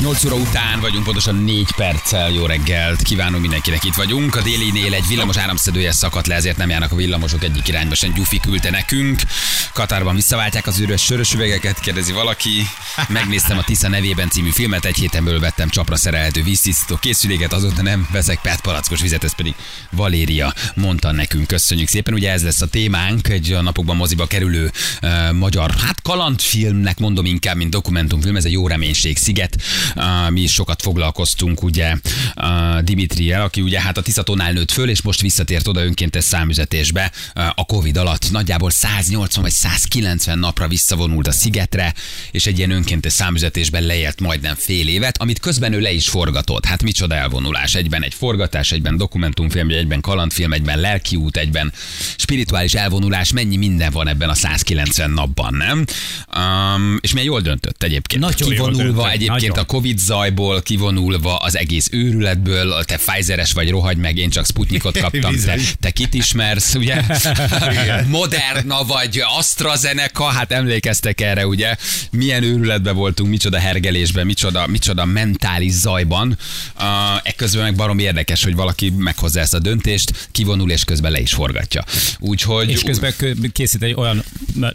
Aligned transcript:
8 0.00 0.24
óra 0.24 0.34
után 0.34 0.80
vagyunk, 0.80 1.04
pontosan 1.04 1.34
4 1.34 1.72
perccel. 1.76 2.30
Jó 2.30 2.46
reggelt, 2.46 3.02
kívánom 3.02 3.40
mindenkinek 3.40 3.84
itt 3.84 3.94
vagyunk. 3.94 4.36
A 4.36 4.42
délinél 4.42 4.94
egy 4.94 5.06
villamos 5.08 5.36
áramszedője 5.36 5.92
szakadt 5.92 6.26
le, 6.26 6.34
ezért 6.34 6.56
nem 6.56 6.68
járnak 6.68 6.92
a 6.92 6.96
villamosok 6.96 7.44
egyik 7.44 7.68
irányba 7.68 7.94
sem. 7.94 8.12
Gyufi 8.12 8.40
küldte 8.40 8.70
nekünk. 8.70 9.20
Katárban 9.72 10.14
visszaváltják 10.14 10.66
az 10.66 10.78
üres 10.78 11.04
sörös 11.04 11.32
üvegeket, 11.32 11.80
kérdezi 11.80 12.12
valaki. 12.12 12.50
Megnéztem 13.08 13.58
a 13.58 13.62
Tisza 13.62 13.88
nevében 13.88 14.30
című 14.30 14.50
filmet, 14.50 14.84
egy 14.84 14.96
héten 14.96 15.24
belül 15.24 15.40
vettem 15.40 15.68
csapra 15.68 15.96
szerelhető 15.96 16.42
víztisztító 16.42 16.96
készüléket, 16.96 17.52
azóta 17.52 17.82
nem 17.82 18.08
veszek 18.12 18.40
PET 18.40 18.60
palackos 18.60 19.00
vizet, 19.00 19.24
ez 19.24 19.34
pedig 19.34 19.54
Valéria 19.90 20.54
mondta 20.74 21.12
nekünk. 21.12 21.46
Köszönjük 21.46 21.88
szépen. 21.88 22.14
Ugye 22.14 22.30
ez 22.30 22.42
lesz 22.42 22.60
a 22.60 22.66
témánk, 22.66 23.28
egy 23.28 23.52
a 23.52 23.62
napokban 23.62 23.96
moziba 23.96 24.26
kerülő 24.26 24.70
uh, 25.02 25.32
magyar, 25.32 25.70
hát 25.70 26.02
kalandfilmnek 26.02 26.98
mondom 26.98 27.24
inkább, 27.24 27.56
mint 27.56 27.70
dokumentumfilm, 27.70 28.36
ez 28.36 28.44
egy 28.44 28.52
jó 28.52 28.68
reménység 28.68 29.16
sziget 29.16 29.56
mi 30.28 30.40
is 30.40 30.52
sokat 30.52 30.82
foglalkoztunk 30.82 31.62
ugye 31.62 31.94
Dimitriel, 32.80 33.42
aki 33.42 33.60
ugye 33.60 33.80
hát 33.80 33.96
a 33.96 34.02
Tiszatónál 34.02 34.52
nőtt 34.52 34.70
föl, 34.70 34.88
és 34.88 35.02
most 35.02 35.20
visszatért 35.20 35.66
oda 35.66 35.84
önkéntes 35.84 36.24
számüzetésbe 36.24 37.12
a 37.54 37.64
Covid 37.64 37.96
alatt. 37.96 38.30
Nagyjából 38.30 38.70
180 38.70 39.42
vagy 39.42 39.52
190 39.52 40.38
napra 40.38 40.68
visszavonult 40.68 41.26
a 41.26 41.32
szigetre, 41.32 41.94
és 42.30 42.46
egy 42.46 42.58
ilyen 42.58 42.70
önkéntes 42.70 43.12
számüzetésben 43.12 43.82
leélt 43.82 44.20
majdnem 44.20 44.54
fél 44.54 44.88
évet, 44.88 45.18
amit 45.18 45.38
közben 45.38 45.72
ő 45.72 45.80
le 45.80 45.92
is 45.92 46.08
forgatott. 46.08 46.64
Hát 46.64 46.82
micsoda 46.82 47.14
elvonulás. 47.14 47.74
Egyben 47.74 48.02
egy 48.02 48.14
forgatás, 48.14 48.72
egyben 48.72 48.96
dokumentumfilm, 48.96 49.68
egyben 49.68 50.00
kalandfilm, 50.00 50.52
egyben 50.52 50.78
lelkiút, 50.78 51.36
egyben 51.36 51.72
spirituális 52.16 52.74
elvonulás. 52.74 53.32
Mennyi 53.32 53.56
minden 53.56 53.92
van 53.92 54.08
ebben 54.08 54.28
a 54.28 54.34
190 54.34 55.10
napban, 55.10 55.54
nem? 55.54 55.84
Um, 56.36 56.98
és 57.00 57.12
milyen 57.12 57.28
jól 57.28 57.40
döntött 57.40 57.82
egyébként. 57.82 58.20
Nagyon 58.20 58.48
jól 58.48 58.50
Kivonulva 58.50 59.02
döntött, 59.02 59.12
egyébként 59.12 59.54
nagyon. 59.54 59.58
a 59.58 59.66
Covid 59.76 59.98
zajból, 59.98 60.62
kivonulva 60.62 61.36
az 61.36 61.56
egész 61.56 61.88
őrületből, 61.92 62.84
te 62.84 62.96
Pfizeres 62.96 63.52
vagy, 63.52 63.70
rohagy 63.70 63.96
meg, 63.96 64.16
én 64.16 64.30
csak 64.30 64.46
Sputnikot 64.46 64.98
kaptam, 65.04 65.36
te, 65.44 65.58
te 65.80 65.90
kit 65.90 66.14
ismersz, 66.14 66.74
ugye? 66.74 67.02
Moderna 68.08 68.84
vagy 68.84 69.22
AstraZeneca, 69.38 70.24
hát 70.24 70.52
emlékeztek 70.52 71.20
erre, 71.20 71.46
ugye? 71.46 71.76
Milyen 72.10 72.42
őrületben 72.42 72.94
voltunk, 72.94 73.30
micsoda 73.30 73.58
hergelésben, 73.58 74.26
micsoda, 74.26 74.66
micsoda 74.66 75.04
mentális 75.04 75.72
zajban. 75.72 76.38
Uh, 76.76 76.84
ekközben 77.22 77.62
meg 77.62 77.74
barom 77.74 77.98
érdekes, 77.98 78.44
hogy 78.44 78.54
valaki 78.54 78.92
meghozza 78.96 79.40
ezt 79.40 79.54
a 79.54 79.58
döntést, 79.58 80.28
kivonul 80.32 80.70
és 80.70 80.84
közben 80.84 81.12
le 81.12 81.20
is 81.20 81.32
forgatja. 81.32 81.84
Úgyhogy... 82.18 82.70
És 82.70 82.82
közben 82.82 83.14
kö- 83.16 83.52
készít 83.52 83.82
egy 83.82 83.94
olyan, 83.94 84.24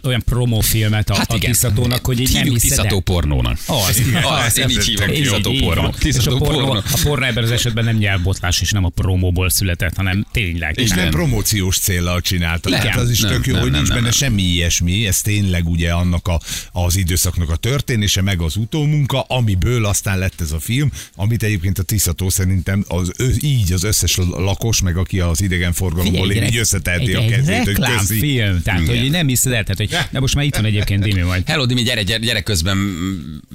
olyan 0.02 0.22
promófilmet 0.24 1.10
a, 1.10 1.14
Hát 1.14 1.30
a 1.30 1.34
igen. 1.34 1.50
Tisztatónak, 1.50 2.06
hogy 2.06 2.20
így 2.20 2.32
nem 2.32 2.44
hiszed 2.44 3.00
pornónak. 3.04 3.58
Az, 3.66 4.02
Az, 4.46 4.58
én 4.58 4.68
így 4.68 4.91
tisztató 4.94 5.50
így 5.52 5.62
pornó. 5.62 5.80
van. 5.82 5.90
És 5.90 5.96
a 5.96 5.98
Tisztató 6.02 6.36
pornó, 6.38 6.64
pornó. 6.66 6.80
a 6.92 6.98
pornó 7.02 7.24
ebben 7.26 7.44
az 7.44 7.50
esetben 7.50 7.84
nem 7.84 7.96
nyelvbotlás, 7.96 8.60
és 8.60 8.70
nem 8.70 8.84
a 8.84 8.88
promóból 8.88 9.50
született, 9.50 9.96
hanem 9.96 10.26
tényleg. 10.32 10.78
És 10.78 10.88
nem 10.88 10.98
Igen. 10.98 11.10
promóciós 11.10 11.78
céllal 11.78 12.20
csinálta. 12.20 12.68
Nem, 12.68 12.80
Tehát 12.80 12.98
az 12.98 13.10
is 13.10 13.20
nem, 13.20 13.32
tök 13.32 13.46
jó, 13.46 13.52
nem, 13.52 13.62
hogy 13.62 13.70
nem, 13.70 13.80
nincs 13.80 13.92
nem, 13.92 14.02
benne 14.02 14.08
nem. 14.18 14.18
semmi 14.28 14.42
ilyesmi. 14.42 15.06
Ez 15.06 15.20
tényleg 15.22 15.68
ugye 15.68 15.92
annak 15.92 16.28
a, 16.28 16.40
az 16.72 16.96
időszaknak 16.96 17.50
a 17.50 17.56
történése, 17.56 18.22
meg 18.22 18.40
az 18.40 18.56
utómunka, 18.56 19.20
amiből 19.20 19.84
aztán 19.84 20.18
lett 20.18 20.40
ez 20.40 20.52
a 20.52 20.60
film, 20.60 20.90
amit 21.16 21.42
egyébként 21.42 21.78
a 21.78 21.82
Tiszató 21.82 22.28
szerintem 22.28 22.84
az, 22.88 23.12
így 23.40 23.72
az 23.72 23.84
összes 23.84 24.16
lakos, 24.30 24.80
meg 24.82 24.96
aki 24.96 25.20
az 25.20 25.40
idegenforgalomból 25.42 26.30
él, 26.32 26.42
így 26.42 26.56
összeteheti 26.56 27.14
egy, 27.14 27.14
a 27.14 27.26
kezét, 27.28 27.56
hogy 27.56 27.64
köszi. 27.64 27.72
reklámfilm, 27.80 28.62
tehát 28.62 28.80
Igen. 28.80 28.98
hogy 29.00 29.10
nem 29.10 29.26
hiszed 29.26 29.52
el, 29.52 29.62
tehát, 29.64 29.76
hogy, 29.76 30.08
de 30.10 30.20
most 30.20 30.34
már 30.34 30.44
itt 30.44 30.54
van 30.56 30.64
egyébként 30.64 31.02
Dimi 31.02 31.20
majd. 31.20 31.42
Hello, 31.46 31.66
Dimi, 31.66 31.82
gyere, 31.82 32.02
gyere, 32.02 32.24
gyere 32.24 32.40
közben, 32.40 32.78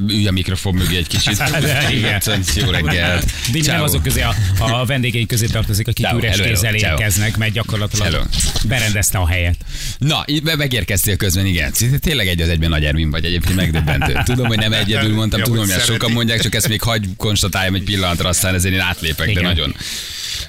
ülj 0.08 0.28
a 0.28 0.32
mikrofon 0.32 0.74
mögé 0.76 0.98
egy 0.98 1.08
kicsit. 1.08 1.27
De 1.36 1.88
igen. 1.98 2.22
Jó 2.56 2.70
reggelt. 2.70 3.32
Dimi 3.52 3.66
nem 3.66 3.82
azok 3.82 4.04
közé 4.04 4.22
a, 4.22 4.36
a 4.60 4.86
vendégeink 4.86 5.28
közé 5.28 5.46
tartozik, 5.46 5.88
akik 5.88 6.06
Ciao, 6.06 6.18
üres 6.18 6.36
hello, 6.38 6.48
kézzel 6.48 6.76
érkeznek, 6.76 7.38
mert 7.38 7.52
gyakorlatilag 7.52 8.08
Hello. 8.12 8.24
berendezte 8.68 9.18
a 9.18 9.28
helyet. 9.28 9.56
Na, 9.98 10.24
itt 10.26 10.56
megérkeztél 10.56 11.16
közben, 11.16 11.46
igen. 11.46 11.72
Tényleg 12.00 12.28
egy 12.28 12.42
az 12.42 12.50
egyben 12.50 12.70
nagy 12.70 12.86
erőm 12.86 13.12
vagy 13.12 13.26
egyébként 13.26 13.56
megdöbbentő. 13.56 14.18
Tudom, 14.26 14.48
hogy 14.48 14.58
nem 14.58 14.74
egyedül 14.84 15.14
mondtam, 15.14 15.42
tudom, 15.42 15.58
hogy 15.58 15.82
sokan 15.86 16.12
mondják, 16.12 16.42
csak 16.42 16.56
ezt 16.56 16.68
még 16.68 16.82
hagy 16.82 17.06
konstatáljam 17.18 17.76
egy 17.76 17.84
pillanatra, 17.84 18.30
aztán 18.30 18.54
ezért 18.54 18.74
én 18.74 18.80
átlépek, 18.80 19.26
de 19.26 19.32
Igen. 19.32 19.44
nagyon, 19.44 19.76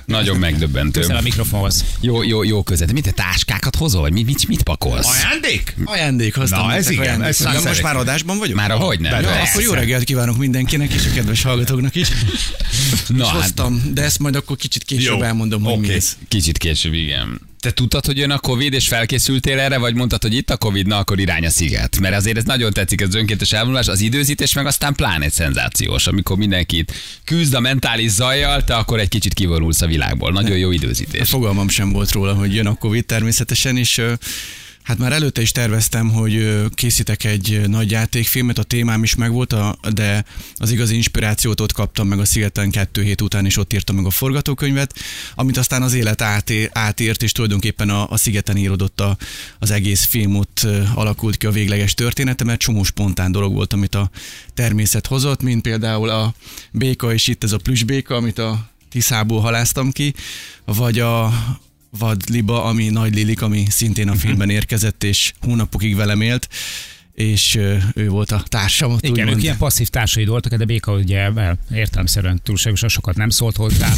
nagyon 0.05 0.37
megdöbbentő. 0.37 1.01
Közel 1.01 1.17
a 1.17 1.21
mikrofonhoz. 1.21 1.85
Jó, 2.01 2.23
jó, 2.23 2.43
jó 2.43 2.63
között. 2.63 2.93
Mit 2.93 3.05
te 3.05 3.11
táskákat 3.11 3.77
hozol, 3.77 4.01
vagy 4.01 4.13
mit, 4.13 4.27
mit, 4.27 4.49
mit 4.49 4.63
pakolsz? 4.63 5.07
Ajándék? 5.07 5.75
Ajándék, 5.85 6.35
hoztam 6.35 6.67
Na, 6.67 6.75
ez 6.75 6.91
igen, 6.91 7.19
Na, 7.19 7.61
most 7.65 7.83
már 7.83 7.97
adásban 7.97 8.39
vagyok? 8.39 8.57
Már 8.57 8.71
ahogy 8.71 9.01
nem. 9.01 9.13
Persze. 9.13 9.51
Akkor 9.51 9.63
jó 9.63 9.73
reggelt 9.73 10.05
kívánok 10.05 10.37
mindenkinek, 10.37 10.68
és 10.73 11.07
a 11.07 11.15
kedves 11.15 11.43
hallgatóknak 11.43 11.95
is. 11.95 12.09
Na, 13.09 13.25
és 13.25 13.31
hát, 13.31 13.41
hoztam, 13.41 13.83
de 13.95 14.03
ezt 14.03 14.19
majd 14.19 14.37
akkor 14.37 14.57
kicsit 14.57 14.85
később 14.85 15.19
Jó, 15.19 15.23
elmondom, 15.23 15.63
hogy 15.63 15.79
mi 15.79 15.87
oké. 15.87 15.95
ez. 15.95 16.17
kicsit 16.29 16.59
később, 16.59 16.93
igen. 16.93 17.41
Te 17.61 17.71
tudtad, 17.71 18.07
hogy 18.07 18.19
jön 18.19 18.31
a 18.31 18.39
Covid, 18.39 18.73
és 18.73 18.89
felkészültél 18.89 19.59
erre, 19.59 19.79
vagy 19.79 19.95
mondtad, 19.95 20.23
hogy 20.23 20.35
itt 20.35 20.51
a 20.51 20.57
Covid, 20.57 20.87
na 20.87 20.99
akkor 20.99 21.21
irány 21.21 21.47
a 21.47 21.51
sziget? 21.51 22.01
Mert 22.01 22.15
azért 22.15 22.37
ez 22.37 22.45
nagyon 22.45 22.73
tetszik, 22.73 23.01
ez 23.01 23.09
az 23.09 23.15
önkéntes 23.15 23.53
elvonulás, 23.53 23.89
az 23.89 24.01
időzítés, 24.01 24.53
meg 24.53 24.67
aztán 24.67 24.95
pláne 24.95 25.25
egy 25.25 25.33
szenzációs, 25.33 26.07
amikor 26.07 26.37
mindenkit 26.37 26.93
küzd 27.25 27.55
a 27.55 27.61
mentális 27.61 28.11
zajjal, 28.11 28.65
te 28.65 28.75
akkor 28.75 28.99
egy 28.99 29.09
kicsit 29.09 29.35
kivonulsz 29.35 29.81
a 29.81 29.87
világból. 29.87 30.33
Nagyon 30.33 30.57
jó 30.57 30.71
időzítés. 30.71 31.29
Fogalmam 31.29 31.69
sem 31.69 31.93
volt 31.93 32.13
róla, 32.13 32.35
hogy 32.35 32.55
jön 32.55 32.67
a 32.67 32.75
Covid 32.75 33.05
természetesen, 33.05 33.77
és 33.77 34.03
Hát 34.89 34.99
már 34.99 35.13
előtte 35.13 35.41
is 35.41 35.53
terveztem, 35.53 36.11
hogy 36.11 36.65
készítek 36.75 37.25
egy 37.25 37.61
nagy 37.67 37.91
játékfilmet, 37.91 38.59
a 38.59 38.63
témám 38.63 39.03
is 39.03 39.15
megvolt, 39.15 39.55
de 39.95 40.25
az 40.55 40.71
igazi 40.71 40.95
inspirációt 40.95 41.61
ott 41.61 41.73
kaptam 41.73 42.09
meg 42.09 42.19
a 42.19 42.25
Szigeten 42.25 42.71
kettő 42.71 43.03
hét 43.03 43.21
után, 43.21 43.45
és 43.45 43.57
ott 43.57 43.73
írtam 43.73 43.97
meg 43.97 44.05
a 44.05 44.11
forgatókönyvet, 44.11 44.95
amit 45.35 45.57
aztán 45.57 45.83
az 45.83 45.93
élet 45.93 46.23
áté, 46.23 46.69
átért, 46.73 47.23
és 47.23 47.33
tulajdonképpen 47.33 47.91
a, 47.91 48.11
a 48.11 48.17
Szigeten 48.17 48.57
írodott 48.57 49.01
a, 49.01 49.17
az 49.59 49.71
egész 49.71 50.05
film, 50.05 50.37
ott 50.37 50.67
alakult 50.95 51.37
ki 51.37 51.47
a 51.47 51.51
végleges 51.51 51.95
története, 51.95 52.45
mert 52.45 52.61
csomó 52.61 52.83
spontán 52.83 53.33
dolog 53.33 53.55
volt, 53.55 53.73
amit 53.73 53.95
a 53.95 54.11
természet 54.55 55.07
hozott, 55.07 55.43
mint 55.43 55.63
például 55.63 56.09
a 56.09 56.35
béka, 56.73 57.13
és 57.13 57.27
itt 57.27 57.45
ez 57.45 57.53
a 57.53 57.59
plüsbéka, 57.59 58.15
amit 58.15 58.39
a 58.39 58.71
Tiszából 58.91 59.41
haláztam 59.41 59.91
ki, 59.91 60.15
vagy 60.65 60.99
a 60.99 61.33
vadliba, 61.91 62.65
ami 62.65 62.89
Nagy 62.89 63.15
Lilik, 63.15 63.43
ami 63.43 63.65
szintén 63.71 64.09
a 64.09 64.15
filmben 64.15 64.51
érkezett, 64.51 65.05
és 65.05 65.33
hónapokig 65.41 65.97
velem 65.97 66.21
élt, 66.21 66.49
és 67.15 67.55
ő 67.95 68.09
volt 68.09 68.31
a 68.31 68.43
társam 68.49 68.93
ott, 68.93 69.03
Igen, 69.05 69.13
úgymond. 69.19 69.37
ők 69.37 69.43
ilyen 69.43 69.57
passzív 69.57 69.89
társaid 69.89 70.29
voltak, 70.29 70.55
de 70.55 70.65
Béka 70.65 70.93
ugye 70.93 71.19
el- 71.19 71.59
értelemszerűen 71.75 72.41
túlságosan 72.43 72.89
sokat 72.89 73.17
nem 73.17 73.31
szólt 73.31 73.57
hozzá. 73.57 73.89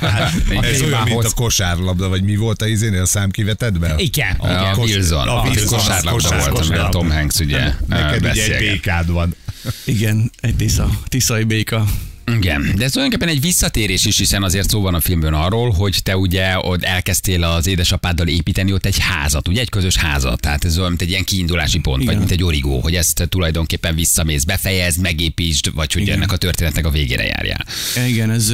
A 0.00 0.64
Ez 0.64 0.82
olyan, 0.82 1.02
mint 1.02 1.24
a 1.24 1.30
kosárlabda, 1.34 2.08
vagy 2.08 2.22
mi 2.22 2.36
volt 2.36 2.62
a 2.62 2.66
izénél 2.66 3.00
a 3.02 3.06
számkivetedben? 3.06 3.98
Igen, 3.98 4.36
A 4.38 4.46
igen. 4.50 4.72
kos- 4.72 4.90
Wilson, 4.94 5.28
a 5.28 5.40
a 5.40 5.42
kosárlabda 5.66 6.10
kosár- 6.10 6.10
volt, 6.10 6.24
amivel 6.24 6.50
kosárlabda. 6.52 6.98
Tom 6.98 7.10
Hanks 7.10 7.38
ugye 7.38 7.74
Neked 7.86 8.24
ugye 8.30 8.56
egy 8.56 8.58
békád 8.72 9.10
van. 9.10 9.34
Igen, 9.84 10.30
egy 10.40 10.56
tisza, 10.56 10.90
tiszai 11.08 11.44
béka. 11.44 11.86
Igen, 12.26 12.72
de 12.76 12.84
ez 12.84 12.90
tulajdonképpen 12.90 13.34
egy 13.34 13.40
visszatérés 13.40 14.04
is, 14.04 14.18
hiszen 14.18 14.42
azért 14.42 14.68
szó 14.68 14.80
van 14.80 14.94
a 14.94 15.00
filmben 15.00 15.34
arról, 15.34 15.70
hogy 15.70 16.00
te 16.02 16.16
ugye 16.16 16.58
ott 16.58 16.82
elkezdtél 16.82 17.44
az 17.44 17.66
édesapáddal 17.66 18.28
építeni 18.28 18.72
ott 18.72 18.86
egy 18.86 18.98
házat, 18.98 19.48
ugye 19.48 19.60
egy 19.60 19.68
közös 19.68 19.96
házat, 19.96 20.40
tehát 20.40 20.64
ez 20.64 20.78
olyan, 20.78 20.88
mint 20.88 21.02
egy 21.02 21.10
ilyen 21.10 21.24
kiindulási 21.24 21.78
pont, 21.78 22.02
Igen. 22.02 22.06
vagy 22.14 22.18
mint 22.18 22.30
egy 22.30 22.44
origó, 22.44 22.80
hogy 22.80 22.94
ezt 22.94 23.26
tulajdonképpen 23.28 23.94
visszamész, 23.94 24.44
befejezd, 24.44 25.00
megépítsd, 25.00 25.74
vagy 25.74 25.92
hogy 25.92 26.02
Igen. 26.02 26.16
ennek 26.16 26.32
a 26.32 26.36
történetnek 26.36 26.86
a 26.86 26.90
végére 26.90 27.24
járjál. 27.24 27.66
Igen, 28.06 28.30
ez 28.30 28.52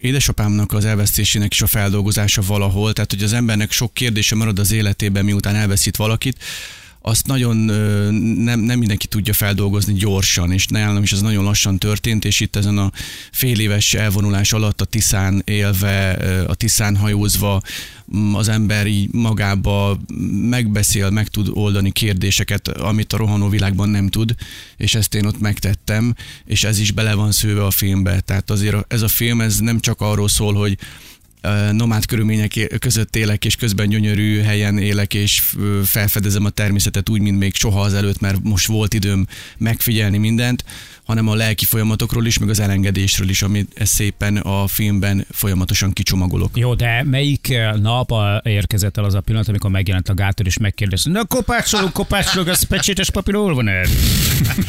édesapámnak 0.00 0.72
az 0.72 0.84
elvesztésének 0.84 1.52
is 1.52 1.62
a 1.62 1.66
feldolgozása 1.66 2.42
valahol, 2.46 2.92
tehát 2.92 3.10
hogy 3.10 3.22
az 3.22 3.32
embernek 3.32 3.72
sok 3.72 3.94
kérdése 3.94 4.34
marad 4.34 4.58
az 4.58 4.72
életében, 4.72 5.24
miután 5.24 5.54
elveszít 5.54 5.96
valakit, 5.96 6.36
azt 7.08 7.26
nagyon 7.26 7.56
nem, 8.36 8.60
nem 8.60 8.78
mindenki 8.78 9.06
tudja 9.06 9.32
feldolgozni 9.32 9.92
gyorsan, 9.92 10.52
és 10.52 10.66
nálam 10.66 11.02
is 11.02 11.12
ez 11.12 11.20
nagyon 11.20 11.44
lassan 11.44 11.78
történt, 11.78 12.24
és 12.24 12.40
itt 12.40 12.56
ezen 12.56 12.78
a 12.78 12.92
fél 13.32 13.60
éves 13.60 13.94
elvonulás 13.94 14.52
alatt 14.52 14.80
a 14.80 14.84
Tiszán 14.84 15.42
élve, 15.44 16.10
a 16.48 16.54
Tiszán 16.54 16.96
hajózva, 16.96 17.62
az 18.32 18.48
ember 18.48 18.86
így 18.86 19.12
magába 19.12 19.98
megbeszél, 20.48 21.10
meg 21.10 21.28
tud 21.28 21.48
oldani 21.52 21.90
kérdéseket, 21.90 22.68
amit 22.68 23.12
a 23.12 23.16
rohanó 23.16 23.48
világban 23.48 23.88
nem 23.88 24.08
tud, 24.08 24.34
és 24.76 24.94
ezt 24.94 25.14
én 25.14 25.24
ott 25.24 25.40
megtettem, 25.40 26.14
és 26.44 26.64
ez 26.64 26.78
is 26.78 26.90
bele 26.90 27.14
van 27.14 27.32
szőve 27.32 27.64
a 27.64 27.70
filmbe. 27.70 28.20
Tehát 28.20 28.50
azért 28.50 28.92
ez 28.92 29.02
a 29.02 29.08
film, 29.08 29.40
ez 29.40 29.58
nem 29.58 29.80
csak 29.80 30.00
arról 30.00 30.28
szól, 30.28 30.54
hogy 30.54 30.78
nomád 31.72 32.06
körülmények 32.06 32.76
között 32.78 33.16
élek, 33.16 33.44
és 33.44 33.56
közben 33.56 33.88
gyönyörű 33.88 34.40
helyen 34.40 34.78
élek, 34.78 35.14
és 35.14 35.42
felfedezem 35.84 36.44
a 36.44 36.50
természetet 36.50 37.08
úgy, 37.08 37.20
mint 37.20 37.38
még 37.38 37.54
soha 37.54 37.80
azelőtt, 37.80 38.20
mert 38.20 38.42
most 38.42 38.66
volt 38.66 38.94
időm 38.94 39.26
megfigyelni 39.58 40.18
mindent, 40.18 40.64
hanem 41.08 41.28
a 41.28 41.34
lelki 41.34 41.64
folyamatokról 41.64 42.26
is, 42.26 42.38
meg 42.38 42.48
az 42.48 42.60
elengedésről 42.60 43.28
is, 43.28 43.42
amit 43.42 43.72
szépen 43.84 44.36
a 44.36 44.66
filmben 44.66 45.26
folyamatosan 45.30 45.92
kicsomagolok. 45.92 46.56
Jó, 46.56 46.74
de 46.74 47.02
melyik 47.04 47.50
eh, 47.50 47.72
nap 47.74 48.10
a- 48.10 48.40
érkezett 48.44 48.96
el 48.96 49.04
az 49.04 49.14
a 49.14 49.20
pillanat, 49.20 49.48
amikor 49.48 49.70
megjelent 49.70 50.08
a 50.08 50.14
gátor, 50.14 50.46
és 50.46 50.58
megkérdezte, 50.58 51.10
na 51.10 51.24
kopácsolunk, 51.24 51.92
kopácsolunk, 51.92 52.48
ez 52.48 52.62
pecsétes 52.62 53.10
papír 53.10 53.34
hol 53.34 53.54
van 53.54 53.68
ez? 53.68 53.90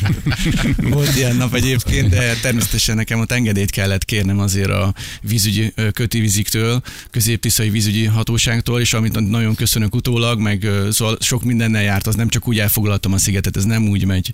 Volt 0.95 1.15
ilyen 1.15 1.35
nap 1.35 1.53
egyébként, 1.53 2.09
de 2.09 2.33
természetesen 2.41 2.95
nekem 2.95 3.19
ott 3.19 3.31
engedélyt 3.31 3.71
kellett 3.71 4.05
kérnem 4.05 4.39
azért 4.39 4.69
a 4.69 4.93
vízügyi 5.21 5.71
ö, 5.75 5.91
kötivíziktől, 5.91 6.81
középtiszai 7.11 7.69
vízügyi 7.69 8.05
hatóságtól, 8.05 8.79
és 8.79 8.93
amit 8.93 9.29
nagyon 9.29 9.55
köszönök 9.55 9.95
utólag, 9.95 10.39
meg 10.39 10.67
szóval 10.91 11.17
sok 11.19 11.43
mindennel 11.43 11.81
járt, 11.83 12.07
az 12.07 12.15
nem 12.15 12.29
csak 12.29 12.47
úgy 12.47 12.59
elfoglaltam 12.59 13.13
a 13.13 13.17
szigetet, 13.17 13.57
ez 13.57 13.63
nem 13.65 13.87
úgy 13.87 14.05
megy. 14.05 14.33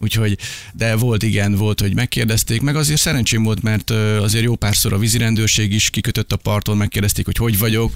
Úgyhogy, 0.00 0.38
de 0.72 0.96
volt 0.96 1.22
igen, 1.22 1.54
volt, 1.54 1.80
hogy 1.80 1.94
megkérdezték, 1.94 2.60
meg 2.60 2.76
azért 2.76 3.00
szerencsém 3.00 3.42
volt, 3.42 3.62
mert 3.62 3.90
azért 4.20 4.44
jó 4.44 4.56
párszor 4.56 4.92
a 4.92 4.98
vízirendőrség 4.98 5.72
is 5.72 5.90
kikötött 5.90 6.32
a 6.32 6.36
parton, 6.36 6.76
megkérdezték, 6.76 7.24
hogy 7.24 7.36
hogy 7.36 7.58
vagyok. 7.58 7.92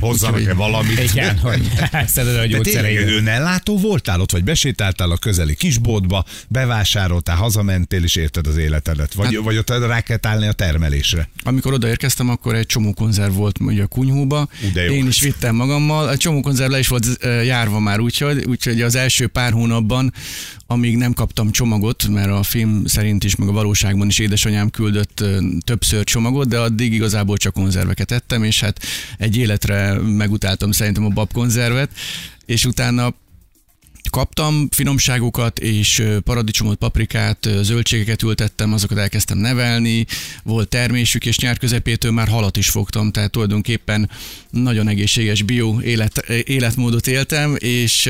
Hozzanak-e 0.00 0.54
valamit? 0.54 0.98
Igen, 0.98 1.38
hogy 1.38 1.68
szeded 2.06 2.36
a 2.36 2.46
gyógyszereit. 2.46 3.08
önellátó 3.08 3.78
voltál 3.78 4.20
ott, 4.20 4.32
vagy 4.32 4.44
besétáltál 4.44 5.10
a 5.10 5.16
közeli 5.16 5.54
kisboltba, 5.54 6.24
bevásároltál, 6.48 7.36
hazamentél, 7.36 8.04
és 8.04 8.16
érted 8.16 8.46
az 8.46 8.56
életedet? 8.56 9.14
Vagy, 9.14 9.34
hát, 9.34 9.44
vagy 9.44 9.56
ott 9.56 9.68
rá 9.68 10.00
kell 10.00 10.18
állni 10.22 10.46
a 10.46 10.52
termelésre? 10.52 11.28
Amikor 11.42 11.72
odaérkeztem, 11.72 12.28
akkor 12.28 12.54
egy 12.54 12.66
csomó 12.66 12.92
konzerv 12.92 13.34
volt 13.34 13.58
ugye 13.60 13.82
a 13.82 13.86
kunyhóba. 13.86 14.48
Ú. 14.74 14.78
Én 14.78 15.06
is 15.06 15.20
vittem 15.20 15.54
magammal. 15.54 16.10
Egy 16.10 16.18
csomó 16.18 16.40
konzerv 16.40 16.70
le 16.70 16.78
is 16.78 16.88
volt 16.88 17.06
ö, 17.20 17.42
járva 17.42 17.78
már, 17.78 18.00
úgyhogy, 18.00 18.44
úgyhogy 18.46 18.82
az 18.82 18.94
első 18.94 19.26
pár 19.26 19.52
hónapban, 19.52 20.12
amíg 20.66 20.96
nem 20.96 21.12
kaptam 21.12 21.50
csomagot, 21.50 22.08
mert 22.08 22.30
a 22.30 22.42
film 22.42 22.86
szerint 22.86 23.24
is, 23.24 23.36
meg 23.36 23.48
a 23.48 23.52
valóságban 23.52 24.06
is 24.06 24.18
édesanyám 24.18 24.70
küldött 24.70 25.20
ö, 25.20 25.38
többször 25.64 26.04
csomagot, 26.04 26.48
de 26.48 26.58
addig 26.58 26.92
igazából 26.92 27.36
csak 27.36 27.52
konzerveket 27.52 28.10
ettem, 28.10 28.44
és 28.44 28.60
hát 28.60 28.82
egy 29.18 29.36
életre 29.36 29.79
megutáltam 30.02 30.72
szerintem 30.72 31.04
a 31.04 31.08
babkonzervet, 31.08 31.90
és 32.46 32.64
utána 32.64 33.14
kaptam 34.10 34.68
finomságokat, 34.70 35.58
és 35.58 36.02
paradicsomot, 36.24 36.78
paprikát, 36.78 37.48
zöldségeket 37.60 38.22
ültettem, 38.22 38.72
azokat 38.72 38.98
elkezdtem 38.98 39.38
nevelni, 39.38 40.06
volt 40.42 40.68
termésük, 40.68 41.26
és 41.26 41.38
nyár 41.38 41.58
közepétől 41.58 42.12
már 42.12 42.28
halat 42.28 42.56
is 42.56 42.68
fogtam, 42.68 43.10
tehát 43.10 43.30
tulajdonképpen 43.30 44.10
nagyon 44.50 44.88
egészséges 44.88 45.42
bio 45.42 45.80
élet, 45.80 46.18
életmódot 46.28 47.06
éltem, 47.06 47.56
és 47.58 48.08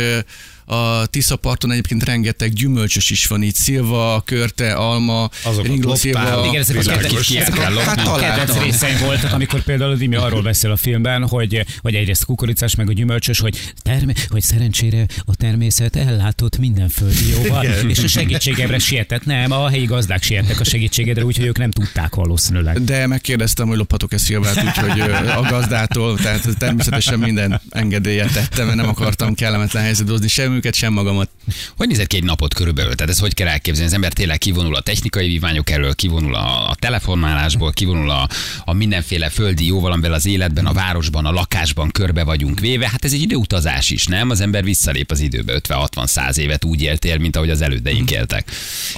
a 0.70 1.06
Tiszaparton 1.06 1.70
egyébként 1.70 2.04
rengeteg 2.04 2.52
gyümölcsös 2.52 3.10
is 3.10 3.26
van 3.26 3.42
itt, 3.42 3.54
szilva, 3.54 4.22
körte, 4.26 4.72
alma, 4.72 5.30
Azokat 5.44 5.66
ringló 5.66 5.88
loptál. 5.88 5.96
szilva. 5.96 6.46
Igen, 6.46 6.60
ezek 6.60 6.76
a 6.76 6.80
kedvenc, 6.80 7.30
ezek 7.30 7.58
a- 7.58 7.80
hát 7.80 8.20
kedvenc 8.20 8.62
részeim 8.62 8.98
voltak, 8.98 9.32
amikor 9.32 9.62
például 9.62 9.94
Dimi 9.96 10.14
arról 10.16 10.42
beszél 10.42 10.70
a 10.70 10.76
filmben, 10.76 11.28
hogy, 11.28 11.64
hogy 11.80 11.94
egyrészt 11.94 12.24
kukoricás, 12.24 12.74
meg 12.74 12.88
a 12.88 12.92
gyümölcsös, 12.92 13.38
hogy, 13.38 13.72
terme, 13.82 14.12
hogy 14.28 14.42
szerencsére 14.42 15.06
a 15.24 15.36
természet 15.36 15.96
ellátott 15.96 16.58
minden 16.58 16.88
földi 16.88 17.28
jóval, 17.30 17.64
és 17.64 17.98
a 17.98 18.08
segítségemre 18.08 18.78
sietett. 18.78 19.24
Nem, 19.24 19.52
a 19.52 19.68
helyi 19.68 19.84
gazdák 19.84 20.22
siettek 20.22 20.60
a 20.60 20.64
segítségedre, 20.64 21.24
úgyhogy 21.24 21.46
ők 21.46 21.58
nem 21.58 21.70
tudták 21.70 22.14
valószínűleg. 22.14 22.84
De 22.84 23.06
megkérdeztem, 23.06 23.68
hogy 23.68 23.76
lophatok-e 23.76 24.18
szilvát, 24.18 24.64
úgyhogy 24.64 25.00
a 25.26 25.46
gazdától, 25.50 26.16
tehát 26.18 26.48
természetesen 26.58 27.18
minden 27.18 27.60
engedélyet 27.70 28.32
tettem, 28.32 28.64
mert 28.66 28.76
nem 28.78 28.88
akartam 28.88 29.34
kellemetlen 29.34 29.82
helyzetbe 29.82 30.10
hozni 30.12 30.28
sem 30.28 30.59
őket, 30.60 30.74
sem 30.74 30.92
magamat. 30.92 31.30
Hogy 31.76 31.88
nézett 31.88 32.06
ki 32.06 32.16
egy 32.16 32.24
napot 32.24 32.54
körülbelül? 32.54 32.94
Tehát 32.94 33.12
ez 33.12 33.18
hogy 33.18 33.34
kell 33.34 33.48
elképzelni? 33.48 33.88
Az 33.88 33.94
ember 33.94 34.12
tényleg 34.12 34.38
kivonul 34.38 34.74
a 34.74 34.80
technikai 34.80 35.26
vívmányok 35.26 35.70
elől, 35.70 35.94
kivonul 35.94 36.34
a, 36.34 36.70
a 36.70 36.74
telefonálásból, 36.74 37.72
kivonul 37.72 38.10
a, 38.10 38.28
a 38.64 38.72
mindenféle 38.72 39.28
földi 39.28 39.66
jóval, 39.66 39.92
amivel 39.92 40.12
az 40.12 40.26
életben, 40.26 40.66
a 40.66 40.72
városban, 40.72 41.26
a 41.26 41.32
lakásban 41.32 41.90
körbe 41.90 42.24
vagyunk 42.24 42.60
véve. 42.60 42.88
Hát 42.88 43.04
ez 43.04 43.12
egy 43.12 43.20
időutazás 43.20 43.90
is, 43.90 44.06
nem? 44.06 44.30
Az 44.30 44.40
ember 44.40 44.64
visszalép 44.64 45.10
az 45.10 45.20
időbe 45.20 45.60
50-60-100 45.68 46.36
évet 46.36 46.64
úgy 46.64 46.82
éltél, 46.82 47.18
mint 47.18 47.36
ahogy 47.36 47.50
az 47.50 47.60
elődeink 47.60 48.10
éltek. 48.10 48.50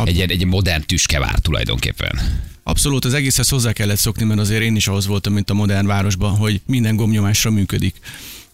Egy, 0.04 0.20
egy 0.20 0.44
modern 0.44 0.82
tüskevár 0.86 1.38
tulajdonképpen. 1.38 2.20
Abszolút, 2.62 3.04
az 3.04 3.14
egészhez 3.14 3.48
hozzá 3.48 3.72
kellett 3.72 3.98
szokni, 3.98 4.24
mert 4.24 4.40
azért 4.40 4.62
én 4.62 4.76
is 4.76 4.86
ahhoz 4.86 5.06
voltam, 5.06 5.32
mint 5.32 5.50
a 5.50 5.54
modern 5.54 5.86
városban, 5.86 6.36
hogy 6.36 6.60
minden 6.66 6.96
gombnyomásra 6.96 7.50
működik. 7.50 7.94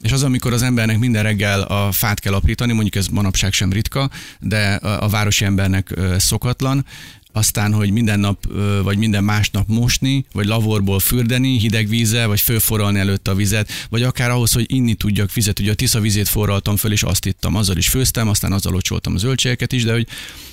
És 0.03 0.13
az, 0.13 0.23
amikor 0.23 0.53
az 0.53 0.63
embernek 0.63 0.99
minden 0.99 1.23
reggel 1.23 1.61
a 1.61 1.93
fát 1.93 2.21
kell 2.21 2.35
aprítani, 2.35 2.73
mondjuk 2.73 2.95
ez 2.95 3.07
manapság 3.07 3.53
sem 3.53 3.73
ritka, 3.73 4.11
de 4.41 4.75
a, 4.75 5.09
városi 5.09 5.45
embernek 5.45 5.95
szokatlan, 6.19 6.85
aztán, 7.33 7.73
hogy 7.73 7.91
minden 7.91 8.21
nap, 8.21 8.47
vagy 8.83 8.99
minden 8.99 9.25
másnap 9.25 9.69
mosni, 9.69 10.25
vagy 10.33 10.47
lavorból 10.47 11.01
fürdeni 11.01 11.59
hideg 11.59 11.89
vízzel, 11.89 12.27
vagy 12.27 12.41
fölforralni 12.41 12.99
előtte 12.99 13.31
a 13.31 13.35
vizet, 13.35 13.71
vagy 13.91 14.03
akár 14.03 14.31
ahhoz, 14.31 14.53
hogy 14.53 14.65
inni 14.69 14.95
tudjak 14.95 15.33
vizet. 15.33 15.59
Ugye 15.59 15.71
a 15.71 15.75
Tisza 15.75 16.01
vizét 16.01 16.29
forraltam 16.29 16.77
föl, 16.77 16.93
és 16.93 17.03
azt 17.03 17.27
ittam, 17.27 17.55
azzal 17.55 17.77
is 17.77 17.89
főztem, 17.89 18.29
aztán 18.29 18.53
azzal 18.53 18.73
locsoltam 18.73 19.15
a 19.15 19.19
zöldségeket 19.19 19.73
is, 19.73 19.85
de 19.85 19.93
hogy 19.93 20.07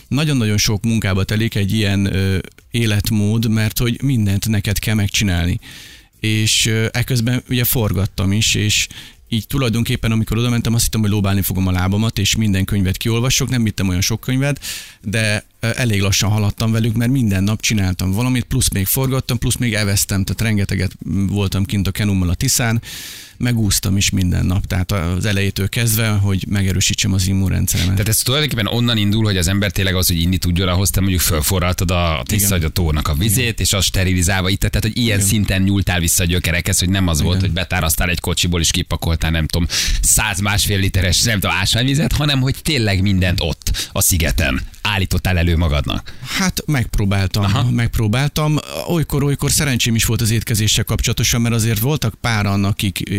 nagyon-nagyon 0.07 0.57
sok 0.57 0.83
munkába 0.83 1.23
telik 1.23 1.55
egy 1.55 1.73
ilyen 1.73 2.15
ö, 2.15 2.37
életmód, 2.71 3.49
mert 3.49 3.77
hogy 3.77 4.01
mindent 4.01 4.47
neked 4.47 4.79
kell 4.79 4.95
megcsinálni. 4.95 5.59
És 6.19 6.71
eközben 6.91 7.43
ugye 7.49 7.63
forgattam 7.63 8.31
is, 8.31 8.55
és 8.55 8.87
így 9.29 9.47
tulajdonképpen, 9.47 10.11
amikor 10.11 10.37
oda 10.37 10.49
mentem, 10.49 10.73
azt 10.73 10.83
hittem, 10.83 11.01
hogy 11.01 11.09
lóbálni 11.09 11.41
fogom 11.41 11.67
a 11.67 11.71
lábamat, 11.71 12.19
és 12.19 12.35
minden 12.35 12.65
könyvet 12.65 12.97
kiolvasok, 12.97 13.49
nem 13.49 13.63
vittem 13.63 13.87
olyan 13.87 14.01
sok 14.01 14.19
könyvet, 14.19 14.59
de 15.01 15.45
elég 15.59 16.01
lassan 16.01 16.29
haladtam 16.29 16.71
velük, 16.71 16.95
mert 16.95 17.11
minden 17.11 17.43
nap 17.43 17.61
csináltam 17.61 18.11
valamit, 18.11 18.43
plusz 18.43 18.69
még 18.69 18.85
forgattam, 18.85 19.37
plusz 19.37 19.55
még 19.55 19.73
eveztem, 19.73 20.23
tehát 20.23 20.41
rengeteget 20.41 20.91
voltam 21.27 21.65
kint 21.65 21.87
a 21.87 21.91
Kenummal 21.91 22.29
a 22.29 22.33
Tiszán, 22.33 22.81
megúsztam 23.37 23.97
is 23.97 24.09
minden 24.09 24.45
nap, 24.45 24.65
tehát 24.65 24.91
az 24.91 25.25
elejétől 25.25 25.69
kezdve, 25.69 26.07
hogy 26.07 26.45
megerősítsem 26.49 27.13
az 27.13 27.27
immunrendszeremet. 27.27 27.93
Tehát 27.93 28.09
ez 28.09 28.17
tulajdonképpen 28.17 28.67
onnan 28.67 28.97
indul, 28.97 29.23
hogy 29.23 29.37
az 29.37 29.47
ember 29.47 29.71
tényleg 29.71 29.95
az, 29.95 30.07
hogy 30.07 30.21
inni 30.21 30.37
tudjon, 30.37 30.67
ahhoz 30.67 30.89
te 30.89 30.99
mondjuk 30.99 31.21
fölforraltad 31.21 31.91
a 31.91 32.21
tisza, 32.25 32.55
a 32.55 32.69
tónak 32.69 33.07
a 33.07 33.13
vizét, 33.13 33.59
és 33.59 33.73
azt 33.73 33.87
sterilizálva 33.87 34.49
itt, 34.49 34.59
tehát 34.59 34.81
hogy 34.81 34.97
ilyen 34.97 35.19
szinten 35.19 35.61
nyúltál 35.61 35.99
vissza 35.99 36.23
a 36.23 36.25
gyökerekhez, 36.25 36.79
hogy 36.79 36.89
nem 36.89 37.07
az 37.07 37.21
volt, 37.21 37.41
hogy 37.41 37.51
betárasztál 37.51 38.09
egy 38.09 38.19
kocsiból 38.19 38.59
és 38.59 38.71
kipakoltál, 38.71 39.31
nem 39.31 39.47
tudom, 39.47 39.67
száz 40.01 40.39
másfél 40.39 40.79
literes, 40.79 41.21
nem 41.21 41.39
tudom, 41.39 41.55
ásványvizet, 41.55 42.13
hanem 42.13 42.39
hogy 42.39 42.55
tényleg 42.61 43.01
mindent 43.01 43.39
ott, 43.41 43.89
a 43.91 44.01
szigeten 44.01 44.61
állítottál 44.81 45.37
elő 45.37 45.57
magadnak. 45.57 46.13
Hát 46.37 46.63
megpróbáltam. 46.65 47.43
Aha. 47.43 47.71
megpróbáltam. 47.71 48.57
Olykor-olykor 48.87 49.51
szerencsém 49.51 49.95
is 49.95 50.05
volt 50.05 50.21
az 50.21 50.31
étkezéssel 50.31 50.83
kapcsolatosan, 50.83 51.41
mert 51.41 51.55
azért 51.55 51.79
voltak 51.79 52.15
páran, 52.21 52.63
akik 52.63 53.09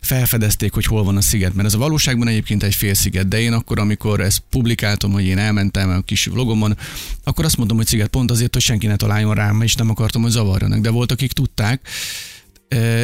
felfedezték, 0.00 0.72
hogy 0.72 0.84
hol 0.84 1.04
van 1.04 1.16
a 1.16 1.20
sziget. 1.20 1.54
Mert 1.54 1.68
ez 1.68 1.74
a 1.74 1.78
valóságban 1.78 2.28
egyébként 2.28 2.62
egy 2.62 2.74
fél 2.74 2.94
sziget, 2.94 3.28
de 3.28 3.40
én 3.40 3.52
akkor, 3.52 3.78
amikor 3.78 4.20
ezt 4.20 4.42
publikáltam, 4.50 5.12
hogy 5.12 5.24
én 5.24 5.38
elmentem 5.38 5.90
a 5.90 6.00
kis 6.00 6.24
vlogomon, 6.24 6.76
akkor 7.24 7.44
azt 7.44 7.56
mondom, 7.56 7.76
hogy 7.76 7.86
sziget 7.86 8.08
pont 8.08 8.30
azért, 8.30 8.52
hogy 8.52 8.62
senki 8.62 8.86
ne 8.86 8.96
találjon 8.96 9.34
rám, 9.34 9.62
és 9.62 9.74
nem 9.74 9.90
akartam, 9.90 10.22
hogy 10.22 10.30
zavarjanak. 10.30 10.80
De 10.80 10.90
volt, 10.90 11.12
akik 11.12 11.32
tudták, 11.32 11.88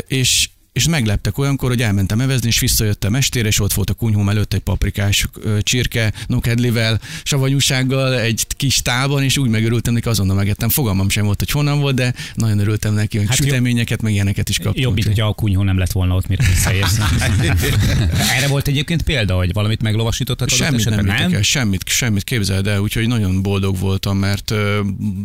és 0.07 0.49
és 0.73 0.89
megleptek 0.89 1.39
olyankor, 1.39 1.69
hogy 1.69 1.83
elmentem 1.83 2.21
evezni, 2.21 2.49
és 2.49 2.61
visszajöttem 2.61 3.15
estére, 3.15 3.49
és 3.49 3.61
ott 3.61 3.73
volt 3.73 3.91
a 3.91 3.95
kunyhóm 3.95 4.29
előtt 4.29 4.55
egy 4.55 4.61
paprikás 4.61 5.27
csirke, 5.61 6.13
nokedlivel, 6.27 7.01
savanyúsággal, 7.23 8.19
egy 8.19 8.47
kis 8.57 8.83
tálban, 8.83 9.23
és 9.23 9.37
úgy 9.37 9.49
megörültem 9.49 9.95
neki, 9.95 10.09
azonnal 10.09 10.37
megettem. 10.37 10.69
Fogalmam 10.69 11.09
sem 11.09 11.25
volt, 11.25 11.39
hogy 11.39 11.51
honnan 11.51 11.81
volt, 11.81 11.95
de 11.95 12.15
nagyon 12.35 12.59
örültem 12.59 12.95
neki, 12.95 13.19
hogy 13.19 13.27
Hát 13.29 13.39
jó- 13.39 13.47
süteményeket, 13.47 14.03
meg 14.03 14.13
ilyeneket 14.13 14.49
is 14.49 14.59
kaptam. 14.59 14.83
Jobb, 14.83 14.95
mint 14.95 15.07
hogy 15.07 15.21
a 15.21 15.33
kunyhó 15.33 15.63
nem 15.63 15.79
lett 15.79 15.93
volna 15.93 16.15
ott, 16.15 16.27
mire 16.27 16.45
visszaérsz. 16.47 16.99
Erre 18.37 18.49
volt 18.49 18.69
egyébként 18.69 19.03
példa, 19.03 19.37
hogy 19.37 19.53
valamit 19.53 19.83
meglovasítottad? 19.83 20.51
Semmit 20.51 20.71
nem, 20.71 20.75
esetben, 20.95 21.17
vittek 21.17 21.33
el, 21.33 21.43
semmit, 21.43 21.89
semmit 21.89 22.25
képzeld 22.25 22.67
el, 22.67 22.81
úgyhogy 22.81 23.09
nagyon 23.09 23.43
boldog 23.43 23.79
voltam, 23.79 24.19
mert 24.19 24.55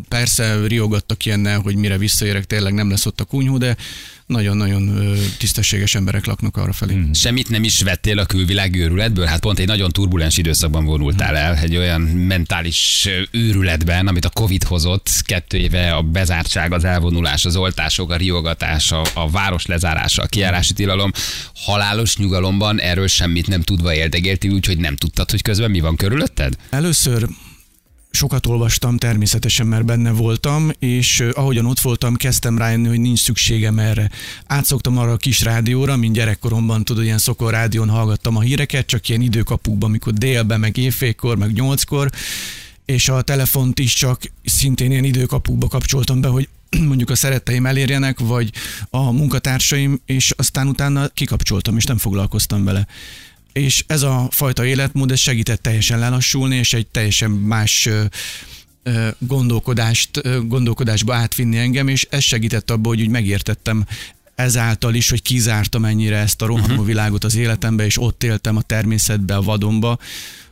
persze 0.08 0.68
riogattak 0.68 1.26
ilyennel, 1.26 1.60
hogy 1.60 1.76
mire 1.76 1.98
visszaérek, 1.98 2.46
tényleg 2.46 2.74
nem 2.74 2.90
lesz 2.90 3.06
ott 3.06 3.20
a 3.20 3.24
kunyhó, 3.24 3.58
de 3.58 3.76
nagyon-nagyon 4.26 5.14
tisztességes 5.38 5.96
emberek 5.96 6.26
laknak 6.26 6.58
arra 6.58 6.74
felé. 6.74 6.94
Hmm. 6.94 7.14
Semmit 7.14 7.50
nem 7.50 7.64
is 7.64 7.82
vettél 7.82 8.20
a 8.20 8.26
külvilág 8.26 8.76
őrületből? 8.76 9.26
Hát 9.26 9.40
pont 9.40 9.60
egy 9.60 9.68
nagyon 9.68 9.92
turbulens 9.92 10.38
időszakban 10.38 10.86
vonultál 10.86 11.36
el, 11.36 11.56
egy 11.56 11.76
olyan 11.76 12.02
mentális 12.02 13.10
őrületben, 13.32 14.08
amit 14.08 14.26
a 14.26 14.30
Covid 14.30 14.64
hozott, 14.64 15.10
kettő 15.26 15.58
éve 15.58 15.94
a 15.94 16.02
bezártság, 16.02 16.74
az 16.74 16.84
elvonulás, 16.84 17.46
az 17.46 17.56
oltások, 17.56 18.12
a 18.12 18.16
riogatás, 18.16 18.92
a, 18.92 19.02
a 19.14 19.30
város 19.30 19.66
lezárása, 19.66 20.22
a 20.22 20.26
kiárási 20.26 20.74
tilalom, 20.74 21.12
halálos 21.56 22.18
nyugalomban 22.18 22.80
erről 22.80 23.08
semmit 23.08 23.48
nem 23.48 23.62
tudva 23.62 23.94
éldegéltél, 23.94 24.52
úgyhogy 24.52 24.78
nem 24.78 24.96
tudtad, 24.96 25.32
hogy 25.32 25.42
közben 25.42 25.72
mi 25.72 25.80
van 25.80 25.96
körülötted? 25.96 26.56
Először 26.70 27.28
sokat 28.16 28.46
olvastam 28.46 28.98
természetesen, 28.98 29.68
mert 29.68 29.86
benne 29.86 30.12
voltam, 30.12 30.72
és 30.80 31.24
ahogyan 31.34 31.66
ott 31.66 31.80
voltam, 31.80 32.16
kezdtem 32.16 32.58
rájönni, 32.58 32.88
hogy 32.88 33.00
nincs 33.00 33.20
szükségem 33.20 33.80
erre. 33.80 34.10
Átszoktam 34.46 34.98
arra 34.98 35.12
a 35.12 35.18
kis 35.18 35.42
rádióra, 35.42 35.96
mint 35.96 36.14
gyerekkoromban, 36.14 36.84
tudod, 36.84 37.04
ilyen 37.04 37.18
szokor 37.18 37.52
rádión 37.52 37.90
hallgattam 37.90 38.38
a 38.38 38.42
híreket, 38.42 38.86
csak 38.86 39.10
ilyen 39.10 39.22
időkapukban, 39.22 39.90
amikor 39.90 40.14
délben, 40.14 40.60
meg 40.60 40.78
évfélkor, 40.78 41.38
meg 41.38 41.54
nyolckor, 41.54 42.10
és 42.86 43.10
a 43.10 43.22
telefont 43.22 43.80
is 43.80 43.94
csak 43.94 44.22
szintén 44.44 44.92
ilyen 44.92 45.04
időkapukba 45.04 45.68
kapcsoltam 45.68 46.22
be, 46.22 46.28
hogy 46.28 46.50
mondjuk 46.88 47.10
a 47.10 47.16
szeretteim 47.16 47.66
elérjenek, 47.66 48.20
vagy 48.20 48.52
a 48.90 49.12
munkatársaim, 49.12 50.02
és 50.06 50.34
aztán 50.38 50.68
utána 50.68 51.08
kikapcsoltam, 51.08 51.78
és 51.78 51.84
nem 51.84 51.98
foglalkoztam 51.98 52.64
vele. 52.64 52.88
És 53.60 53.84
ez 53.88 54.02
a 54.02 54.28
fajta 54.32 54.66
életmód, 54.66 55.12
ez 55.12 55.20
segített 55.20 55.62
teljesen 55.62 56.00
lelassulni, 56.00 56.56
és 56.56 56.74
egy 56.74 56.88
teljesen 56.88 57.32
más 57.32 57.90
gondolkodást, 59.20 60.22
gondolkodásba 60.48 61.16
átvinni 61.16 61.58
engem, 61.58 61.88
és 61.88 62.08
ez 62.10 62.24
segített 62.24 62.72
abban, 62.72 62.86
hogy 62.86 63.02
úgy 63.02 63.10
megértettem 63.10 63.86
ezáltal 64.36 64.94
is, 64.94 65.10
hogy 65.10 65.22
kizártam 65.22 65.86
ennyire 65.86 66.18
ezt 66.18 66.42
a 66.42 66.46
rohanó 66.46 66.84
világot 66.84 67.24
az 67.24 67.36
életembe, 67.36 67.86
és 67.86 68.02
ott 68.02 68.24
éltem 68.24 68.58
a 68.58 68.62
természetbe, 68.62 69.36
a 69.36 69.42
vadonba, 69.42 70.00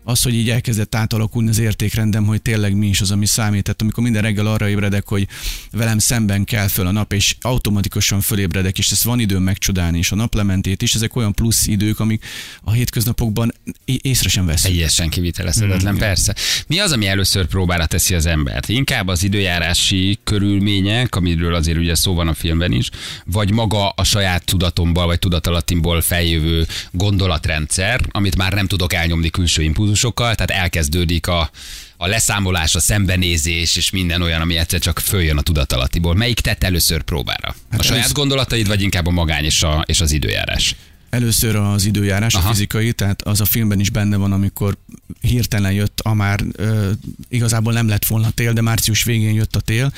az, 0.04 0.22
hogy 0.22 0.34
így 0.34 0.50
elkezdett 0.50 0.96
átalakulni 0.96 1.50
az 1.50 1.60
értékrendem, 1.60 2.26
hogy 2.26 2.42
tényleg 2.42 2.76
mi 2.76 2.88
is 2.88 3.02
az, 3.02 3.12
ami 3.12 3.26
számít. 3.26 3.64
Tehát 3.64 3.82
amikor 3.82 4.04
minden 4.04 4.22
reggel 4.22 4.46
arra 4.46 4.70
ébredek, 4.70 5.08
hogy 5.08 5.28
velem 5.72 5.98
szemben 5.98 6.44
kell 6.44 6.68
föl 6.68 6.88
a 6.88 6.92
nap, 6.92 7.14
és 7.14 7.36
automatikusan 7.42 8.22
fölébredek, 8.22 8.78
és 8.78 8.92
ezt 8.92 9.04
van 9.04 9.20
időm 9.20 9.44
megcsodálni, 9.44 9.98
és 9.98 10.12
a 10.12 10.16
naplementét 10.16 10.82
is, 10.82 10.96
ezek 10.96 11.16
olyan 11.16 11.34
plusz 11.34 11.68
idők, 11.68 12.00
amik 12.00 12.26
a 12.62 12.72
hétköznapokban 12.72 13.54
észre 13.86 14.30
sem 14.30 14.46
veszünk. 14.46 14.74
Teljesen 14.74 15.10
kivitelezhetetlen, 15.10 15.98
persze. 15.98 16.36
Mi 16.68 16.80
az, 16.80 16.92
ami 16.92 17.08
először 17.08 17.46
próbára 17.46 17.86
teszi 17.86 18.16
az 18.16 18.26
embert? 18.26 18.70
Inkább 18.70 19.08
az 19.08 19.24
időjárási 19.24 20.20
körülmények, 20.24 21.16
amiről 21.16 21.54
azért 21.54 21.78
ugye 21.78 21.96
szó 21.96 22.14
van 22.14 22.28
a 22.28 22.34
filmben 22.34 22.72
is, 22.72 22.90
vagy 23.26 23.52
maga 23.52 23.90
a 23.90 24.04
saját 24.04 24.46
tudatomból, 24.46 25.06
vagy 25.06 25.20
tudatalattimból 25.20 26.02
feljövő 26.02 26.68
gondolatrendszer, 26.92 28.02
amit 28.12 28.36
már 28.36 28.54
nem 28.54 28.68
tudok 28.68 28.94
elnyomni 28.94 29.30
külső 29.30 29.64
impulzusokkal, 29.94 30.36
tehát 30.36 30.64
elkezdődik 30.64 31.28
a, 31.28 31.50
a 31.98 32.08
leszámolás, 32.08 32.76
a 32.76 32.80
szembenézés, 32.80 33.76
és 33.76 33.90
minden 33.90 34.22
olyan, 34.22 34.42
ami 34.42 34.58
egyszer 34.58 34.80
csak 34.80 35.00
följön 35.00 35.38
a 35.38 35.42
tudatalattiból. 35.42 36.16
Melyik 36.16 36.40
tett 36.40 36.64
először 36.64 37.02
próbára? 37.02 37.48
A 37.50 37.56
Hát 37.72 37.82
saját 37.82 37.96
először- 37.98 38.16
gondolataid, 38.16 38.68
vagy 38.68 38.82
inkább 38.82 39.08
a 39.08 39.12
magány 39.12 39.44
és, 39.44 39.64
a, 39.64 39.84
és 39.88 40.02
az 40.02 40.12
időjárás? 40.12 40.76
Először 41.10 41.56
az 41.56 41.86
időjárás, 41.86 42.34
Aha. 42.34 42.50
a 42.50 42.52
fizikai, 42.52 42.94
tehát 42.94 43.22
az 43.22 43.42
a 43.42 43.46
filmben 43.46 43.80
is 43.80 43.90
benne 43.90 44.18
van, 44.18 44.32
amikor 44.32 44.78
hirtelen 45.22 45.72
jött, 45.72 46.00
a 46.04 46.14
már 46.14 46.40
ö, 46.56 46.92
igazából 47.30 47.74
nem 47.74 47.88
lett 47.88 48.06
volna 48.06 48.30
tél, 48.30 48.54
de 48.54 48.62
március 48.62 49.04
végén 49.04 49.34
jött 49.34 49.56
a 49.56 49.60
tél, 49.60 49.94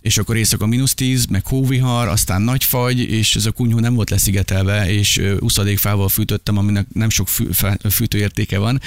és 0.00 0.18
akkor 0.18 0.36
éjszaka 0.36 0.66
mínusz 0.66 0.94
10, 0.94 1.26
meg 1.26 1.46
hóvihar, 1.46 2.08
aztán 2.08 2.42
nagy 2.42 2.64
fagy, 2.64 2.98
és 2.98 3.36
ez 3.36 3.46
a 3.46 3.50
kunyhó 3.50 3.78
nem 3.78 3.94
volt 3.94 4.10
leszigetelve, 4.10 4.92
és 4.92 5.20
uszadékfával 5.40 6.08
fűtöttem, 6.08 6.56
aminek 6.56 6.86
nem 6.92 7.10
sok 7.10 7.28
fű, 7.28 7.44
fűtőértéke 7.90 8.58
van. 8.58 8.80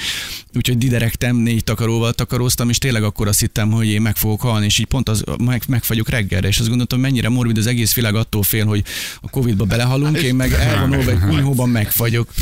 Úgyhogy 0.54 0.78
diderektem, 0.78 1.36
négy 1.36 1.64
takaróval 1.64 2.12
takaróztam, 2.12 2.68
és 2.68 2.78
tényleg 2.78 3.02
akkor 3.02 3.28
azt 3.28 3.40
hittem, 3.40 3.70
hogy 3.70 3.86
én 3.86 4.00
meg 4.00 4.16
fogok 4.16 4.40
halni, 4.40 4.64
és 4.64 4.78
így 4.78 4.86
pont 4.86 5.08
az, 5.08 5.24
meg, 5.38 5.62
megfagyok 5.68 6.08
reggelre, 6.08 6.48
és 6.48 6.58
azt 6.58 6.68
gondoltam, 6.68 7.00
mennyire 7.00 7.28
morbid 7.28 7.58
az 7.58 7.66
egész 7.66 7.94
világ 7.94 8.14
attól 8.14 8.42
fél, 8.42 8.64
hogy 8.64 8.84
a 9.20 9.30
Covid-ba 9.30 9.64
belehalunk, 9.64 10.16
én 10.16 10.34
meg 10.34 10.52
elvonulva 10.52 11.10
egy 11.10 11.18
kunyhóban 11.18 11.68
megfagyok. 11.68 12.32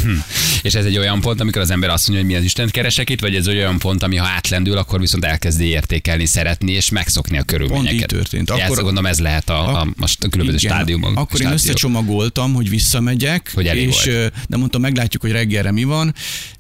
És 0.63 0.75
ez 0.75 0.85
egy 0.85 0.99
olyan 0.99 1.21
pont, 1.21 1.41
amikor 1.41 1.63
az 1.63 1.71
ember 1.71 1.91
azt 1.91 2.09
mondja, 2.09 2.27
hogy 2.27 2.35
mi 2.35 2.39
az 2.41 2.45
Isten 2.47 2.69
keresek 2.69 3.11
itt, 3.11 3.21
vagy 3.21 3.35
ez 3.35 3.49
olyan 3.49 3.79
pont, 3.79 4.03
ami 4.03 4.17
ha 4.17 4.27
átlendül, 4.27 4.77
akkor 4.77 5.01
viszont 5.01 5.25
elkezdi 5.25 5.65
értékelni, 5.65 6.27
szeretni 6.27 6.73
és 6.73 6.91
megszokni 6.91 7.39
a 7.39 7.43
körülményeket. 7.43 7.91
Pont 7.91 8.13
így 8.13 8.19
történt. 8.19 8.51
Akkor, 8.71 8.83
gondolom 8.83 9.07
ez 9.07 9.19
lehet 9.19 9.51
a, 9.51 9.81
a, 9.81 9.87
most 9.97 10.25
a 10.25 10.29
különböző 10.29 10.59
Igen. 10.59 10.77
stádiumok. 10.77 11.11
Akkor 11.11 11.41
én 11.41 11.47
stádiók. 11.47 11.53
összecsomagoltam, 11.55 12.55
hogy 12.55 12.69
visszamegyek, 12.69 13.51
Hogy 13.55 13.67
és 13.67 14.05
volt. 14.05 14.33
de 14.49 14.57
mondtam, 14.57 14.81
meglátjuk, 14.81 15.23
hogy 15.23 15.33
reggelre 15.33 15.73
mi 15.73 15.85
van, 15.85 16.15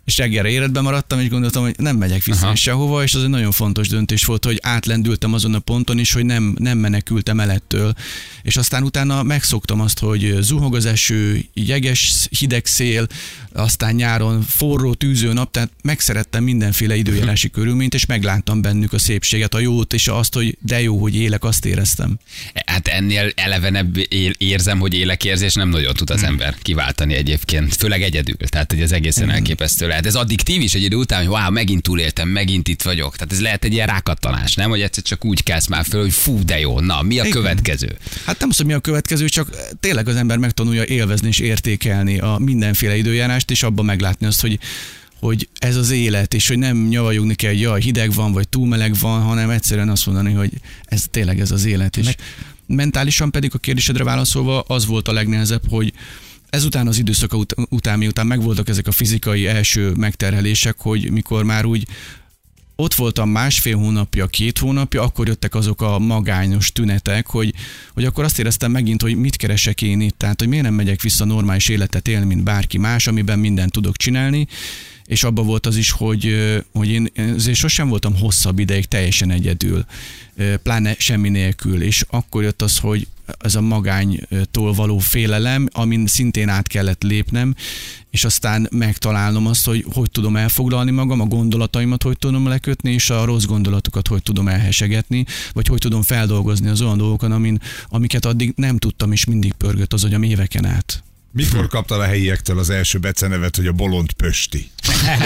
és 0.05 0.17
reggelre 0.17 0.49
életben 0.49 0.83
maradtam, 0.83 1.21
és 1.21 1.29
gondoltam, 1.29 1.63
hogy 1.63 1.75
nem 1.79 1.97
megyek 1.97 2.25
vissza 2.25 2.47
Aha. 2.47 2.55
sehova, 2.55 3.03
és 3.03 3.15
az 3.15 3.23
egy 3.23 3.29
nagyon 3.29 3.51
fontos 3.53 3.89
döntés 3.89 4.25
volt, 4.25 4.45
hogy 4.45 4.59
átlendültem 4.63 5.33
azon 5.33 5.55
a 5.55 5.59
ponton 5.59 5.99
is, 5.99 6.13
hogy 6.13 6.25
nem, 6.25 6.55
nem 6.59 6.79
menekültem 6.79 7.41
el 7.41 7.51
ettől. 7.51 7.95
És 8.43 8.57
aztán 8.57 8.83
utána 8.83 9.23
megszoktam 9.23 9.81
azt, 9.81 9.99
hogy 9.99 10.37
zuhog 10.41 10.75
az 10.75 10.87
eső, 10.87 11.45
jeges, 11.55 12.27
hideg 12.39 12.67
szél, 12.67 13.07
aztán 13.53 13.95
nyáron 13.95 14.43
forró, 14.43 14.95
tűző 14.95 15.33
nap, 15.33 15.51
tehát 15.51 15.71
megszerettem 15.83 16.45
mindenféle 16.45 16.97
időjárási 16.97 17.51
körülményt, 17.51 17.95
és 17.95 18.07
megláttam 18.07 18.61
bennük 18.63 18.93
a 18.93 18.99
szépséget, 18.99 19.55
a 19.55 19.59
jót, 19.59 19.93
és 19.93 20.09
azt, 20.09 20.35
hogy 20.35 20.57
de 20.61 20.83
jó, 20.83 20.99
hogy 21.01 21.17
élek, 21.17 21.45
azt 21.45 21.65
éreztem. 21.65 22.19
Hát 22.67 22.89
ennél 22.89 23.33
elevenebb 23.35 23.97
érzem, 24.39 24.79
hogy 24.79 24.95
élekérzés 24.95 25.55
nem 25.55 25.69
nagyon 25.69 25.95
tud 25.95 26.11
az 26.11 26.21
Hmm. 26.21 26.29
ember 26.29 26.55
kiváltani 26.63 27.15
egyébként, 27.15 27.75
főleg 27.75 28.03
egyedül. 28.03 28.37
Tehát, 28.37 28.73
hogy 28.73 28.81
ez 28.81 28.93
egészen 28.93 29.31
elképesztő 29.31 29.87
lehet. 29.93 30.07
Ez 30.07 30.15
addiktív 30.15 30.61
is 30.61 30.75
egy 30.75 30.83
idő 30.83 30.97
után, 30.97 31.19
hogy 31.19 31.29
wow, 31.29 31.51
megint 31.51 31.83
túléltem, 31.83 32.29
megint 32.29 32.69
itt 32.69 32.83
vagyok. 32.83 33.17
Tehát 33.17 33.33
ez 33.33 33.41
lehet 33.41 33.65
egy 33.65 33.73
ilyen 33.73 33.87
rákattanás, 33.87 34.55
nem? 34.55 34.71
Hogy 34.71 34.81
egyszer 34.81 35.03
csak 35.03 35.25
úgy 35.25 35.43
kelsz 35.43 35.67
már 35.67 35.85
föl, 35.85 36.01
hogy 36.01 36.13
fú, 36.13 36.45
de 36.45 36.59
jó, 36.59 36.81
na, 36.81 37.03
mi 37.03 37.19
a 37.19 37.25
Igen. 37.25 37.31
következő? 37.31 37.97
Hát 38.25 38.39
nem 38.39 38.49
azt, 38.49 38.59
hogy 38.59 38.67
mi 38.67 38.73
a 38.73 38.81
következő, 38.81 39.29
csak 39.29 39.51
tényleg 39.81 40.09
az 40.09 40.17
ember 40.17 40.39
megtanulja 40.39 40.85
élvezni 40.85 41.29
és 41.29 41.39
értékelni 41.39 42.19
a 42.19 42.39
mindenféle 42.39 42.97
időjárást, 42.97 43.51
és 43.51 43.63
abban 43.63 43.85
meglátni 43.85 44.27
azt, 44.27 44.41
hogy 44.41 44.59
hogy 45.21 45.49
ez 45.59 45.77
az 45.77 45.91
élet, 45.91 46.35
és 46.35 46.49
hogy 46.49 46.59
nem 46.59 46.87
nyavajogni 46.89 47.35
kell, 47.35 47.51
hogy 47.51 47.61
jaj, 47.61 47.81
hideg 47.81 48.13
van, 48.13 48.33
vagy 48.33 48.49
túl 48.49 48.67
meleg 48.67 48.95
van, 49.01 49.23
hanem 49.23 49.51
egyszerűen 49.51 49.89
azt 49.89 50.07
mondani, 50.07 50.33
hogy 50.33 50.51
ez 50.85 51.05
tényleg 51.11 51.41
ez 51.41 51.51
az 51.51 51.65
élet. 51.65 51.97
És 51.97 52.15
mentálisan 52.67 53.31
pedig 53.31 53.51
a 53.55 53.59
kérdésedre 53.59 54.05
válaszolva 54.05 54.61
az 54.61 54.87
volt 54.87 55.09
a 55.09 55.13
legnehezebb, 55.13 55.63
hogy 55.69 55.93
ezután 56.53 56.87
az 56.87 56.99
időszaka 56.99 57.37
ut- 57.37 57.55
után, 57.69 57.99
miután 57.99 58.27
megvoltak 58.27 58.69
ezek 58.69 58.87
a 58.87 58.93
fizikai 58.93 59.47
első 59.47 59.93
megterhelések, 59.97 60.75
hogy 60.79 61.11
mikor 61.11 61.45
már 61.45 61.65
úgy 61.65 61.87
ott 62.77 62.95
voltam 62.95 63.29
másfél 63.29 63.77
hónapja, 63.77 64.27
két 64.27 64.59
hónapja, 64.59 65.03
akkor 65.03 65.27
jöttek 65.27 65.55
azok 65.55 65.83
a 65.83 65.99
magányos 65.99 66.73
tünetek, 66.73 67.27
hogy, 67.27 67.55
hogy 67.95 68.05
akkor 68.05 68.25
azt 68.25 68.39
éreztem 68.39 68.71
megint, 68.71 69.03
hogy 69.03 69.17
mit 69.17 69.37
keresek 69.37 69.83
én 69.83 70.01
itt, 70.01 70.19
tehát 70.19 70.39
hogy 70.39 70.49
miért 70.49 70.65
nem 70.65 70.75
megyek 70.75 71.03
vissza 71.03 71.25
normális 71.25 71.69
életet 71.69 72.09
élni, 72.09 72.27
mint 72.27 72.43
bárki 72.43 72.79
más, 72.79 73.07
amiben 73.07 73.39
mindent 73.39 73.73
tudok 73.73 73.97
csinálni, 73.97 74.47
és 75.07 75.25
abban 75.25 75.47
volt 75.47 75.67
az 75.67 75.77
is, 75.77 75.91
hogy, 75.91 76.37
hogy 76.73 76.89
én 76.89 77.11
azért 77.35 77.59
sosem 77.59 77.89
voltam 77.89 78.17
hosszabb 78.19 78.59
ideig 78.59 78.87
teljesen 78.87 79.31
egyedül, 79.31 79.85
pláne 80.63 80.95
semmi 80.99 81.29
nélkül, 81.29 81.83
és 81.83 82.05
akkor 82.11 82.43
jött 82.43 82.63
az, 82.63 82.79
hogy 82.79 83.07
ez 83.39 83.55
a 83.55 83.61
magánytól 83.61 84.73
való 84.73 84.99
félelem, 84.99 85.69
amin 85.73 86.07
szintén 86.07 86.49
át 86.49 86.67
kellett 86.67 87.03
lépnem, 87.03 87.55
és 88.11 88.25
aztán 88.25 88.69
megtalálnom 88.71 89.47
azt, 89.47 89.67
hogy 89.67 89.87
hogy 89.93 90.11
tudom 90.11 90.37
elfoglalni 90.37 90.91
magam, 90.91 91.21
a 91.21 91.27
gondolataimat 91.27 92.03
hogy 92.03 92.19
tudom 92.19 92.47
lekötni, 92.47 92.93
és 92.93 93.11
a 93.11 93.25
rossz 93.25 93.45
gondolatokat 93.45 94.09
hogy 94.09 94.23
tudom 94.23 94.49
elhesegetni, 94.49 95.25
vagy 95.53 95.67
hogy 95.67 95.79
tudom 95.79 96.03
feldolgozni 96.03 96.69
az 96.69 96.81
olyan 96.81 96.99
dolgokon, 96.99 97.33
amin, 97.33 97.61
amiket 97.89 98.25
addig 98.25 98.53
nem 98.57 98.79
tudtam, 98.79 99.13
és 99.13 99.25
mindig 99.25 99.53
pörgött 99.53 99.93
az 99.93 100.05
agyam 100.05 100.23
éveken 100.23 100.65
át. 100.65 101.03
Mikor 101.33 101.67
kaptad 101.69 102.01
a 102.01 102.05
helyiektől 102.05 102.59
az 102.59 102.71
első 102.71 102.99
becenevet, 102.99 103.57
hogy 103.57 103.67
a 103.67 103.73
bolond 103.73 104.13
pösti? 104.13 104.71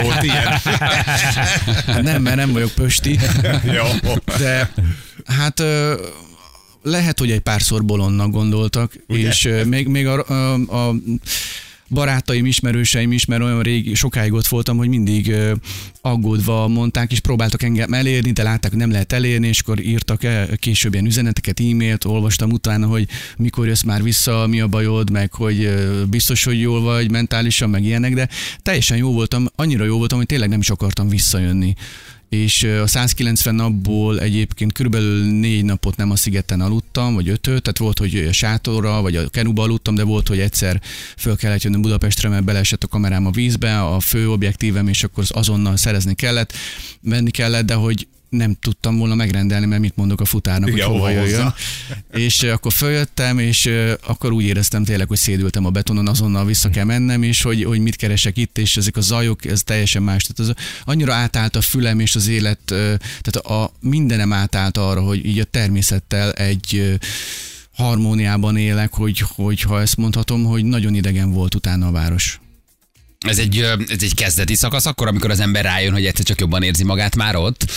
Volt 0.02 0.22
ilyen? 0.22 0.60
Nem, 2.02 2.22
mert 2.22 2.36
nem 2.36 2.52
vagyok 2.52 2.70
pösti, 2.70 3.18
Jó. 3.64 3.84
de 4.38 4.72
hát 5.24 5.62
lehet, 6.82 7.18
hogy 7.18 7.30
egy 7.30 7.40
párszor 7.40 7.84
bolondnak 7.84 8.30
gondoltak, 8.30 8.92
Ugye? 9.06 9.28
és 9.28 9.48
még, 9.64 9.86
még 9.86 10.06
a, 10.06 10.24
a, 10.28 10.54
a 10.54 10.94
barátaim, 11.88 12.46
ismerőseim 12.46 13.12
is, 13.12 13.24
mert 13.24 13.42
olyan 13.42 13.62
régi, 13.62 13.94
sokáig 13.94 14.32
ott 14.32 14.46
voltam, 14.46 14.76
hogy 14.76 14.88
mindig 14.88 15.34
aggódva 16.00 16.68
mondták, 16.68 17.12
és 17.12 17.20
próbáltak 17.20 17.62
engem 17.62 17.92
elérni, 17.92 18.30
de 18.30 18.42
látták, 18.42 18.70
hogy 18.70 18.80
nem 18.80 18.90
lehet 18.90 19.12
elérni, 19.12 19.48
és 19.48 19.60
akkor 19.60 19.80
írtak 19.80 20.24
el 20.24 20.56
később 20.56 20.92
ilyen 20.92 21.06
üzeneteket, 21.06 21.60
e-mailt, 21.60 22.04
olvastam 22.04 22.50
utána, 22.50 22.86
hogy 22.86 23.08
mikor 23.36 23.66
jössz 23.66 23.82
már 23.82 24.02
vissza, 24.02 24.46
mi 24.46 24.60
a 24.60 24.66
bajod, 24.66 25.10
meg 25.10 25.32
hogy 25.32 25.68
biztos, 26.10 26.44
hogy 26.44 26.60
jól 26.60 26.80
vagy 26.80 27.10
mentálisan, 27.10 27.70
meg 27.70 27.84
ilyenek, 27.84 28.14
de 28.14 28.28
teljesen 28.62 28.96
jó 28.96 29.12
voltam, 29.12 29.46
annyira 29.54 29.84
jó 29.84 29.98
voltam, 29.98 30.18
hogy 30.18 30.26
tényleg 30.26 30.48
nem 30.48 30.60
is 30.60 30.70
akartam 30.70 31.08
visszajönni 31.08 31.74
és 32.28 32.62
a 32.62 32.86
190 32.86 33.54
napból 33.54 34.20
egyébként 34.20 34.72
körülbelül 34.72 35.24
négy 35.24 35.64
napot 35.64 35.96
nem 35.96 36.10
a 36.10 36.16
szigeten 36.16 36.60
aludtam, 36.60 37.14
vagy 37.14 37.28
ötöt, 37.28 37.62
tehát 37.62 37.78
volt, 37.78 37.98
hogy 37.98 38.16
a 38.16 38.32
sátorra, 38.32 39.02
vagy 39.02 39.16
a 39.16 39.28
kenuba 39.28 39.62
aludtam, 39.62 39.94
de 39.94 40.02
volt, 40.02 40.28
hogy 40.28 40.40
egyszer 40.40 40.80
föl 41.16 41.36
kellett 41.36 41.62
jönni 41.62 41.80
Budapestre, 41.80 42.28
mert 42.28 42.44
beleesett 42.44 42.82
a 42.82 42.88
kamerám 42.88 43.26
a 43.26 43.30
vízbe, 43.30 43.82
a 43.82 44.00
fő 44.00 44.30
objektívem, 44.30 44.88
és 44.88 45.04
akkor 45.04 45.24
azonnal 45.28 45.76
szerezni 45.76 46.14
kellett, 46.14 46.52
venni 47.00 47.30
kellett, 47.30 47.66
de 47.66 47.74
hogy 47.74 48.06
nem 48.28 48.56
tudtam 48.60 48.96
volna 48.96 49.14
megrendelni, 49.14 49.66
mert 49.66 49.80
mit 49.80 49.96
mondok 49.96 50.20
a 50.20 50.24
futárnak, 50.24 50.68
Igen, 50.68 50.86
hogy 50.86 50.96
hova 50.96 51.10
jöjjön. 51.10 51.54
És 52.12 52.42
akkor 52.42 52.72
följöttem, 52.72 53.38
és 53.38 53.70
akkor 54.06 54.32
úgy 54.32 54.44
éreztem 54.44 54.84
tényleg, 54.84 55.08
hogy 55.08 55.16
szédültem 55.16 55.64
a 55.64 55.70
betonon, 55.70 56.08
azonnal 56.08 56.44
vissza 56.44 56.68
kell 56.68 56.84
mennem, 56.84 57.22
és 57.22 57.42
hogy, 57.42 57.64
hogy 57.64 57.80
mit 57.80 57.96
keresek 57.96 58.36
itt, 58.36 58.58
és 58.58 58.76
ezek 58.76 58.96
a 58.96 59.00
zajok, 59.00 59.44
ez 59.44 59.62
teljesen 59.62 60.02
más. 60.02 60.24
Tehát 60.26 60.52
az, 60.52 60.64
annyira 60.84 61.14
átállt 61.14 61.56
a 61.56 61.60
fülem 61.60 62.00
és 62.00 62.14
az 62.14 62.28
élet, 62.28 62.60
tehát 62.64 63.36
a 63.36 63.72
mindenem 63.80 64.32
átállt 64.32 64.76
arra, 64.76 65.00
hogy 65.00 65.26
így 65.26 65.38
a 65.38 65.44
természettel 65.44 66.32
egy 66.32 66.98
harmóniában 67.74 68.56
élek, 68.56 68.94
hogy, 68.94 69.18
hogy 69.34 69.60
ha 69.60 69.80
ezt 69.80 69.96
mondhatom, 69.96 70.44
hogy 70.44 70.64
nagyon 70.64 70.94
idegen 70.94 71.32
volt 71.32 71.54
utána 71.54 71.86
a 71.86 71.90
város. 71.90 72.40
Ez 73.28 73.38
egy, 73.38 73.58
ez 73.88 74.02
egy 74.02 74.14
kezdeti 74.14 74.54
szakasz, 74.54 74.86
akkor, 74.86 75.08
amikor 75.08 75.30
az 75.30 75.40
ember 75.40 75.64
rájön, 75.64 75.92
hogy 75.92 76.06
egyszer 76.06 76.24
csak 76.24 76.40
jobban 76.40 76.62
érzi 76.62 76.84
magát 76.84 77.16
már 77.16 77.36
ott, 77.36 77.70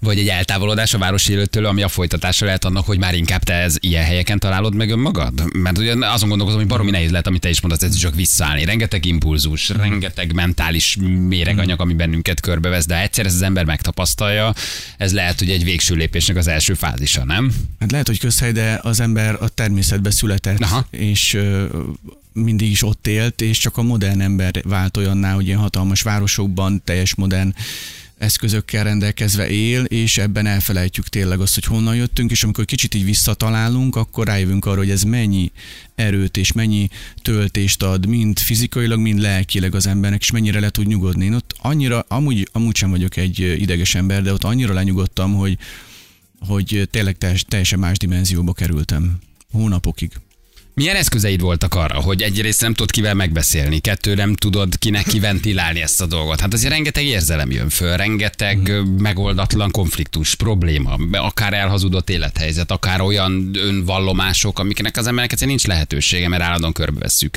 vagy 0.00 0.18
egy 0.18 0.28
eltávolodás 0.28 0.94
a 0.94 0.98
városi 0.98 1.32
élettől, 1.32 1.66
ami 1.66 1.82
a 1.82 1.88
folytatása 1.88 2.44
lehet 2.44 2.64
annak, 2.64 2.86
hogy 2.86 2.98
már 2.98 3.14
inkább 3.14 3.42
te 3.42 3.52
ez 3.54 3.76
ilyen 3.80 4.04
helyeken 4.04 4.38
találod 4.38 4.74
meg 4.74 4.90
önmagad? 4.90 5.56
Mert 5.56 5.78
ugye 5.78 5.94
azon 6.06 6.28
gondolkozom, 6.28 6.60
hogy 6.60 6.68
baromi 6.68 6.90
nehéz 6.90 7.10
lehet, 7.10 7.26
amit 7.26 7.40
te 7.40 7.48
is 7.48 7.60
mondasz, 7.60 7.82
ez 7.82 7.96
csak 7.96 8.14
visszaállni. 8.14 8.64
Rengeteg 8.64 9.04
impulzus, 9.04 9.68
rengeteg 9.68 10.32
mentális 10.32 10.96
méreganyag, 11.28 11.80
ami 11.80 11.94
bennünket 11.94 12.40
körbevesz, 12.40 12.86
de 12.86 13.02
egyszer 13.02 13.26
ezt 13.26 13.34
az 13.34 13.42
ember 13.42 13.64
megtapasztalja, 13.64 14.54
ez 14.96 15.12
lehet, 15.12 15.38
hogy 15.38 15.50
egy 15.50 15.64
végső 15.64 15.94
lépésnek 15.94 16.36
az 16.36 16.46
első 16.46 16.74
fázisa, 16.74 17.24
nem? 17.24 17.52
Hát 17.80 17.90
lehet, 17.90 18.06
hogy 18.06 18.18
közhely, 18.18 18.52
de 18.52 18.80
az 18.82 19.00
ember 19.00 19.36
a 19.40 19.48
természetbe 19.48 20.10
született, 20.10 20.60
Aha. 20.60 20.86
és 20.90 21.38
mindig 22.38 22.70
is 22.70 22.82
ott 22.82 23.06
élt, 23.06 23.40
és 23.40 23.58
csak 23.58 23.76
a 23.76 23.82
modern 23.82 24.20
ember 24.20 24.62
vált 24.64 24.96
olyanná, 24.96 25.34
hogy 25.34 25.46
ilyen 25.46 25.58
hatalmas 25.58 26.02
városokban 26.02 26.82
teljes 26.84 27.14
modern 27.14 27.54
eszközökkel 28.18 28.84
rendelkezve 28.84 29.48
él, 29.48 29.84
és 29.84 30.18
ebben 30.18 30.46
elfelejtjük 30.46 31.08
tényleg 31.08 31.40
azt, 31.40 31.54
hogy 31.54 31.64
honnan 31.64 31.96
jöttünk, 31.96 32.30
és 32.30 32.44
amikor 32.44 32.64
kicsit 32.64 32.94
így 32.94 33.04
visszatalálunk, 33.04 33.96
akkor 33.96 34.26
rájövünk 34.26 34.64
arra, 34.64 34.78
hogy 34.78 34.90
ez 34.90 35.02
mennyi 35.02 35.52
erőt 35.94 36.36
és 36.36 36.52
mennyi 36.52 36.88
töltést 37.22 37.82
ad, 37.82 38.06
mind 38.06 38.38
fizikailag, 38.38 38.98
mind 38.98 39.20
lelkileg 39.20 39.74
az 39.74 39.86
embernek, 39.86 40.20
és 40.20 40.30
mennyire 40.30 40.60
le 40.60 40.70
tud 40.70 40.86
nyugodni. 40.86 41.24
Én 41.24 41.34
ott 41.34 41.54
annyira, 41.58 42.04
amúgy, 42.08 42.48
amúgy 42.52 42.76
sem 42.76 42.90
vagyok 42.90 43.16
egy 43.16 43.38
ideges 43.38 43.94
ember, 43.94 44.22
de 44.22 44.32
ott 44.32 44.44
annyira 44.44 44.74
lenyugodtam, 44.74 45.34
hogy, 45.34 45.58
hogy 46.46 46.88
tényleg 46.90 47.18
teljes, 47.18 47.44
teljesen 47.48 47.78
más 47.78 47.96
dimenzióba 47.96 48.52
kerültem 48.52 49.18
hónapokig. 49.52 50.10
Milyen 50.78 50.96
eszközeid 50.96 51.40
voltak 51.40 51.74
arra, 51.74 52.00
hogy 52.00 52.22
egyrészt 52.22 52.60
nem 52.60 52.74
tudod 52.74 52.90
kivel 52.90 53.14
megbeszélni, 53.14 53.78
kettő 53.78 54.14
nem 54.14 54.34
tudod 54.34 54.78
kinek 54.78 55.04
kiventilálni 55.12 55.82
ezt 55.82 56.00
a 56.00 56.06
dolgot? 56.06 56.40
Hát 56.40 56.52
azért 56.52 56.72
rengeteg 56.72 57.04
érzelem 57.04 57.50
jön 57.50 57.68
föl, 57.68 57.96
rengeteg 57.96 58.68
ö, 58.68 58.82
megoldatlan 58.98 59.70
konfliktus, 59.70 60.34
probléma, 60.34 60.96
akár 61.12 61.52
elhazudott 61.52 62.10
élethelyzet, 62.10 62.70
akár 62.70 63.00
olyan 63.00 63.50
önvallomások, 63.54 64.58
amiknek 64.58 64.96
az 64.96 65.06
embernek 65.06 65.32
egyszerűen 65.32 65.56
nincs 65.56 65.72
lehetősége, 65.72 66.28
mert 66.28 66.42
állandóan 66.42 66.72
körbevesszük 66.72 67.36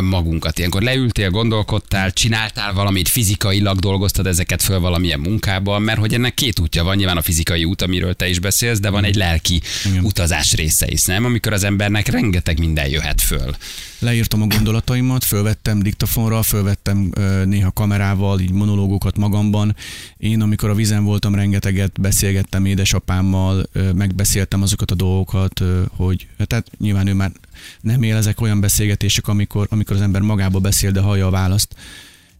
magunkat. 0.00 0.58
Ilyenkor 0.58 0.82
leültél, 0.82 1.30
gondolkodtál, 1.30 2.12
csináltál 2.12 2.72
valamit, 2.72 3.08
fizikailag 3.08 3.78
dolgoztad 3.78 4.26
ezeket 4.26 4.62
föl 4.62 4.80
valamilyen 4.80 5.20
munkában, 5.20 5.82
mert 5.82 5.98
hogy 5.98 6.14
ennek 6.14 6.34
két 6.34 6.58
útja 6.58 6.84
van, 6.84 6.96
nyilván 6.96 7.16
a 7.16 7.22
fizikai 7.22 7.64
út, 7.64 7.82
amiről 7.82 8.14
te 8.14 8.28
is 8.28 8.38
beszélsz, 8.38 8.80
de 8.80 8.90
van 8.90 9.04
egy 9.04 9.14
lelki 9.14 9.60
Igen. 9.84 10.04
utazás 10.04 10.54
része 10.54 10.86
is, 10.88 11.04
nem? 11.04 11.24
Amikor 11.24 11.52
az 11.52 11.64
embernek 11.64 12.08
rengeteg 12.08 12.47
minden 12.56 12.88
jöhet 12.88 13.20
föl. 13.20 13.56
Leírtam 13.98 14.42
a 14.42 14.46
gondolataimat, 14.46 15.24
fölvettem 15.24 15.82
diktafonra, 15.82 16.42
fölvettem 16.42 17.12
néha 17.44 17.70
kamerával, 17.70 18.40
így 18.40 18.52
monológokat 18.52 19.16
magamban. 19.16 19.76
Én, 20.16 20.40
amikor 20.40 20.70
a 20.70 20.74
vízen 20.74 21.04
voltam, 21.04 21.34
rengeteget 21.34 22.00
beszélgettem 22.00 22.64
édesapámmal, 22.64 23.68
megbeszéltem 23.94 24.62
azokat 24.62 24.90
a 24.90 24.94
dolgokat, 24.94 25.62
hogy 25.96 26.28
tehát 26.36 26.70
nyilván 26.78 27.06
ő 27.06 27.14
már 27.14 27.32
nem 27.80 28.02
él 28.02 28.16
ezek 28.16 28.40
olyan 28.40 28.60
beszélgetések, 28.60 29.28
amikor, 29.28 29.66
amikor 29.70 29.96
az 29.96 30.02
ember 30.02 30.20
magába 30.20 30.58
beszél, 30.58 30.90
de 30.90 31.00
hallja 31.00 31.26
a 31.26 31.30
választ. 31.30 31.74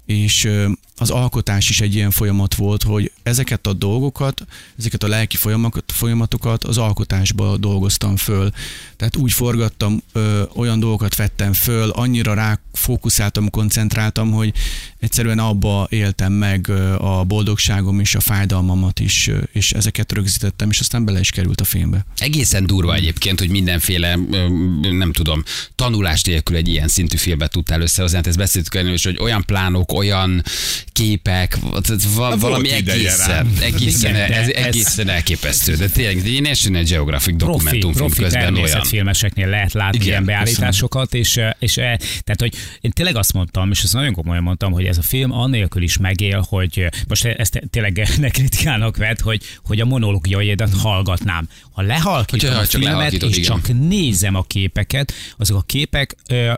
És 0.07 0.49
az 0.99 1.11
alkotás 1.11 1.69
is 1.69 1.81
egy 1.81 1.95
ilyen 1.95 2.11
folyamat 2.11 2.55
volt, 2.55 2.83
hogy 2.83 3.13
ezeket 3.23 3.67
a 3.67 3.73
dolgokat, 3.73 4.47
ezeket 4.79 5.03
a 5.03 5.09
lelki 5.09 5.37
folyamatokat, 5.87 6.65
az 6.65 6.79
alkotásba 6.79 7.57
dolgoztam 7.57 8.17
föl. 8.17 8.51
Tehát 8.97 9.17
úgy 9.17 9.33
forgattam, 9.33 10.03
ö, 10.13 10.43
olyan 10.55 10.81
dolgokat 10.81 11.17
vettem 11.17 11.53
föl, 11.53 11.91
annyira 11.91 12.35
rá 12.35 12.61
fókuszáltam, 12.73 13.51
koncentráltam, 13.51 14.31
hogy 14.31 14.53
egyszerűen 14.99 15.39
abba 15.39 15.87
éltem 15.91 16.33
meg 16.33 16.71
a 16.99 17.25
boldogságom 17.25 18.01
és 18.01 18.15
a 18.15 18.21
fájdalmamat 18.21 19.01
is, 19.01 19.31
és 19.53 19.73
ezeket 19.73 20.13
rögzítettem, 20.13 20.71
és 20.71 20.81
aztán 20.81 21.05
bele 21.05 21.21
is 21.21 21.31
került 21.31 21.61
a 21.61 21.65
filmbe. 21.65 22.07
Egészen 22.17 22.67
durva 22.67 22.95
egyébként, 22.95 23.39
hogy 23.39 23.49
mindenféle, 23.49 24.19
nem 24.81 25.13
tudom, 25.13 25.43
tanulás 25.75 26.23
nélkül 26.23 26.57
egy 26.57 26.69
ilyen 26.69 26.89
szintű 26.89 27.17
filmet 27.17 27.51
tudtál 27.51 27.81
összehozni. 27.81 28.17
Hát 28.17 28.27
ezt 28.27 28.37
beszéltük 28.37 28.75
el, 28.75 28.87
is, 28.87 29.05
hogy 29.05 29.19
olyan 29.21 29.45
plánok, 29.45 29.93
olyan 29.93 30.43
képek, 30.99 31.59
valami 32.39 32.71
egészen, 32.71 33.53
egészen, 33.61 34.11
Igen, 34.15 34.33
ez, 34.33 34.49
ez- 34.49 34.65
egészen 34.65 35.09
elképesztő. 35.09 35.75
De 35.75 35.89
tényleg, 35.89 36.17
egy 36.17 36.43
National 36.43 36.83
Geographic 36.83 37.37
profi, 37.37 37.55
dokumentumfilm 37.55 38.07
profi 38.07 38.23
közben 38.23 38.41
olyan. 38.41 38.55
természetfilmeseknél 38.55 39.49
lehet 39.49 39.73
látni 39.73 39.97
Igen, 39.97 40.09
ilyen 40.09 40.25
beállításokat, 40.25 41.15
és, 41.15 41.37
eh, 41.37 41.51
és 41.59 41.77
eh, 41.77 41.97
tehát, 41.97 42.41
hogy 42.41 42.55
én 42.81 42.91
tényleg 42.91 43.17
azt 43.17 43.33
mondtam, 43.33 43.71
és 43.71 43.83
ezt 43.83 43.93
nagyon 43.93 44.13
komolyan 44.13 44.43
mondtam, 44.43 44.73
hogy 44.73 44.85
ez 44.85 44.99
a 44.99 45.03
film 45.03 45.33
annélkül 45.33 45.83
is 45.83 45.97
megél, 45.97 46.45
hogy 46.49 46.79
eh, 46.79 46.89
most 47.09 47.25
ezt 47.25 47.61
tényleg 47.71 48.09
ne 48.19 48.29
kritikának 48.29 48.97
vett, 48.97 49.21
hogy, 49.21 49.43
hogy 49.65 49.81
a 49.81 49.85
monológiaidat 49.85 50.71
hallgatnám. 50.75 51.49
Ha 51.73 51.83
lehalkítom 51.83 52.51
Hogyha 52.51 52.63
a 52.63 52.67
csak 52.67 52.83
filmet, 52.83 53.13
és 53.13 53.37
igen. 53.37 53.43
csak 53.43 53.89
nézem 53.89 54.35
a 54.35 54.43
képeket, 54.43 55.13
azok 55.37 55.57
a 55.57 55.63
képek 55.67 56.17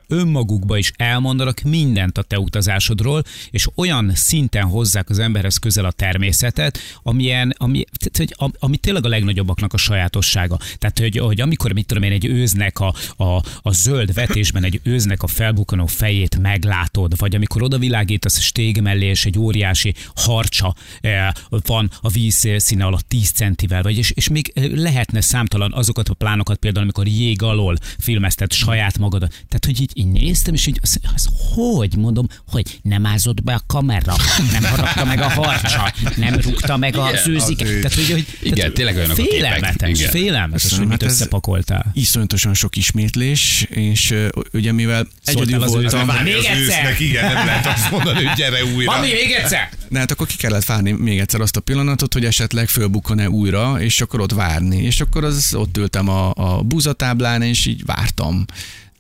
önmagukba 0.08 0.76
is 0.76 0.92
elmondanak 0.96 1.60
mindent 1.60 2.18
a 2.18 2.22
te 2.22 2.38
utazásodról, 2.38 3.22
és 3.50 3.66
olyan 3.74 4.12
szinten 4.30 4.64
hozzák 4.64 5.10
az 5.10 5.18
emberhez 5.18 5.56
közel 5.56 5.84
a 5.84 5.90
természetet, 5.90 6.78
amilyen, 7.02 7.54
ami, 7.56 7.84
tehát, 7.98 8.16
hogy, 8.16 8.34
am- 8.36 8.54
ami 8.58 8.76
tényleg 8.76 9.04
a 9.04 9.08
legnagyobbaknak 9.08 9.72
a 9.72 9.76
sajátossága. 9.76 10.58
Tehát, 10.78 10.98
hogy, 10.98 11.18
hogy 11.18 11.40
amikor, 11.40 11.72
mit 11.72 11.86
tudom 11.86 12.02
én, 12.02 12.12
egy 12.12 12.26
őznek 12.26 12.80
a, 12.80 12.94
a, 13.16 13.42
a 13.62 13.72
zöld 13.72 14.14
vetésben 14.14 14.64
egy 14.64 14.80
őznek 14.82 15.22
a 15.22 15.26
felbukkanó 15.26 15.86
fejét 15.86 16.38
meglátod, 16.38 17.18
vagy 17.18 17.34
amikor 17.34 17.62
odavilágítasz 17.62 18.36
a 18.36 18.40
stég 18.40 18.80
mellé, 18.80 19.06
és 19.06 19.26
egy 19.26 19.38
óriási 19.38 19.94
harcsa 20.14 20.74
eh, 21.00 21.28
van 21.48 21.90
a 22.00 22.08
víz 22.08 22.48
színe 22.56 22.84
alatt 22.84 23.08
10 23.08 23.30
centivel, 23.30 23.82
vagy 23.82 23.98
és, 23.98 24.10
és 24.10 24.28
még 24.28 24.52
eh, 24.54 24.68
lehetne 24.68 25.20
számtalan 25.20 25.72
azokat 25.72 26.08
a 26.08 26.14
plánokat, 26.14 26.58
például 26.58 26.84
amikor 26.84 27.06
jég 27.06 27.42
alól 27.42 27.76
filmezted 27.98 28.52
saját 28.52 28.98
magadat. 28.98 29.30
Tehát, 29.30 29.64
hogy 29.64 29.80
így, 29.80 29.90
így 29.94 30.06
néztem, 30.06 30.54
és 30.54 30.66
így, 30.66 30.78
az, 30.82 31.00
az, 31.14 31.28
hogy 31.54 31.96
mondom, 31.96 32.26
hogy 32.48 32.80
nem 32.82 33.06
ázott 33.06 33.42
be 33.42 33.54
a 33.54 33.62
kamera, 33.66 34.14
nem 34.52 34.64
harapta 34.64 35.04
meg 35.04 35.20
a 35.20 35.28
harcsa, 35.28 35.92
nem 36.16 36.34
rúgta 36.34 36.76
meg 36.76 36.96
a 36.96 37.10
ő- 37.26 37.36
Tehát, 37.80 37.94
hogy, 37.94 38.10
hogy, 38.10 38.26
Igen, 38.42 38.54
tehát, 38.54 38.72
tényleg 38.72 38.96
olyanok 38.96 39.18
a 39.18 39.22
képek. 39.22 39.38
félelmetes, 39.38 39.98
Igen. 39.98 40.10
félelmetes, 40.10 40.70
hogy 40.70 40.80
mit 40.86 40.90
hát 41.02 41.10
összepakoltál. 41.10 41.90
Iszonyatosan 41.94 42.54
sok 42.54 42.76
ismétlés, 42.76 43.66
és 43.70 44.14
ugye 44.52 44.72
mivel 44.72 45.08
egyedül 45.24 45.58
voltam, 45.58 46.06
Még 46.24 46.34
az 46.34 46.44
egyszer! 46.44 46.56
ősznek, 46.58 47.00
igen, 47.00 47.32
nem 47.32 47.46
lehet 47.46 47.66
azt 47.66 47.90
mondani, 47.90 48.24
hogy 48.24 48.36
gyere 48.36 48.64
újra. 48.64 48.92
Mami, 48.92 49.06
még 49.12 49.30
egyszer! 49.42 49.68
de 49.88 49.98
hát 49.98 50.10
akkor 50.10 50.26
ki 50.26 50.36
kellett 50.36 50.64
várni 50.64 50.90
még 50.90 51.18
egyszer 51.18 51.40
azt 51.40 51.56
a 51.56 51.60
pillanatot, 51.60 52.12
hogy 52.12 52.24
esetleg 52.24 52.68
fölbukkan-e 52.68 53.30
újra, 53.30 53.80
és 53.80 54.00
akkor 54.00 54.20
ott 54.20 54.32
várni. 54.32 54.82
És 54.82 55.00
akkor 55.00 55.24
az, 55.24 55.54
ott 55.54 55.76
ültem 55.76 56.08
a, 56.08 56.32
a 56.34 56.62
búzatáblán, 56.62 57.42
és 57.42 57.66
így 57.66 57.84
vártam. 57.84 58.44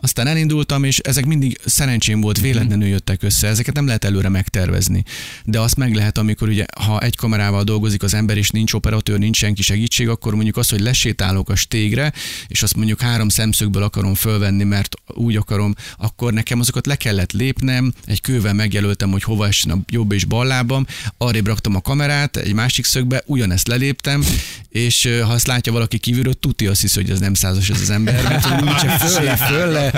Aztán 0.00 0.26
elindultam, 0.26 0.84
és 0.84 0.98
ezek 0.98 1.26
mindig 1.26 1.58
szerencsém 1.64 2.20
volt, 2.20 2.40
véletlenül 2.40 2.88
jöttek 2.88 3.22
össze, 3.22 3.48
ezeket 3.48 3.74
nem 3.74 3.86
lehet 3.86 4.04
előre 4.04 4.28
megtervezni. 4.28 5.04
De 5.44 5.60
azt 5.60 5.76
meg 5.76 5.94
lehet, 5.94 6.18
amikor 6.18 6.48
ugye, 6.48 6.64
ha 6.84 7.00
egy 7.00 7.16
kamerával 7.16 7.64
dolgozik 7.64 8.02
az 8.02 8.14
ember, 8.14 8.36
és 8.36 8.50
nincs 8.50 8.72
operatőr, 8.72 9.18
nincs 9.18 9.36
senki 9.36 9.62
segítség, 9.62 10.08
akkor 10.08 10.34
mondjuk 10.34 10.56
az, 10.56 10.68
hogy 10.68 10.80
lesétálok 10.80 11.48
a 11.48 11.56
stégre, 11.56 12.12
és 12.48 12.62
azt 12.62 12.76
mondjuk 12.76 13.00
három 13.00 13.28
szemszögből 13.28 13.82
akarom 13.82 14.14
fölvenni, 14.14 14.64
mert 14.64 14.94
úgy 15.06 15.36
akarom, 15.36 15.74
akkor 15.96 16.32
nekem 16.32 16.60
azokat 16.60 16.86
le 16.86 16.96
kellett 16.96 17.32
lépnem, 17.32 17.92
egy 18.04 18.20
kővel 18.20 18.54
megjelöltem, 18.54 19.10
hogy 19.10 19.22
hova 19.22 19.46
essen 19.46 19.70
a 19.70 19.78
jobb 19.88 20.12
és 20.12 20.24
bal 20.24 20.46
lábam, 20.46 20.86
arrébb 21.18 21.46
raktam 21.46 21.74
a 21.74 21.80
kamerát 21.80 22.36
egy 22.36 22.52
másik 22.52 22.84
szögbe, 22.84 23.22
ugyanezt 23.26 23.68
leléptem, 23.68 24.24
és 24.68 25.08
ha 25.22 25.32
azt 25.32 25.46
látja 25.46 25.72
valaki 25.72 25.98
kívülről, 25.98 26.34
tuti 26.34 26.66
azt 26.66 26.80
hisz, 26.80 26.94
hogy 26.94 27.10
ez 27.10 27.18
nem 27.18 27.34
százas 27.34 27.70
ez 27.70 27.80
az 27.80 27.90
ember, 27.90 28.22
mert 28.22 28.44
hogy 28.44 28.62
úgyse 28.62 28.98
fölle, 28.98 29.36
fölle, 29.36 29.89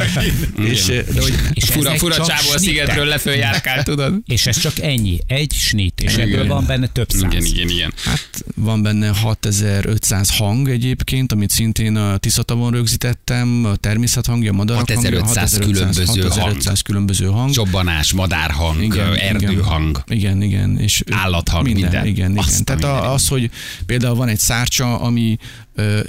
és, 0.58 0.84
de 0.86 1.20
hogy 1.20 1.34
És 1.52 1.64
Fura, 1.64 1.96
fura 1.96 2.14
csávó 2.14 2.50
a 2.54 2.58
szigetről 2.58 3.04
leföljárkál, 3.04 3.82
tudod? 3.92 4.14
És 4.26 4.46
ez 4.46 4.58
csak 4.58 4.78
ennyi, 4.78 5.18
egy 5.26 5.52
snit, 5.52 6.00
és 6.00 6.12
Igen. 6.12 6.28
ebből 6.28 6.46
van 6.46 6.64
benne 6.66 6.86
több 6.86 7.10
száz. 7.10 7.22
Igen, 7.22 7.44
igen, 7.44 7.68
igen. 7.68 7.92
Hát 8.04 8.44
van 8.54 8.82
benne 8.82 9.14
6500 9.14 10.36
hang 10.36 10.68
egyébként, 10.68 11.32
amit 11.32 11.50
szintén 11.50 11.96
a 11.96 12.16
Tiszatavon 12.16 12.72
rögzítettem, 12.72 13.64
a 13.64 13.76
természet 13.76 14.26
hangja, 14.26 14.50
a 14.50 14.54
madarak 14.54 14.88
6500 14.88 15.58
különböző 15.58 16.04
hang. 16.04 16.32
6500 16.32 16.80
különböző 16.80 17.26
hang. 17.26 17.52
Csobbanás, 17.52 18.12
madárhang, 18.12 18.96
erdőhang. 19.18 20.02
Igen, 20.06 20.42
igen. 20.42 20.78
És 20.78 21.02
Állathang, 21.10 21.64
minden. 21.64 21.82
minden. 21.82 22.06
Igen, 22.06 22.30
igen. 22.30 22.64
Tehát 22.64 22.84
a, 22.84 23.12
az, 23.12 23.28
hogy 23.28 23.50
például 23.86 24.14
van 24.14 24.28
egy 24.28 24.38
szárcsa, 24.38 25.00
ami 25.00 25.36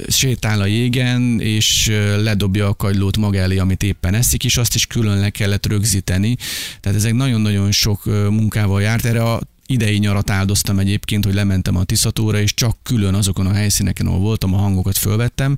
sétál 0.07 0.61
a 0.61 0.65
jégen, 0.65 1.39
és 1.39 1.91
ledobja 2.17 2.67
a 2.67 2.73
kagylót 2.73 3.17
maga 3.17 3.37
elé, 3.37 3.57
amit 3.57 3.83
éppen 3.83 4.13
eszik, 4.13 4.43
és 4.43 4.57
azt 4.57 4.75
is 4.75 4.87
külön 4.87 5.19
le 5.19 5.29
kellett 5.29 5.65
rögzíteni. 5.65 6.37
Tehát 6.79 6.97
ezek 6.97 7.13
nagyon-nagyon 7.13 7.71
sok 7.71 8.05
munkával 8.29 8.81
járt. 8.81 9.05
Erre 9.05 9.23
a 9.23 9.41
idei 9.65 9.97
nyarat 9.97 10.29
áldoztam 10.29 10.79
egyébként, 10.79 11.25
hogy 11.25 11.33
lementem 11.33 11.75
a 11.75 11.83
Tiszatóra, 11.83 12.39
és 12.39 12.53
csak 12.53 12.77
külön 12.83 13.13
azokon 13.13 13.45
a 13.45 13.53
helyszíneken, 13.53 14.05
ahol 14.05 14.19
voltam, 14.19 14.53
a 14.53 14.57
hangokat 14.57 14.97
fölvettem, 14.97 15.57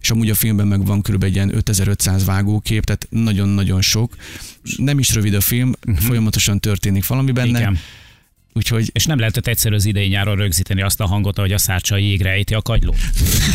és 0.00 0.10
amúgy 0.10 0.30
a 0.30 0.34
filmben 0.34 0.66
meg 0.66 0.86
van 0.86 1.02
kb. 1.02 1.22
egy 1.22 1.34
ilyen 1.34 1.54
5500 1.54 2.24
vágókép, 2.24 2.84
tehát 2.84 3.06
nagyon-nagyon 3.10 3.80
sok. 3.80 4.16
Nem 4.76 4.98
is 4.98 5.14
rövid 5.14 5.34
a 5.34 5.40
film, 5.40 5.72
uh-huh. 5.86 6.04
folyamatosan 6.04 6.60
történik 6.60 7.06
valami 7.06 7.32
benne. 7.32 7.58
Igen. 7.58 7.78
Úgyhogy 8.54 8.90
És 8.92 9.04
nem 9.04 9.18
lehetett 9.18 9.46
egyszerű 9.46 9.74
az 9.74 9.84
idei 9.84 10.08
nyáron 10.08 10.36
rögzíteni 10.36 10.82
azt 10.82 11.00
a 11.00 11.06
hangot, 11.06 11.38
ahogy 11.38 11.52
a 11.52 11.58
szárcsa 11.58 11.96
jégre 11.96 12.30
ejti 12.30 12.54
a 12.54 12.62
kagylót. 12.62 12.96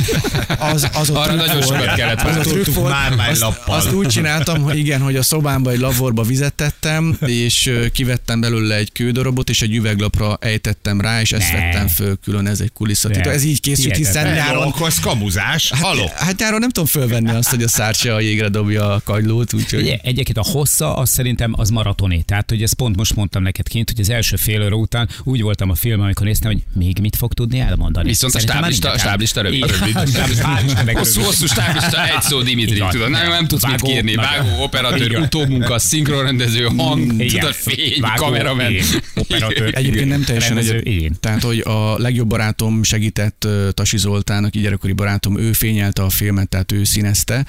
az, 0.73 0.89
az 0.93 1.09
ott 1.09 1.15
Arra 1.15 1.33
nagyon 1.33 1.61
sokat 1.61 1.93
kellett 1.95 2.21
az 2.21 2.75
mármány 2.75 3.29
azt, 3.29 3.41
lappal. 3.41 3.75
azt 3.75 3.93
úgy 3.93 4.07
csináltam, 4.07 4.61
hogy 4.61 4.77
igen, 4.77 5.01
hogy 5.01 5.15
a 5.15 5.23
szobámba 5.23 5.71
egy 5.71 5.79
lavorba 5.79 6.23
vizet 6.23 6.53
tettem, 6.53 7.17
és 7.25 7.71
kivettem 7.93 8.39
belőle 8.39 8.75
egy 8.75 8.91
kődarabot, 8.91 9.49
és 9.49 9.61
egy 9.61 9.75
üveglapra 9.75 10.37
ejtettem 10.41 11.01
rá, 11.01 11.21
és 11.21 11.31
ezt 11.31 11.51
Ne. 11.51 11.59
vettem 11.59 11.87
föl 11.87 12.17
külön, 12.23 12.47
ez 12.47 12.59
egy 12.59 12.71
kulisszatitok. 12.73 13.33
Ez 13.33 13.43
így 13.43 13.61
készült, 13.61 13.95
hiszen 13.95 14.11
Hihetetlen. 14.11 14.45
Nyáron, 14.45 14.57
nyáron 14.57 14.73
akkor 14.73 14.87
ez 14.87 14.99
kamuzás. 14.99 15.69
Haló. 15.69 16.11
Hát 16.15 16.39
nyáron 16.39 16.59
nem 16.59 16.69
tudom 16.69 16.89
fölvenni 16.89 17.29
azt, 17.29 17.49
hogy 17.49 17.63
a 17.63 17.67
szárcsa 17.67 18.13
a 18.13 18.19
jégre 18.19 18.49
dobja 18.49 18.93
a 18.93 19.01
kagylót, 19.03 19.53
úgyhogy... 19.53 19.99
Egyébként 20.03 20.37
a 20.37 20.43
hossza, 20.51 20.95
az 20.95 21.09
szerintem 21.09 21.53
az 21.57 21.69
maratoni. 21.69 22.23
Tehát, 22.23 22.49
hogy 22.49 22.63
ezt 22.63 22.73
pont 22.73 22.95
most 22.95 23.15
mondtam 23.15 23.43
neked 23.43 23.67
kint, 23.67 23.89
hogy 23.89 23.99
az 23.99 24.09
első 24.09 24.35
fél 24.35 24.63
óra 24.63 24.75
után 24.87 25.09
úgy 25.23 25.41
voltam 25.41 25.69
a 25.69 25.75
film, 25.75 26.01
amikor 26.01 26.25
néztem, 26.25 26.51
hogy 26.51 26.61
még 26.73 26.97
mit 27.01 27.15
fog 27.15 27.33
tudni 27.33 27.59
elmondani. 27.59 28.07
Viszont 28.07 28.35
a 28.35 28.39
Szerintem 28.39 28.61
már 28.61 28.73
stáblista, 28.73 28.91
a 28.97 29.07
stáblista 29.07 29.41
rövid. 29.41 30.97
Hosszú, 30.97 31.21
hosszú 31.21 31.45
stáblista, 31.45 32.07
egy 32.07 32.21
szó 32.21 32.41
Dimitri, 32.41 32.83
tudod, 32.89 33.09
nem, 33.09 33.29
nem 33.29 33.47
tudsz 33.47 33.67
mit 33.67 33.81
kérni. 33.81 34.15
Vágó, 34.15 34.63
operatőr, 34.63 35.19
utómunka, 35.19 35.79
szinkronrendező, 35.79 36.63
hang, 36.63 37.25
tudod, 37.25 37.53
fény, 37.53 38.01
kameramen. 38.15 38.73
Operatőr. 39.15 39.75
Egyébként 39.75 40.09
nem 40.09 40.23
teljesen 40.23 40.55
Rendező, 40.55 40.77
egy, 40.77 40.87
igen. 40.87 41.17
Tehát, 41.19 41.43
hogy 41.43 41.59
a 41.59 41.97
legjobb 41.97 42.27
barátom 42.27 42.83
segített 42.83 43.47
Tasi 43.71 43.97
Zoltán, 43.97 44.43
aki 44.43 44.59
gyerekkori 44.59 44.93
barátom, 44.93 45.37
ő 45.37 45.51
fényelte 45.51 46.03
a 46.03 46.09
filmet, 46.09 46.49
tehát 46.49 46.71
ő 46.71 46.83
színezte. 46.83 47.45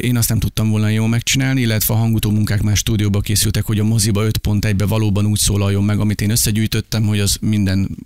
Én 0.00 0.16
azt 0.16 0.28
nem 0.28 0.38
tudtam 0.38 0.70
volna 0.70 0.88
jól 0.88 1.08
megcsinálni, 1.08 1.60
illetve 1.60 1.94
a 1.94 1.96
hangutó 1.96 2.30
munkák 2.30 2.62
már 2.62 2.76
stúdióba 2.76 3.20
készültek, 3.20 3.64
hogy 3.64 3.78
a 3.78 3.84
moziba 3.84 4.24
5.1-be 4.24 4.84
valóban 4.84 5.26
úgy 5.26 5.38
szólaljon 5.38 5.84
meg, 5.84 5.98
amit 5.98 6.20
én 6.20 6.30
összegyűjtöttem, 6.30 6.65
hogy 7.06 7.20
az 7.20 7.36
minden 7.40 7.96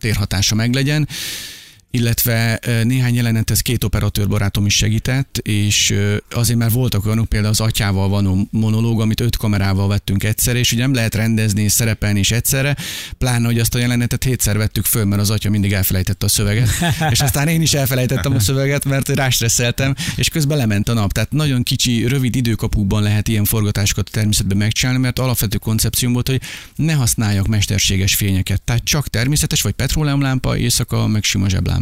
térhatása 0.00 0.54
meglegyen 0.54 1.08
illetve 1.90 2.60
néhány 2.82 3.14
jelenethez 3.14 3.60
két 3.60 3.84
operatőr 3.84 4.28
barátom 4.28 4.66
is 4.66 4.74
segített, 4.74 5.38
és 5.38 5.94
azért 6.30 6.58
már 6.58 6.70
voltak 6.70 7.06
olyanok, 7.06 7.28
például 7.28 7.52
az 7.52 7.60
atyával 7.60 8.08
van 8.08 8.48
monológ, 8.50 9.00
amit 9.00 9.20
öt 9.20 9.36
kamerával 9.36 9.88
vettünk 9.88 10.24
egyszerre, 10.24 10.58
és 10.58 10.72
ugye 10.72 10.82
nem 10.82 10.94
lehet 10.94 11.14
rendezni 11.14 11.62
és 11.62 11.72
szerepelni 11.72 12.18
is 12.18 12.30
egyszerre, 12.30 12.76
pláne, 13.18 13.46
hogy 13.46 13.58
azt 13.58 13.74
a 13.74 13.78
jelenetet 13.78 14.24
hétszer 14.24 14.56
vettük 14.56 14.84
föl, 14.84 15.04
mert 15.04 15.20
az 15.20 15.30
atya 15.30 15.50
mindig 15.50 15.72
elfelejtette 15.72 16.26
a 16.26 16.28
szöveget, 16.28 16.68
és 17.10 17.20
aztán 17.20 17.48
én 17.48 17.60
is 17.60 17.74
elfelejtettem 17.74 18.34
a 18.34 18.40
szöveget, 18.40 18.84
mert 18.84 19.08
rástresszeltem, 19.08 19.94
és 20.16 20.28
közben 20.28 20.58
lement 20.58 20.88
a 20.88 20.92
nap. 20.92 21.12
Tehát 21.12 21.32
nagyon 21.32 21.62
kicsi, 21.62 22.06
rövid 22.06 22.36
időkapukban 22.36 23.02
lehet 23.02 23.28
ilyen 23.28 23.44
forgatásokat 23.44 24.08
a 24.08 24.10
természetben 24.10 24.56
megcsinálni, 24.56 25.00
mert 25.00 25.18
alapvető 25.18 25.56
koncepcióm 25.58 26.12
volt, 26.12 26.28
hogy 26.28 26.40
ne 26.76 26.92
használjak 26.92 27.46
mesterséges 27.46 28.14
fényeket. 28.14 28.62
Tehát 28.62 28.84
csak 28.84 29.08
természetes, 29.08 29.62
vagy 29.62 29.72
petróleumlámpa, 29.72 30.56
éjszaka, 30.56 31.06
meg 31.06 31.24
sima 31.24 31.48
zseblámpa. 31.48 31.75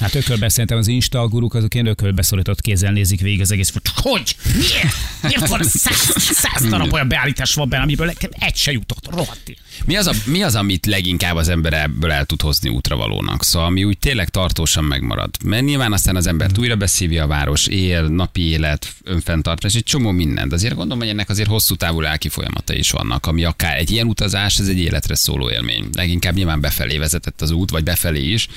Hát 0.00 0.14
ökölbe 0.14 0.48
szerintem 0.48 0.78
az 0.78 0.86
Insta 0.86 1.28
guruk 1.28 1.54
azok 1.54 1.74
ilyen 1.74 1.86
ökölbe 1.86 2.22
szorított 2.22 2.60
kézzel 2.60 2.92
nézik 2.92 3.20
végig 3.20 3.40
az 3.40 3.50
egész. 3.50 3.72
Hogy? 3.94 4.36
Miért? 4.54 4.96
Miért 5.22 5.48
van 5.48 5.62
száz, 5.62 6.14
száz 6.16 6.68
darab 6.68 6.92
olyan 6.92 7.08
beállítás 7.08 7.54
van 7.54 7.68
benne, 7.68 7.82
amiből 7.82 8.06
nekem 8.06 8.30
egy 8.38 8.56
se 8.56 8.72
jutott, 8.72 9.10
rohadt. 9.10 9.42
Mi 9.84 9.96
az, 9.96 10.06
a, 10.06 10.12
mi 10.26 10.42
az, 10.42 10.54
amit 10.54 10.86
leginkább 10.86 11.36
az 11.36 11.48
ember 11.48 11.72
ebből 11.72 12.12
el 12.12 12.24
tud 12.24 12.40
hozni 12.40 12.68
útravalónak? 12.68 13.44
Szóval 13.44 13.68
ami 13.68 13.84
úgy 13.84 13.98
tényleg 13.98 14.28
tartósan 14.28 14.84
megmarad. 14.84 15.30
Mert 15.44 15.64
nyilván 15.64 15.92
aztán 15.92 16.16
az 16.16 16.26
embert 16.26 16.58
újra 16.58 16.76
beszívja 16.76 17.24
a 17.24 17.26
város, 17.26 17.66
él, 17.66 18.02
napi 18.02 18.42
élet, 18.42 18.94
önfenntartás, 19.04 19.74
egy 19.74 19.84
csomó 19.84 20.10
mindent. 20.10 20.48
De 20.48 20.54
azért 20.54 20.74
gondolom, 20.74 20.98
hogy 20.98 21.08
ennek 21.08 21.28
azért 21.28 21.48
hosszú 21.48 21.74
távú 21.74 22.00
lelki 22.00 22.28
folyamata 22.28 22.74
is 22.74 22.90
vannak, 22.90 23.26
ami 23.26 23.44
akár 23.44 23.76
egy 23.76 23.90
ilyen 23.90 24.06
utazás, 24.06 24.58
ez 24.58 24.68
egy 24.68 24.78
életre 24.78 25.14
szóló 25.14 25.50
élmény. 25.50 25.88
Leginkább 25.92 26.34
nyilván 26.34 26.60
befelé 26.60 26.98
vezetett 26.98 27.40
az 27.40 27.50
út, 27.50 27.70
vagy 27.70 27.82
befelé 27.82 28.32
is. 28.32 28.48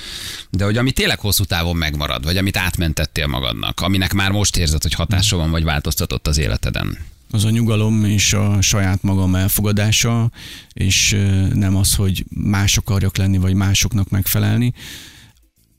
De 0.50 0.64
hogy 0.64 0.76
ami 0.76 0.92
tényleg 0.92 1.18
hosszú 1.18 1.44
távon 1.44 1.76
megmarad, 1.76 2.24
vagy 2.24 2.36
amit 2.36 2.56
átmentettél 2.56 3.26
magadnak, 3.26 3.80
aminek 3.80 4.12
már 4.12 4.30
most 4.30 4.56
érzed, 4.56 4.82
hogy 4.82 4.94
hatása 4.94 5.36
van, 5.36 5.50
vagy 5.50 5.64
változtatott 5.64 6.26
az 6.26 6.38
életeden. 6.38 6.98
Az 7.30 7.44
a 7.44 7.50
nyugalom 7.50 8.04
és 8.04 8.32
a 8.32 8.60
saját 8.60 9.02
magam 9.02 9.34
elfogadása, 9.34 10.30
és 10.72 11.16
nem 11.54 11.76
az, 11.76 11.94
hogy 11.94 12.24
más 12.28 12.76
akarjak 12.76 13.16
lenni, 13.16 13.38
vagy 13.38 13.54
másoknak 13.54 14.08
megfelelni, 14.08 14.72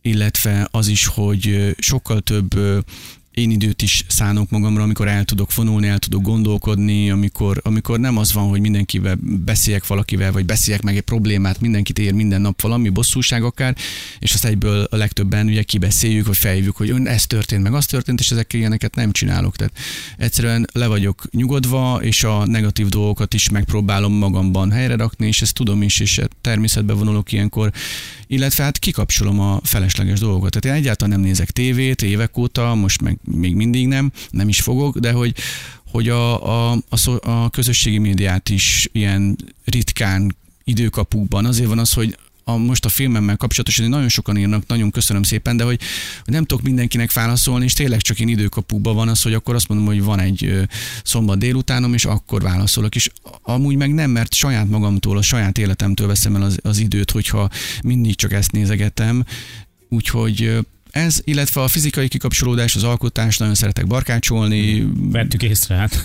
illetve 0.02 0.68
az 0.72 0.88
is, 0.88 1.06
hogy 1.06 1.76
sokkal 1.78 2.22
több 2.22 2.50
én 3.38 3.52
időt 3.52 3.82
is 3.82 4.04
szánok 4.08 4.50
magamra, 4.50 4.84
amikor 4.84 5.08
el 5.08 5.24
tudok 5.24 5.54
vonulni, 5.54 5.88
el 5.88 6.00
tudok 6.00 6.22
gondolkodni, 6.22 7.10
amikor, 7.10 7.62
amikor 7.64 8.00
nem 8.00 8.18
az 8.18 8.34
van, 8.34 8.50
hogy 8.50 8.60
mindenkivel 8.60 9.18
beszéljek 9.22 9.88
valakivel, 9.88 10.32
vagy 10.32 10.46
beszéljek 10.46 10.84
meg 10.84 10.96
egy 10.96 11.02
problémát, 11.02 11.62
mindenkit 11.62 12.00
ér 12.00 12.14
minden 12.14 12.42
nap 12.42 12.62
valami, 12.62 12.90
bosszúság 12.90 13.44
akár, 13.44 13.76
és 14.20 14.34
azt 14.34 14.46
egyből 14.46 14.88
a 14.90 14.96
legtöbben 14.96 15.48
ugye 15.48 15.64
kibeszéljük, 15.64 16.26
vagy 16.26 16.38
feljövjük, 16.38 16.76
hogy 16.76 16.90
ön 16.90 17.08
ez 17.08 17.26
történt, 17.26 17.64
meg 17.64 17.74
az 17.74 17.86
történt, 17.86 18.20
és 18.20 18.32
ezek 18.32 18.54
ilyeneket 18.54 18.96
nem 18.96 19.12
csinálok. 19.12 19.56
Tehát 19.56 19.74
egyszerűen 20.18 20.68
le 20.74 20.88
vagyok 20.88 21.24
nyugodva, 21.32 22.00
és 22.02 22.24
a 22.24 22.46
negatív 22.46 22.88
dolgokat 22.88 23.34
is 23.34 23.50
megpróbálom 23.50 24.14
magamban 24.14 24.72
helyre 24.72 24.96
rakni, 24.96 25.28
és 25.28 25.42
ezt 25.42 25.54
tudom 25.54 25.82
is, 25.82 26.00
és 26.00 26.22
természetbe 26.42 26.94
vonulok 26.94 27.32
ilyenkor, 27.32 27.72
illetve 28.28 28.64
hát 28.64 28.80
kikapcsolom 28.80 29.40
a 29.40 29.60
felesleges 29.64 30.20
dolgokat. 30.20 30.52
Tehát 30.52 30.78
én 30.78 30.84
egyáltalán 30.84 31.20
nem 31.20 31.28
nézek 31.28 31.52
tévét 31.52 32.02
évek 32.02 32.38
óta, 32.38 32.76
most 32.76 33.02
meg 33.02 33.18
még 33.24 33.56
mindig 33.56 33.88
nem, 33.88 34.12
nem 34.30 34.50
is 34.50 34.62
fogok, 34.62 34.98
de 34.98 35.12
hogy, 35.12 35.36
hogy 35.92 36.10
a, 36.10 36.44
a, 36.72 36.78
a, 36.90 36.98
szó- 36.98 37.24
a 37.24 37.50
közösségi 37.50 37.98
médiát 37.98 38.50
is 38.50 38.90
ilyen 38.92 39.36
ritkán 39.66 40.36
időkapukban. 40.64 41.46
Azért 41.46 41.68
van 41.68 41.80
az, 41.80 41.94
hogy 41.94 42.18
a, 42.48 42.58
most 42.58 42.86
a 42.86 42.90
filmemmel 42.90 43.38
kapcsolatosan 43.38 43.90
nagyon 43.90 44.10
sokan 44.10 44.38
írnak, 44.38 44.68
nagyon 44.68 44.92
köszönöm 44.92 45.24
szépen, 45.24 45.58
de 45.58 45.64
hogy, 45.64 45.80
hogy 46.24 46.34
nem 46.34 46.46
tudok 46.46 46.64
mindenkinek 46.64 47.14
válaszolni, 47.14 47.66
és 47.66 47.74
tényleg 47.74 48.02
csak 48.02 48.20
én 48.20 48.28
időkapukban 48.28 48.96
van 48.96 49.08
az, 49.08 49.22
hogy 49.22 49.34
akkor 49.34 49.56
azt 49.56 49.68
mondom, 49.68 49.88
hogy 49.88 50.04
van 50.04 50.20
egy 50.20 50.68
szombat 51.04 51.38
délutánom, 51.38 51.94
és 51.94 52.06
akkor 52.06 52.42
válaszolok. 52.42 52.96
És 52.96 53.10
amúgy 53.42 53.76
meg 53.76 53.94
nem, 53.94 54.12
mert 54.12 54.34
saját 54.34 54.70
magamtól, 54.70 55.18
a 55.18 55.22
saját 55.22 55.58
életemtől 55.58 56.08
veszem 56.08 56.36
el 56.36 56.42
az, 56.42 56.60
az 56.62 56.78
időt, 56.78 57.12
hogyha 57.12 57.50
mindig 57.84 58.16
csak 58.16 58.34
ezt 58.34 58.52
nézegetem. 58.52 59.26
Úgyhogy 59.90 60.66
ez, 60.98 61.20
illetve 61.24 61.62
a 61.62 61.68
fizikai 61.68 62.08
kikapcsolódás, 62.08 62.76
az 62.76 62.84
alkotás, 62.84 63.38
nagyon 63.38 63.56
szeretek 63.56 63.88
barkácsolni, 63.88 64.88
Vettük 65.12 65.44
észre, 65.44 65.76
hát. 65.76 66.02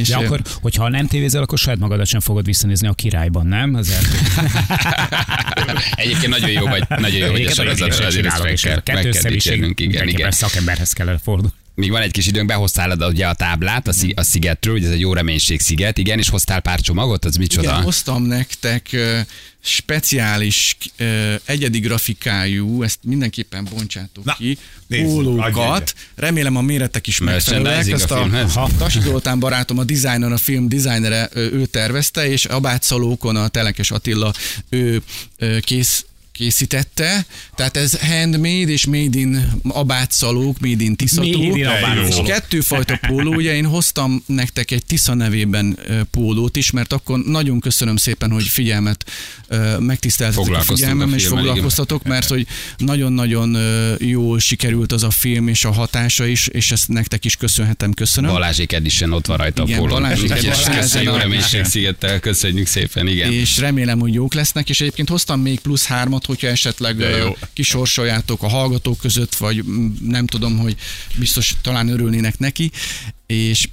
és 0.00 0.08
De 0.08 0.16
akkor, 0.16 0.40
hogyha 0.60 0.88
nem 0.88 1.06
tévézel, 1.06 1.42
akkor 1.42 1.58
saját 1.58 1.78
magadat 1.78 2.06
sem 2.06 2.20
fogod 2.20 2.44
visszanézni 2.44 2.88
a 2.88 2.92
királyban, 2.92 3.46
nem? 3.46 3.74
Az 3.74 3.90
első. 3.90 4.16
Egyébként 5.94 6.32
nagyon 6.32 6.50
jó 6.50 6.66
vagy, 6.66 6.84
nagyon 6.88 7.18
jó 7.18 7.30
vagy 7.30 7.40
a 7.40 7.42
ügyesen 7.42 7.66
azért 7.66 8.26
ezt 8.26 8.42
meg 8.42 8.54
kell, 8.54 8.94
meg 8.94 9.08
kell 9.08 9.32
igen, 9.76 10.08
igen. 10.08 10.30
szakemberhez 10.30 10.92
kellene 10.92 11.18
fordulni. 11.18 11.55
Még 11.76 11.90
van 11.90 12.02
egy 12.02 12.10
kis 12.10 12.26
időnk, 12.26 12.46
behoztál 12.46 12.90
ugye 12.90 13.26
a 13.26 13.34
táblát 13.34 13.88
a, 13.88 13.92
szig- 13.92 14.18
a 14.18 14.22
szigetről, 14.22 14.74
ugye 14.74 14.86
ez 14.86 14.92
egy 14.92 15.00
jó 15.00 15.12
reménység 15.12 15.60
sziget, 15.60 15.98
igen, 15.98 16.18
és 16.18 16.28
hoztál 16.28 16.60
pár 16.60 16.80
csomagot, 16.80 17.24
az 17.24 17.36
micsoda? 17.36 17.68
Igen, 17.68 17.82
hoztam 17.82 18.22
nektek 18.22 18.96
speciális, 19.60 20.76
egyedi 21.44 21.78
grafikájú, 21.78 22.82
ezt 22.82 22.98
mindenképpen 23.02 23.68
bontsátok 23.74 24.24
Na, 24.24 24.34
ki, 24.34 24.58
pólókat. 24.88 25.94
Remélem 26.14 26.56
a 26.56 26.60
méretek 26.60 27.06
is 27.06 27.18
megfelelőek. 27.18 27.88
Ezt 27.88 28.10
a 28.10 28.14
a, 28.14 28.22
filmhez? 28.22 28.56
a 28.56 28.68
Tasi 28.78 29.00
Zoltán 29.00 29.38
barátom, 29.38 29.78
a 29.78 29.84
designer, 29.84 30.32
a 30.32 30.36
film 30.36 30.68
designere, 30.68 31.28
ő 31.34 31.66
tervezte, 31.66 32.28
és 32.28 32.44
abátszalókon 32.44 33.36
a 33.36 33.48
Telekes 33.48 33.90
Attila, 33.90 34.32
ő 34.68 35.02
kész 35.60 36.04
készítette, 36.36 37.26
tehát 37.54 37.76
ez 37.76 38.00
handmade 38.00 38.72
és 38.72 38.86
made 38.86 39.18
in 39.18 39.52
abátszalók, 39.62 40.60
made 40.60 40.84
in 40.84 40.96
tiszató. 40.96 41.42
Made 41.42 41.58
in 41.58 41.66
abátszalók. 41.66 42.08
És 42.08 42.32
kettőfajta 42.32 42.98
póló, 43.06 43.34
ugye 43.34 43.54
én 43.54 43.66
hoztam 43.66 44.22
nektek 44.26 44.70
egy 44.70 44.84
Tisza 44.84 45.14
nevében 45.14 45.78
pólót 46.10 46.56
is, 46.56 46.70
mert 46.70 46.92
akkor 46.92 47.18
nagyon 47.18 47.60
köszönöm 47.60 47.96
szépen, 47.96 48.30
hogy 48.30 48.44
figyelmet 48.44 49.10
megtiszteltetek 49.78 50.54
a 50.54 50.60
figyelmem, 50.60 51.12
a 51.12 51.14
és 51.14 51.26
foglalkoztatok, 51.26 52.02
mert 52.02 52.28
hogy 52.28 52.46
nagyon-nagyon 52.76 53.56
jól 53.98 54.38
sikerült 54.38 54.92
az 54.92 55.02
a 55.02 55.10
film 55.10 55.48
és 55.48 55.64
a 55.64 55.72
hatása 55.72 56.26
is, 56.26 56.46
és 56.46 56.70
ezt 56.70 56.88
nektek 56.88 57.24
is 57.24 57.36
köszönhetem, 57.36 57.92
köszönöm. 57.92 58.30
Balázsék 58.30 58.72
Edition 58.72 59.12
ott 59.12 59.26
van 59.26 59.36
rajta 59.36 59.62
Igen, 59.62 59.78
a 59.78 59.80
pólón. 59.80 60.02
Balázsék 60.02 60.30
Edition, 60.30 61.02
Jó 61.02 61.14
reménység 61.14 61.64
szigettel, 61.64 62.20
köszönjük 62.20 62.66
szépen, 62.66 63.06
igen. 63.06 63.32
és 63.32 63.58
remélem, 63.58 63.98
hogy 63.98 64.14
jók 64.14 64.34
lesznek, 64.34 64.68
és 64.68 64.80
egyébként 64.80 65.08
hoztam 65.08 65.40
még 65.40 65.60
plusz 65.60 65.84
hármat, 65.84 66.25
hogyha 66.26 66.46
esetleg 66.46 67.04
kisorsoljátok 67.52 68.42
a 68.42 68.48
hallgatók 68.48 68.98
között, 68.98 69.34
vagy 69.34 69.64
nem 70.02 70.26
tudom, 70.26 70.58
hogy 70.58 70.76
biztos 71.18 71.54
talán 71.62 71.88
örülnének 71.88 72.38
neki, 72.38 72.70
és 73.26 73.68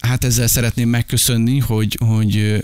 hát 0.00 0.24
ezzel 0.24 0.46
szeretném 0.46 0.88
megköszönni, 0.88 1.58
hogy, 1.58 1.98
hogy 2.00 2.62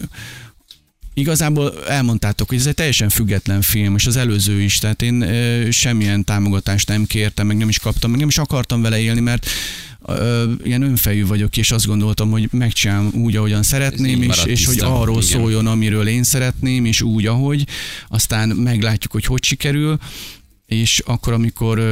Igazából 1.15 1.85
elmondtátok, 1.87 2.49
hogy 2.49 2.59
ez 2.59 2.67
egy 2.67 2.75
teljesen 2.75 3.09
független 3.09 3.63
film, 3.63 3.95
és 3.95 4.07
az 4.07 4.17
előző 4.17 4.61
is, 4.61 4.79
tehát 4.79 5.03
én 5.03 5.27
semmilyen 5.71 6.25
támogatást 6.25 6.89
nem 6.89 7.05
kértem, 7.05 7.47
meg 7.47 7.57
nem 7.57 7.69
is 7.69 7.79
kaptam, 7.79 8.11
meg 8.11 8.21
nem 8.21 8.29
is 8.29 8.39
akartam 8.39 8.83
vele 8.83 8.99
élni, 8.99 9.21
mert 9.21 9.47
ö, 10.07 10.53
ilyen 10.65 10.83
önfejű 10.83 11.27
vagyok, 11.27 11.57
és 11.57 11.71
azt 11.71 11.87
gondoltam, 11.87 12.31
hogy 12.31 12.49
megcsinálom 12.51 13.11
úgy, 13.15 13.37
ahogyan 13.37 13.63
szeretném, 13.63 14.23
és, 14.23 14.45
és 14.45 14.67
hogy 14.67 14.81
arról 14.81 15.23
Igen. 15.23 15.29
szóljon, 15.29 15.67
amiről 15.67 16.09
én 16.09 16.23
szeretném, 16.23 16.85
és 16.85 17.03
úgy, 17.03 17.27
ahogy, 17.27 17.67
aztán 18.09 18.49
meglátjuk, 18.49 19.13
hogy 19.13 19.25
hogy 19.25 19.45
sikerül, 19.45 19.99
és 20.67 21.03
akkor, 21.07 21.33
amikor 21.33 21.83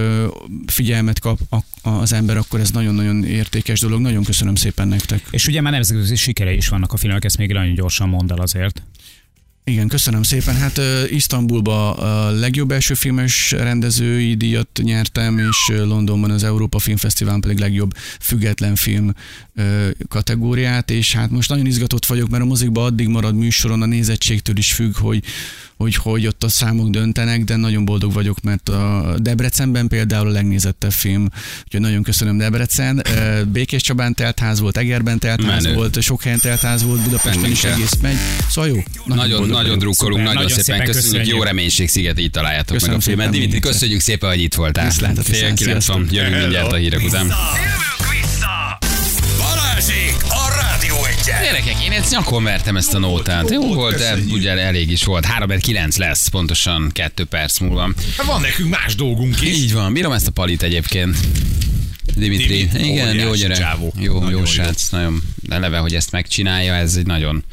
figyelmet 0.66 1.20
kap 1.20 1.38
az 1.82 2.12
ember, 2.12 2.36
akkor 2.36 2.60
ez 2.60 2.70
nagyon-nagyon 2.70 3.24
értékes 3.24 3.80
dolog. 3.80 4.00
Nagyon 4.00 4.24
köszönöm 4.24 4.54
szépen 4.54 4.88
nektek. 4.88 5.26
És 5.30 5.46
ugye 5.46 5.60
már 5.60 5.72
nemzetközi 5.72 6.16
sikerei 6.16 6.56
is 6.56 6.68
vannak 6.68 6.92
a 6.92 6.96
filmek, 6.96 7.24
ezt 7.24 7.38
még 7.38 7.52
nagyon 7.52 7.74
gyorsan 7.74 8.08
mondd 8.08 8.32
el 8.32 8.38
azért. 8.38 8.82
Igen, 9.64 9.88
köszönöm 9.88 10.22
szépen. 10.22 10.56
Hát 10.56 10.78
ö, 10.78 11.04
Isztambulba 11.08 11.92
a 11.92 12.30
legjobb 12.30 12.70
első 12.70 12.94
filmes 12.94 13.50
rendezői 13.50 14.34
díjat 14.34 14.80
nyertem, 14.82 15.38
és 15.38 15.72
Londonban 15.76 16.30
az 16.30 16.44
Európa 16.44 16.78
Filmfesztiválon 16.78 17.40
pedig 17.40 17.58
legjobb 17.58 17.94
független 18.20 18.74
film 18.74 19.14
ö, 19.54 19.88
kategóriát, 20.08 20.90
és 20.90 21.14
hát 21.14 21.30
most 21.30 21.48
nagyon 21.48 21.66
izgatott 21.66 22.06
vagyok, 22.06 22.28
mert 22.28 22.42
a 22.42 22.46
mozikban 22.46 22.84
addig 22.84 23.08
marad 23.08 23.34
műsoron, 23.34 23.82
a 23.82 23.86
nézettségtől 23.86 24.56
is 24.56 24.72
függ, 24.72 24.96
hogy 24.96 25.24
hogy, 25.80 25.94
hogy 25.94 26.26
ott 26.26 26.44
a 26.44 26.48
számok 26.48 26.90
döntenek, 26.90 27.44
de 27.44 27.56
nagyon 27.56 27.84
boldog 27.84 28.12
vagyok, 28.12 28.40
mert 28.42 28.68
a 28.68 29.14
Debrecenben 29.18 29.88
például 29.88 30.28
a 30.28 30.30
legnézettebb 30.30 30.92
film, 30.92 31.28
úgyhogy 31.64 31.80
nagyon 31.80 32.02
köszönöm 32.02 32.38
Debrecen. 32.38 33.02
Békés 33.52 33.82
Csabán 33.82 34.14
teltház 34.14 34.60
volt, 34.60 34.76
Egerben 34.76 35.18
teltház 35.18 35.62
Menő. 35.62 35.74
volt, 35.74 36.02
sok 36.02 36.22
helyen 36.22 36.38
teltház 36.38 36.82
volt, 36.82 37.02
Budapesten 37.02 37.50
is 37.50 37.60
kell. 37.60 37.72
egész 37.72 37.96
megy. 38.02 38.16
Szóval 38.50 38.70
jó. 38.70 38.82
Nagyon, 39.04 39.40
nagyon 39.40 39.50
vagyok. 39.50 39.78
drukkolunk, 39.78 40.18
nagyon, 40.18 40.34
nagyon 40.34 40.48
szépen, 40.48 40.64
szépen 40.64 40.84
köszönjük. 40.84 41.10
köszönjük. 41.10 41.36
Jó 41.36 41.42
reménység 41.42 41.88
sziget, 41.88 42.20
így 42.20 42.30
találjátok 42.30 42.76
Köszönöm 42.76 42.94
meg 42.94 43.04
a 43.04 43.08
filmet. 43.08 43.30
Dimitri, 43.30 43.60
köszönjük 43.60 44.00
szépen, 44.00 44.28
hogy 44.28 44.40
itt 44.42 44.54
voltál. 44.54 44.84
Viszlát, 44.84 45.22
Fél 45.22 45.54
kilenc 45.54 45.86
van, 45.86 46.08
jövünk 46.10 46.38
mindjárt 46.38 46.72
a 46.72 46.76
hírek 46.76 47.02
után. 47.04 47.32
Balázsék 49.38 50.16
a 50.28 50.54
Rádió! 50.60 51.09
Gyerekek, 51.24 51.82
én 51.84 51.92
ezt 51.92 52.10
nyakon 52.10 52.42
vertem 52.44 52.76
ezt 52.76 52.94
a 52.94 52.98
nótát. 52.98 53.50
Jó 53.50 53.74
volt, 53.74 53.98
de 53.98 54.14
ugye 54.30 54.50
elég 54.58 54.90
is 54.90 55.04
volt. 55.04 55.24
3 55.24 55.58
9 55.58 55.96
lesz, 55.96 56.28
pontosan 56.28 56.90
2 56.92 57.24
perc 57.24 57.58
múlva. 57.58 57.90
Hát 58.16 58.26
van 58.26 58.40
nekünk 58.40 58.68
más 58.68 58.94
dolgunk 58.94 59.40
is. 59.40 59.48
Így 59.56 59.72
van, 59.72 59.92
bírom 59.92 60.12
ezt 60.12 60.26
a 60.26 60.30
palit 60.30 60.62
egyébként. 60.62 61.16
Dimitri, 62.16 62.46
Dimitri, 62.46 62.92
igen, 62.92 63.14
jó 63.14 63.34
gyerek. 63.34 63.58
csávó. 63.58 63.92
Jó, 63.98 64.14
Nagyon 64.14 64.30
jó 64.30 64.38
jó. 64.38 64.44
srác, 64.44 64.88
nagyon 64.88 65.22
eleve, 65.48 65.78
hogy 65.78 65.94
ezt 65.94 66.10
megcsinálja, 66.10 66.74
ez 66.74 66.94
egy 66.94 67.06
nagyon 67.06 67.44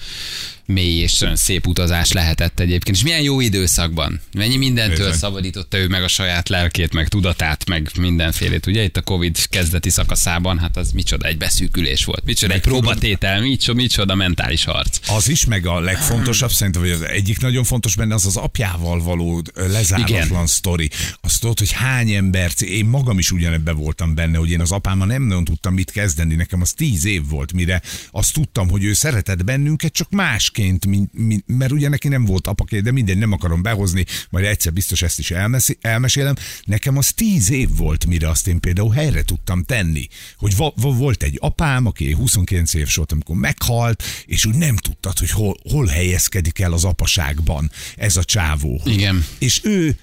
mély 0.67 1.01
és 1.01 1.25
szép 1.34 1.67
utazás 1.67 2.12
lehetett 2.12 2.60
egyébként. 2.60 2.97
És 2.97 3.03
milyen 3.03 3.21
jó 3.21 3.39
időszakban. 3.39 4.21
Mennyi 4.34 4.58
mindentől 4.58 4.97
Bizony. 4.97 5.13
szabadította 5.13 5.77
ő 5.77 5.88
meg 5.88 6.03
a 6.03 6.08
saját 6.08 6.49
lelkét, 6.49 6.93
meg 6.93 7.08
tudatát, 7.08 7.65
meg 7.65 7.89
mindenfélét. 7.99 8.65
Ugye 8.65 8.84
itt 8.84 8.97
a 8.97 9.01
Covid 9.01 9.38
kezdeti 9.49 9.89
szakaszában, 9.89 10.60
hát 10.60 10.77
az 10.77 10.91
micsoda 10.91 11.27
egy 11.27 11.38
beszűkülés 11.38 12.06
volt. 12.06 12.25
Micsoda 12.25 12.53
egy 12.53 12.62
próbatétel, 12.62 13.41
micsoda, 13.41 13.82
micsoda 13.82 14.15
mentális 14.15 14.63
harc. 14.63 14.99
Az 15.10 15.30
is, 15.30 15.45
meg 15.45 15.65
a 15.65 15.80
legfontosabb 15.80 16.51
szerintem, 16.51 16.82
hogy 16.82 16.91
az 16.91 17.01
egyik 17.01 17.39
nagyon 17.39 17.63
fontos 17.63 17.95
benne, 17.95 18.13
az 18.13 18.25
az 18.25 18.36
apjával 18.36 19.03
való 19.03 19.41
lezáratlan 19.56 20.47
sztori. 20.47 20.89
Azt 21.21 21.41
tudod, 21.41 21.60
hogy 21.60 21.71
hány 21.71 22.12
ember, 22.12 22.51
én 22.60 22.86
magam 22.86 23.19
is 23.19 23.32
ugyanebben 23.32 23.75
voltam 23.75 24.15
benne, 24.15 24.38
hogy 24.38 24.51
én 24.51 24.62
az 24.62 24.71
apámmal 24.71 25.08
nem 25.08 25.23
nagyon 25.23 25.43
tudtam 25.43 25.73
mit 25.73 25.91
kezdeni, 25.91 26.36
nekem 26.36 26.62
az 26.62 26.71
tíz 26.71 27.06
év 27.06 27.27
volt, 27.30 27.53
mire 27.53 27.82
azt 28.12 28.34
tudtam, 28.34 28.69
hogy 28.69 28.84
ő 28.84 28.93
szeretett 28.93 29.43
bennünket, 29.43 29.93
csak 29.93 30.10
másként, 30.57 30.85
mint, 30.85 31.09
mint, 31.13 31.43
mert 31.47 31.71
ugye 31.71 31.89
neki 31.89 32.07
nem 32.07 32.25
volt 32.25 32.47
apaké, 32.47 32.79
de 32.79 32.91
mindegy, 32.91 33.17
nem 33.17 33.31
akarom 33.31 33.61
behozni, 33.61 34.05
majd 34.29 34.45
egyszer 34.45 34.73
biztos 34.73 35.01
ezt 35.01 35.19
is 35.19 35.31
elmeszi, 35.31 35.77
elmesélem. 35.81 36.35
Nekem 36.63 36.97
az 36.97 37.13
tíz 37.13 37.51
év 37.51 37.69
volt, 37.75 38.05
mire 38.05 38.29
azt 38.29 38.47
én 38.47 38.59
például 38.59 38.91
helyre 38.91 39.23
tudtam 39.23 39.63
tenni, 39.63 40.07
hogy 40.37 40.55
va, 40.55 40.73
va, 40.75 40.91
volt 40.91 41.23
egy 41.23 41.37
apám, 41.41 41.85
aki 41.85 42.11
29 42.11 42.73
éves 42.73 42.95
volt, 42.95 43.11
amikor 43.11 43.35
meghalt, 43.35 44.03
és 44.25 44.45
úgy 44.45 44.55
nem 44.55 44.75
tudtad, 44.75 45.19
hogy 45.19 45.29
hol, 45.29 45.57
hol 45.69 45.85
helyezkedik 45.85 46.59
el 46.59 46.73
az 46.73 46.83
apaságban 46.83 47.71
ez 47.95 48.17
a 48.17 48.23
csávó. 48.23 48.81
Igen. 48.85 49.25
És 49.39 49.61
ő 49.63 49.97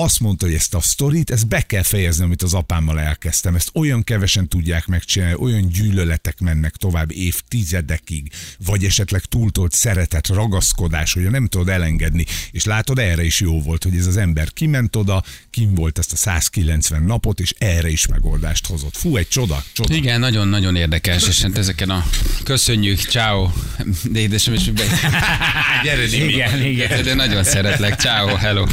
azt 0.00 0.20
mondta, 0.20 0.46
hogy 0.46 0.54
ezt 0.54 0.74
a 0.74 0.80
sztorit, 0.80 1.30
ezt 1.30 1.48
be 1.48 1.60
kell 1.60 1.82
fejezni, 1.82 2.24
amit 2.24 2.42
az 2.42 2.54
apámmal 2.54 3.00
elkezdtem. 3.00 3.54
Ezt 3.54 3.70
olyan 3.74 4.04
kevesen 4.04 4.48
tudják 4.48 4.86
megcsinálni, 4.86 5.36
olyan 5.38 5.68
gyűlöletek 5.68 6.40
mennek 6.40 6.76
tovább 6.76 7.12
évtizedekig, 7.12 8.32
vagy 8.64 8.84
esetleg 8.84 9.24
túltolt 9.24 9.72
szeretet, 9.72 10.28
ragaszkodás, 10.28 11.12
hogy 11.12 11.30
nem 11.30 11.46
tudod 11.46 11.68
elengedni. 11.68 12.24
És 12.50 12.64
látod, 12.64 12.98
erre 12.98 13.24
is 13.24 13.40
jó 13.40 13.62
volt, 13.62 13.82
hogy 13.82 13.96
ez 13.96 14.06
az 14.06 14.16
ember 14.16 14.52
kiment 14.52 14.96
oda, 14.96 15.24
kim 15.58 15.74
volt 15.74 15.98
ezt 15.98 16.12
a 16.12 16.16
190 16.16 17.02
napot, 17.02 17.40
és 17.40 17.54
erre 17.58 17.88
is 17.88 18.06
megoldást 18.06 18.66
hozott. 18.66 18.96
Fú, 18.96 19.16
egy 19.16 19.28
csoda, 19.28 19.64
csoda. 19.72 19.94
Igen, 19.94 20.20
nagyon-nagyon 20.20 20.76
érdekes, 20.76 21.28
és 21.28 21.42
hát 21.42 21.58
ezeken 21.58 21.90
a 21.90 22.04
köszönjük, 22.44 22.98
ciao, 23.00 23.50
de 24.10 24.18
édesem 24.18 24.54
is 24.54 24.70
be... 24.70 24.82
Gyere. 25.84 26.02
Igen, 26.04 26.62
igen. 26.62 27.02
De 27.02 27.14
nagyon 27.14 27.44
szeretlek, 27.44 28.00
ciao, 28.00 28.34
hello. 28.34 28.66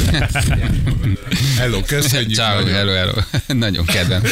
Hello, 1.58 1.82
köszönjük. 1.82 2.34
Ciao, 2.34 2.60
nagyon. 2.60 2.74
hello, 2.74 2.92
hello. 2.92 3.14
Nagyon 3.48 3.86
kedvem. 3.86 4.24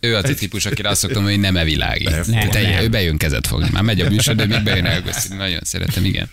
Ő 0.00 0.16
az 0.16 0.24
a 0.24 0.34
típus, 0.34 0.66
akire 0.66 0.88
azt 0.88 1.00
szoktam, 1.00 1.22
hogy 1.22 1.40
nem 1.40 1.56
evilági. 1.56 2.04
Te, 2.04 2.24
nem. 2.26 2.82
ő 2.82 2.88
bejön 2.88 3.16
kezet 3.16 3.46
fogni. 3.46 3.68
Már 3.72 3.82
megy 3.82 4.00
a 4.00 4.10
műsor, 4.10 4.34
de 4.34 4.46
még 4.46 4.62
bejön 4.62 4.86
elköszönni. 4.86 5.36
Nagyon 5.36 5.60
szeretem, 5.62 6.04
igen. 6.04 6.30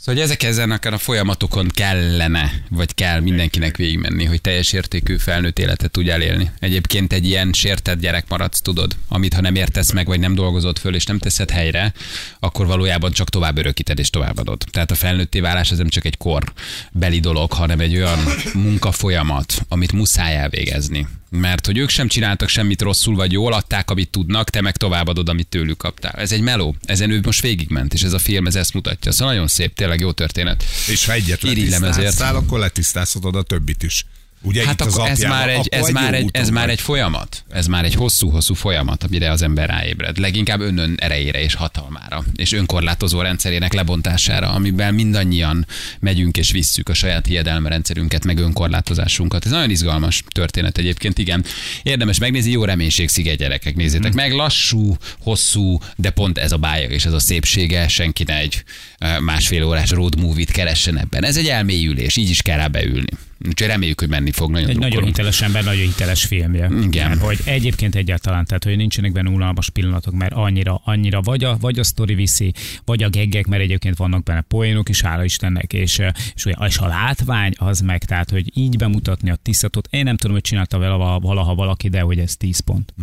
Szóval, 0.00 0.14
hogy 0.14 0.30
ezek 0.30 0.42
ezen 0.42 0.70
akár 0.70 0.92
a 0.92 0.98
folyamatokon 0.98 1.68
kellene, 1.74 2.52
vagy 2.70 2.94
kell 2.94 3.20
mindenkinek 3.20 3.76
végigmenni, 3.76 4.24
hogy 4.24 4.40
teljes 4.40 4.72
értékű 4.72 5.16
felnőtt 5.16 5.58
életet 5.58 5.90
tudj 5.90 6.10
elélni. 6.10 6.50
Egyébként 6.58 7.12
egy 7.12 7.26
ilyen 7.26 7.52
sértett 7.52 8.00
gyerek 8.00 8.28
maradsz, 8.28 8.60
tudod, 8.60 8.96
amit 9.08 9.34
ha 9.34 9.40
nem 9.40 9.54
értesz 9.54 9.92
meg, 9.92 10.06
vagy 10.06 10.20
nem 10.20 10.34
dolgozod 10.34 10.78
föl, 10.78 10.94
és 10.94 11.04
nem 11.04 11.18
teszed 11.18 11.50
helyre, 11.50 11.92
akkor 12.38 12.66
valójában 12.66 13.12
csak 13.12 13.28
tovább 13.28 13.58
örökíted 13.58 13.98
és 13.98 14.10
továbbadod. 14.10 14.64
Tehát 14.70 14.90
a 14.90 14.94
felnőtté 14.94 15.40
válás 15.40 15.70
az 15.70 15.78
nem 15.78 15.88
csak 15.88 16.04
egy 16.04 16.16
kor 16.16 16.52
beli 16.92 17.20
dolog, 17.20 17.52
hanem 17.52 17.80
egy 17.80 17.96
olyan 17.96 18.18
munkafolyamat, 18.54 19.64
amit 19.68 19.92
muszáj 19.92 20.36
elvégezni. 20.36 21.06
Mert 21.30 21.66
hogy 21.66 21.78
ők 21.78 21.88
sem 21.88 22.08
csináltak 22.08 22.48
semmit 22.48 22.82
rosszul 22.82 23.14
vagy 23.14 23.32
jól, 23.32 23.52
adták, 23.52 23.90
amit 23.90 24.10
tudnak, 24.10 24.50
te 24.50 24.60
meg 24.60 24.76
továbbadod, 24.76 25.28
amit 25.28 25.48
tőlük 25.48 25.76
kaptál. 25.76 26.12
Ez 26.12 26.32
egy 26.32 26.40
meló, 26.40 26.76
ezen 26.84 27.10
ő 27.10 27.20
most 27.22 27.42
végigment, 27.42 27.94
és 27.94 28.02
ez 28.02 28.12
a 28.12 28.18
film 28.18 28.46
ez 28.46 28.54
ezt 28.56 28.74
mutatja. 28.74 29.12
Szóval 29.12 29.32
nagyon 29.32 29.48
szép, 29.48 29.74
tényleg 29.74 30.00
jó 30.00 30.12
történet. 30.12 30.64
És 30.88 31.06
ha 31.06 31.12
egyet 31.12 31.42
Irigylem 31.42 31.84
ezért. 31.84 31.96
letisztáztál, 31.96 32.36
akkor 32.36 32.58
letisztázhatod 32.58 33.36
a 33.36 33.42
többit 33.42 33.82
is. 33.82 34.04
Ugye 34.42 34.64
Hát 34.64 34.80
itt 34.80 34.86
az 34.86 34.94
akkor 34.94 35.08
ez 35.08 35.18
apjával, 35.18 35.38
már 35.38 35.48
egy, 35.48 35.68
ez 35.70 35.88
már 35.88 36.14
egy, 36.14 36.28
ez 36.32 36.48
már 36.48 36.70
egy 36.70 36.80
folyamat. 36.80 37.44
Ez 37.50 37.66
már 37.66 37.84
egy 37.84 37.94
hosszú-hosszú 37.94 38.54
folyamat, 38.54 39.02
amire 39.02 39.30
az 39.30 39.42
ember 39.42 39.68
ráébred. 39.68 40.18
Leginkább 40.18 40.60
önön 40.60 40.94
erejére 40.98 41.42
és 41.42 41.54
hatalmára, 41.54 42.24
és 42.36 42.52
önkorlátozó 42.52 43.20
rendszerének 43.20 43.72
lebontására, 43.72 44.50
amiben 44.50 44.94
mindannyian 44.94 45.66
megyünk 46.00 46.36
és 46.36 46.50
visszük 46.50 46.88
a 46.88 46.94
saját 46.94 47.26
hiedelmerendszerünket, 47.26 48.24
meg 48.24 48.38
önkorlátozásunkat. 48.38 49.44
Ez 49.44 49.50
nagyon 49.50 49.70
izgalmas 49.70 50.22
történet 50.28 50.78
egyébként, 50.78 51.18
igen. 51.18 51.44
Érdemes 51.82 52.18
megnézni, 52.18 52.50
jó 52.50 52.64
reménység 52.64 53.08
sziget 53.08 53.36
gyerekek, 53.36 53.76
nézzétek 53.76 54.14
meg. 54.14 54.32
Lassú, 54.32 54.96
hosszú, 55.20 55.78
de 55.96 56.10
pont 56.10 56.38
ez 56.38 56.52
a 56.52 56.56
bája 56.56 56.88
és 56.88 57.04
ez 57.04 57.12
a 57.12 57.18
szépsége, 57.20 57.88
senki 57.88 58.22
ne 58.22 58.38
egy 58.38 58.64
eh, 58.98 59.18
másfél 59.18 59.64
órás 59.64 59.90
road 59.90 60.20
movie-t 60.20 60.50
keressen 60.50 60.98
ebben. 60.98 61.24
Ez 61.24 61.36
egy 61.36 61.46
elmélyülés, 61.46 62.16
így 62.16 62.30
is 62.30 62.42
kell 62.42 62.56
rá 62.56 62.66
beülni. 62.66 63.28
Úgyhogy 63.48 63.66
reméljük, 63.68 64.00
hogy 64.00 64.08
menni 64.08 64.30
fog. 64.30 64.50
Nagyon 64.50 64.68
Egy 64.68 64.74
nagyon 64.74 64.90
drukkolunk. 64.90 65.16
hiteles 65.16 65.42
ember, 65.42 65.64
nagyon 65.64 65.84
hiteles 65.86 66.24
filmje. 66.24 66.70
Igen. 66.82 67.08
Mert 67.08 67.20
hogy 67.20 67.38
egyébként 67.44 67.94
egyáltalán, 67.94 68.44
tehát 68.44 68.64
hogy 68.64 68.76
nincsenek 68.76 69.12
benne 69.12 69.28
unalmas 69.30 69.70
pillanatok, 69.70 70.14
mert 70.14 70.32
annyira, 70.32 70.80
annyira 70.84 71.20
vagy 71.20 71.44
a, 71.44 71.56
vagy 71.60 71.78
a 71.78 71.84
sztori 71.84 72.14
viszi, 72.14 72.52
vagy 72.84 73.02
a 73.02 73.08
geggek, 73.08 73.46
mert 73.46 73.62
egyébként 73.62 73.96
vannak 73.96 74.22
benne 74.22 74.40
poénok 74.40 74.88
is, 74.88 75.00
hála 75.00 75.24
Istennek, 75.24 75.72
és, 75.72 76.00
és, 76.34 76.44
olyan- 76.44 76.66
és 76.68 76.78
a 76.78 76.86
látvány 76.86 77.52
az 77.56 77.80
meg, 77.80 78.04
tehát 78.04 78.30
hogy 78.30 78.50
így 78.54 78.76
bemutatni 78.76 79.30
a 79.30 79.34
tisztatot, 79.42 79.88
én 79.90 80.04
nem 80.04 80.16
tudom, 80.16 80.34
hogy 80.36 80.44
csinálta 80.44 80.78
vele 80.78 80.94
vala- 80.94 81.22
valaha 81.22 81.54
valaki, 81.54 81.88
de 81.88 82.00
hogy 82.00 82.18
ez 82.18 82.36
10 82.36 82.58
pont. 82.60 82.94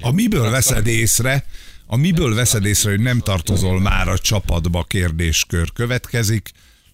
A 0.00 0.10
miből 0.10 0.50
veszed 0.50 0.86
észre, 0.86 1.44
a 1.86 1.96
miből 1.96 2.34
veszed 2.34 2.64
észre, 2.64 2.90
hogy 2.90 3.00
nem 3.00 3.20
tartozol 3.20 3.80
már 3.80 4.08
a 4.08 4.18
csapatba 4.18 4.82
kérdéskör 4.84 5.72
következik. 5.72 6.50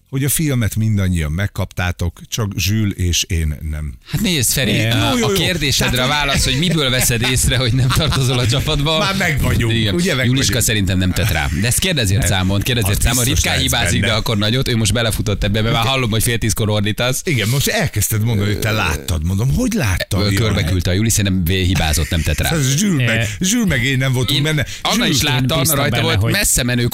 Hogy 0.09 0.23
a 0.23 0.29
filmet 0.29 0.75
mindannyian 0.75 1.31
megkaptátok, 1.31 2.19
csak 2.29 2.51
Zsül 2.57 2.91
és 2.91 3.23
én 3.23 3.57
nem. 3.71 3.93
Hát 4.11 4.21
nézd, 4.21 4.51
Feri, 4.51 4.71
Jó, 4.71 4.89
a, 4.89 5.17
jó, 5.17 5.25
a 5.27 5.31
jó. 5.31 5.37
kérdésedre 5.37 6.03
a 6.03 6.07
válasz, 6.07 6.43
hogy 6.43 6.57
miből 6.57 6.89
veszed 6.89 7.21
észre, 7.31 7.57
hogy 7.57 7.73
nem 7.73 7.87
tartozol 7.87 8.39
a 8.39 8.47
csapatba. 8.47 8.97
Már 8.97 9.15
meg 9.15 9.41
vagyunk, 9.41 9.73
Igen. 9.73 9.93
ugye 9.95 10.15
meg 10.15 10.25
Juliska 10.25 10.45
vagyunk. 10.47 10.65
szerintem 10.67 10.97
nem 10.97 11.11
tett 11.11 11.29
rá. 11.31 11.47
De 11.61 11.67
ezt 11.67 11.79
kérdezért 11.79 12.27
számon, 12.27 12.61
kérdezért 12.61 13.01
számon. 13.01 13.23
Ritkán 13.23 13.59
hibázik, 13.59 13.99
benne. 14.01 14.13
de 14.13 14.17
akkor 14.19 14.37
nagyot. 14.37 14.67
Ő 14.67 14.75
most 14.75 14.93
belefutott 14.93 15.43
ebbe, 15.43 15.61
mert 15.61 15.73
már 15.73 15.85
hallom, 15.85 16.09
hogy 16.09 16.23
fél 16.23 16.37
tízkor 16.37 16.69
ordítasz. 16.69 17.21
Igen, 17.25 17.47
most 17.49 17.67
elkezdted 17.67 18.23
mondani, 18.23 18.47
hogy 18.51 18.59
te 18.59 18.71
láttad. 18.71 19.25
Mondom, 19.25 19.53
hogy 19.55 19.73
láttad? 19.73 20.33
Körbe 20.33 20.63
küldte 20.63 20.89
a 20.89 20.93
Juli, 20.93 21.09
szerintem 21.09 21.55
hibázott, 21.55 22.09
nem 22.09 22.21
tett 22.21 22.39
rá. 22.39 22.49
Ez 22.51 22.75
Zsül 22.77 22.95
meg. 22.95 23.35
Zsül 23.39 23.65
meg 23.65 23.83
én 23.83 23.97
nem 23.97 24.13
voltunk 24.13 24.37
Én 24.37 24.43
benne. 24.43 24.65
Anna 24.81 25.07
is 25.07 25.21
láttam, 25.21 25.59
bíztam 25.59 25.77
rajta 25.77 25.95
benne, 25.95 26.03
volt 26.03 26.21
hogy- 26.21 26.31
messze 26.31 26.63
menő 26.63 26.87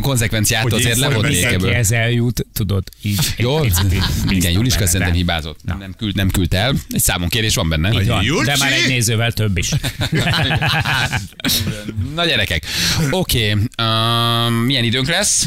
konzekvenciát, 0.00 0.72
azért 0.72 0.96
levonnék 0.98 1.44
ebből. 1.44 1.68
Akihez 1.68 1.92
eljut, 1.92 2.46
tudod, 2.60 2.84
így. 3.02 3.34
Jó, 3.36 3.64
igen, 4.28 4.52
Juliska 4.52 4.86
szerintem 4.86 5.12
hibázott. 5.12 5.58
Nem 5.64 5.94
küld, 5.96 6.14
nem 6.14 6.30
küldte 6.30 6.58
el. 6.58 6.74
Egy 6.88 7.00
számon 7.00 7.28
kérés 7.28 7.54
van 7.54 7.68
benne. 7.68 8.00
Így 8.00 8.06
van, 8.06 8.22
Julcsi? 8.22 8.44
de 8.44 8.56
már 8.58 8.72
egy 8.72 8.88
nézővel 8.88 9.32
több 9.32 9.58
is. 9.58 9.68
Na 12.14 12.26
gyerekek, 12.26 12.64
oké, 13.10 13.52
okay, 13.52 13.66
um, 14.48 14.54
milyen 14.54 14.84
időnk 14.84 15.08
lesz? 15.08 15.46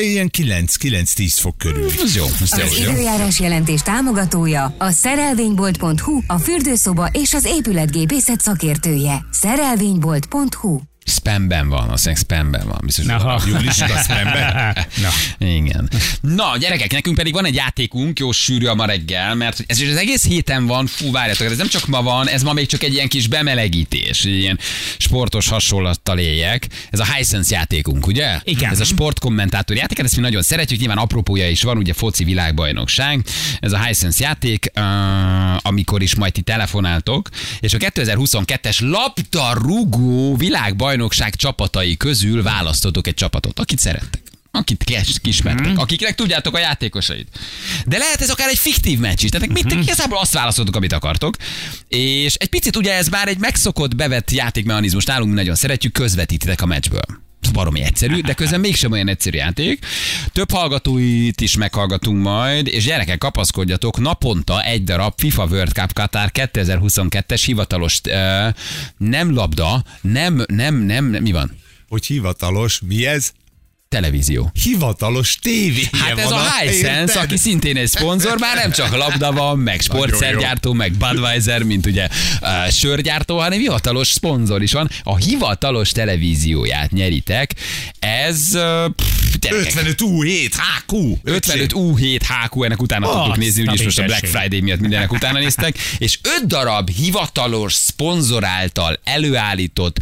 Ilyen 0.00 0.30
9-9-10 0.38 1.32
fok 1.34 1.58
körül. 1.58 1.90
Ez 2.02 2.16
jó, 2.16 2.24
ez 2.24 2.52
Az 2.52 2.58
jó. 2.58 2.90
időjárás 2.90 3.40
jelentés 3.40 3.80
támogatója 3.80 4.74
a 4.78 4.90
szerelvénybolt.hu, 4.90 6.20
a 6.26 6.38
fürdőszoba 6.38 7.08
és 7.12 7.34
az 7.34 7.44
épületgépészet 7.44 8.40
szakértője. 8.40 9.26
Szerelvénybolt.hu 9.30 10.80
Spamben 11.08 11.68
van, 11.68 11.88
azt 11.88 12.04
mondják, 12.04 12.16
spamben 12.16 12.66
van. 12.66 12.80
Biztos, 12.84 13.04
hogy 13.06 13.24
Na, 13.24 13.38
Juliska 13.46 14.02
szemben. 14.02 14.76
Na, 15.02 15.46
Igen. 15.46 15.90
Na, 16.20 16.56
gyerekek, 16.58 16.92
nekünk 16.92 17.16
pedig 17.16 17.32
van 17.32 17.44
egy 17.44 17.54
játékunk, 17.54 18.18
jó 18.18 18.32
sűrű 18.32 18.66
a 18.66 18.74
ma 18.74 18.84
reggel, 18.84 19.34
mert 19.34 19.64
ez 19.66 19.80
is 19.80 19.88
az 19.90 19.96
egész 19.96 20.26
héten 20.26 20.66
van, 20.66 20.86
fú, 20.86 21.10
várjatok, 21.10 21.46
ez 21.46 21.56
nem 21.56 21.68
csak 21.68 21.86
ma 21.86 22.02
van, 22.02 22.28
ez 22.28 22.42
ma 22.42 22.52
még 22.52 22.66
csak 22.66 22.82
egy 22.82 22.92
ilyen 22.92 23.08
kis 23.08 23.26
bemelegítés, 23.26 24.24
egy 24.24 24.38
ilyen 24.38 24.58
sportos 24.98 25.48
hasonlattal 25.48 26.18
éljek. 26.18 26.66
Ez 26.90 27.00
a 27.00 27.14
Hisense 27.14 27.54
játékunk, 27.54 28.06
ugye? 28.06 28.40
Igen. 28.44 28.70
Ez 28.70 28.80
a 28.80 28.84
sportkommentátor 28.84 29.76
játék, 29.76 29.98
ezt 29.98 30.16
mi 30.16 30.22
nagyon 30.22 30.42
szeretjük, 30.42 30.78
nyilván 30.78 30.98
apropója 30.98 31.48
is 31.48 31.62
van, 31.62 31.76
ugye 31.76 31.92
foci 31.92 32.24
világbajnokság. 32.24 33.24
Ez 33.60 33.72
a 33.72 33.82
Hisense 33.82 34.24
játék, 34.24 34.70
uh, 34.76 34.84
amikor 35.66 36.02
is 36.02 36.14
majd 36.14 36.32
ti 36.32 36.40
telefonáltok, 36.40 37.28
és 37.60 37.74
a 37.74 37.78
2022-es 37.78 38.80
labdarúgó 38.80 40.36
világbajnokság 40.36 40.94
csapatai 41.36 41.96
közül 41.96 42.42
választotok 42.42 43.06
egy 43.06 43.14
csapatot, 43.14 43.58
akit 43.60 43.78
szerettek 43.78 44.22
akit 44.50 44.84
kismertek, 45.20 45.66
Mhm. 45.66 45.78
akiknek 45.78 46.14
tudjátok 46.14 46.54
a 46.54 46.58
játékosait. 46.58 47.28
De 47.86 47.98
lehet 47.98 48.20
ez 48.20 48.30
akár 48.30 48.48
egy 48.48 48.58
fiktív 48.58 48.98
meccs 48.98 49.22
is, 49.24 49.30
tehát 49.30 49.48
mit 49.48 49.64
Mhm. 49.64 49.80
igazából 49.80 50.18
azt 50.18 50.32
választotok, 50.32 50.76
amit 50.76 50.92
akartok. 50.92 51.36
És 51.88 52.34
egy 52.34 52.48
picit 52.48 52.76
ugye 52.76 52.92
ez 52.92 53.08
már 53.08 53.28
egy 53.28 53.38
megszokott, 53.38 53.94
bevett 53.94 54.30
játékmechanizmus, 54.30 55.04
nálunk 55.04 55.28
mi 55.30 55.36
nagyon 55.36 55.54
szeretjük, 55.54 55.92
közvetítitek 55.92 56.62
a 56.62 56.66
meccsből. 56.66 57.04
Baromi 57.50 57.82
egyszerű, 57.82 58.20
de 58.20 58.32
közben 58.32 58.60
mégsem 58.60 58.92
olyan 58.92 59.08
egyszerű 59.08 59.36
játék. 59.36 59.86
Több 60.32 60.50
hallgatóit 60.50 61.40
is 61.40 61.56
meghallgatunk 61.56 62.22
majd, 62.22 62.66
és 62.66 62.84
gyerekek, 62.84 63.18
kapaszkodjatok, 63.18 63.98
naponta 63.98 64.62
egy 64.62 64.84
darab 64.84 65.12
FIFA 65.16 65.44
World 65.44 65.72
Cup 65.72 65.92
Qatar 65.92 66.30
2022-es 66.34 67.42
hivatalos, 67.44 68.00
nem 68.96 69.34
labda, 69.34 69.84
nem, 70.00 70.44
nem, 70.46 70.74
nem, 70.74 71.04
nem, 71.10 71.22
mi 71.22 71.32
van? 71.32 71.56
Hogy 71.88 72.06
hivatalos, 72.06 72.80
mi 72.86 73.06
ez? 73.06 73.32
Televízió. 73.96 74.50
Hivatalos 74.62 75.38
tévé. 75.42 75.88
Hát 75.92 76.18
ez 76.18 76.30
a 76.30 76.40
Hisense, 76.60 77.20
aki 77.20 77.36
szintén 77.36 77.76
egy 77.76 77.88
szponzor, 77.88 78.38
már 78.38 78.56
nem 78.56 78.70
csak 78.70 78.96
labda 78.96 79.32
van, 79.32 79.58
meg 79.58 79.80
sportszergyártó, 79.80 80.72
meg 80.72 80.92
Budweiser, 80.92 81.62
mint 81.62 81.86
ugye 81.86 82.08
uh, 82.40 82.70
sörgyártó, 82.70 83.38
hanem 83.38 83.58
hivatalos 83.58 84.08
szponzor 84.08 84.62
is 84.62 84.72
van. 84.72 84.90
A 85.02 85.16
hivatalos 85.16 85.90
televízióját 85.90 86.90
nyeritek. 86.90 87.54
Ez 87.98 88.48
uh, 88.52 88.94
pff, 88.94 89.36
gyerekek, 89.40 89.66
55 89.66 89.98
U7 90.00 90.50
HQ. 90.52 91.16
55 91.22 91.72
U7 91.74 92.20
HQ, 92.20 92.62
ennek 92.62 92.82
utána 92.82 93.06
tudtuk 93.06 93.30
Azt 93.30 93.36
nézni, 93.36 93.62
úgyis 93.62 93.82
most 93.82 93.98
a 93.98 94.04
Black. 94.04 94.26
Friday 94.26 94.60
miatt 94.60 94.80
mindenek 94.80 95.12
utána 95.12 95.38
néztek, 95.38 95.78
és 95.98 96.18
5 96.40 96.46
darab 96.46 96.90
hivatalos 96.90 97.72
szponzor 97.72 98.44
által 98.44 99.00
előállított 99.04 99.98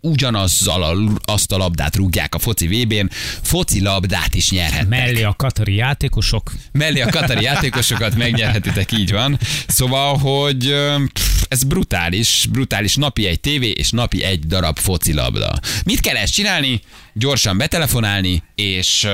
ugyanazzal 0.00 0.82
a, 0.82 0.96
azt 1.32 1.52
a 1.52 1.56
labdát 1.56 1.96
rúgják 1.96 2.34
a 2.34 2.38
foci 2.38 2.66
VB-n, 2.66 3.10
foci 3.42 3.80
labdát 3.80 4.34
is 4.34 4.50
nyerhetnek. 4.50 5.00
mellé 5.00 5.22
a 5.22 5.34
katari 5.36 5.74
játékosok. 5.74 6.52
Mellé 6.72 7.00
a 7.00 7.08
katari 7.08 7.42
játékosokat 7.42 8.16
megnyerhetitek, 8.16 8.92
így 8.92 9.12
van. 9.12 9.38
Szóval, 9.66 10.16
hogy 10.16 10.74
pff, 11.12 11.42
ez 11.48 11.62
brutális, 11.62 12.46
brutális 12.50 12.94
napi 12.94 13.26
egy 13.26 13.40
tévé 13.40 13.70
és 13.70 13.90
napi 13.90 14.22
egy 14.24 14.46
darab 14.46 14.78
focilabda. 14.78 15.58
Mit 15.84 16.00
kell 16.00 16.16
ezt 16.16 16.32
csinálni? 16.32 16.80
Gyorsan 17.12 17.58
betelefonálni, 17.58 18.42
és 18.54 19.06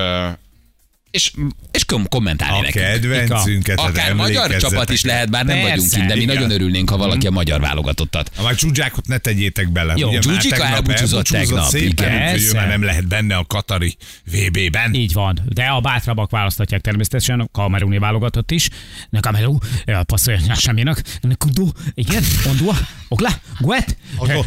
és, 1.15 1.31
és 1.71 1.85
kom- 1.85 2.07
kommentálni 2.09 2.57
A 2.57 2.61
nekünk. 2.61 2.85
kedvencünket, 2.85 3.79
az 3.79 3.85
Akár 3.85 4.13
magyar 4.13 4.55
csapat 4.55 4.89
is 4.89 5.03
lehet, 5.03 5.29
bár 5.29 5.45
nem 5.45 5.55
Persze, 5.55 5.69
vagyunk 5.69 5.89
kint, 5.91 6.07
de 6.07 6.15
mi 6.15 6.21
igen. 6.21 6.35
nagyon 6.35 6.51
örülnénk, 6.51 6.89
ha 6.89 6.97
valaki 6.97 7.27
a 7.27 7.31
magyar 7.31 7.59
válogatottat. 7.61 8.31
Ha 8.35 8.43
már 8.43 8.55
csúdzsákot 8.55 9.07
ne 9.07 9.17
tegyétek 9.17 9.71
bele. 9.71 9.93
Jó, 9.97 10.07
ugye 10.07 10.15
már 10.17 10.25
Dzsudzsika 10.25 10.55
tegnap 10.55 10.73
elbúcsúzott 10.73 11.25
tegnap, 11.25 11.65
szépen, 11.67 11.87
igen. 11.87 12.23
úgyhogy 12.23 12.27
ő 12.27 12.31
Persze. 12.31 12.57
már 12.57 12.67
nem 12.67 12.83
lehet 12.83 13.07
benne 13.07 13.35
a 13.35 13.45
Katari 13.45 13.97
VB-ben. 14.31 14.93
Így 14.93 15.13
van. 15.13 15.39
De 15.49 15.63
a 15.63 15.79
bátrabbak 15.79 16.31
választhatják 16.31 16.81
természetesen, 16.81 17.39
a 17.39 17.47
kameruni 17.51 17.97
válogatott 17.97 18.51
is. 18.51 18.69
Ne 19.09 19.19
kamerú, 19.19 19.57
passzolja 20.05 20.55
semminek. 20.55 21.01
Ne 21.21 21.33
kudu, 21.35 21.69
igen, 21.93 22.23
ondua, 22.47 22.77
okla, 23.07 23.29
guet, 23.59 23.97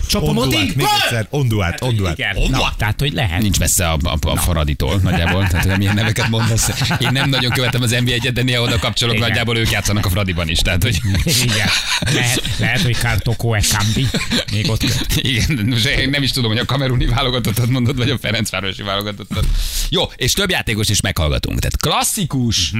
csapomodi, 0.08 0.56
Onduát, 0.56 1.26
Onduát, 1.30 1.82
Onduát. 1.82 2.18
Igen, 2.18 2.36
na, 2.50 2.72
tehát, 2.76 3.00
hogy 3.00 3.12
lehet. 3.12 3.42
Nincs 3.42 3.58
messze 3.58 3.88
a, 3.88 3.98
a, 4.02 4.28
a 4.28 4.36
Faraditól 4.36 5.00
nagyjából, 5.02 5.46
tehát 5.46 5.66
hogy 5.66 5.78
milyen 5.78 5.94
neveket 5.94 6.28
mondasz. 6.28 6.57
Én 6.98 7.12
nem 7.12 7.28
nagyon 7.28 7.50
követem 7.50 7.82
az 7.82 7.90
NBA-et, 7.90 8.32
de 8.32 8.42
néha 8.42 8.62
oda 8.62 8.78
kapcsolok, 8.78 9.14
Igen. 9.14 9.28
nagyjából 9.28 9.56
ők 9.56 9.70
játszanak 9.70 10.06
a 10.06 10.10
Fradiban 10.10 10.48
is. 10.48 10.58
Tehát, 10.58 10.82
hogy 10.82 11.00
Igen. 11.24 11.68
Lehet, 12.12 12.42
lehet 12.58 12.80
hogy 12.80 12.98
Kartoko 12.98 13.52
e 13.52 13.62
Kambi 13.76 14.06
még 14.52 14.70
ott 14.70 14.80
köt. 14.80 15.06
Igen, 15.16 15.66
most 15.66 15.86
én 15.86 16.10
nem 16.10 16.22
is 16.22 16.30
tudom, 16.30 16.50
hogy 16.50 16.60
a 16.60 16.64
kameruni 16.64 17.06
válogatottat 17.06 17.68
mondod, 17.68 17.96
vagy 17.96 18.10
a 18.10 18.18
Ferencvárosi 18.18 18.82
válogatottat. 18.82 19.46
Jó, 19.88 20.02
és 20.16 20.32
több 20.32 20.50
játékos 20.50 20.88
is 20.88 21.00
meghallgatunk. 21.00 21.58
Tehát 21.58 21.76
klasszikus, 21.76 22.72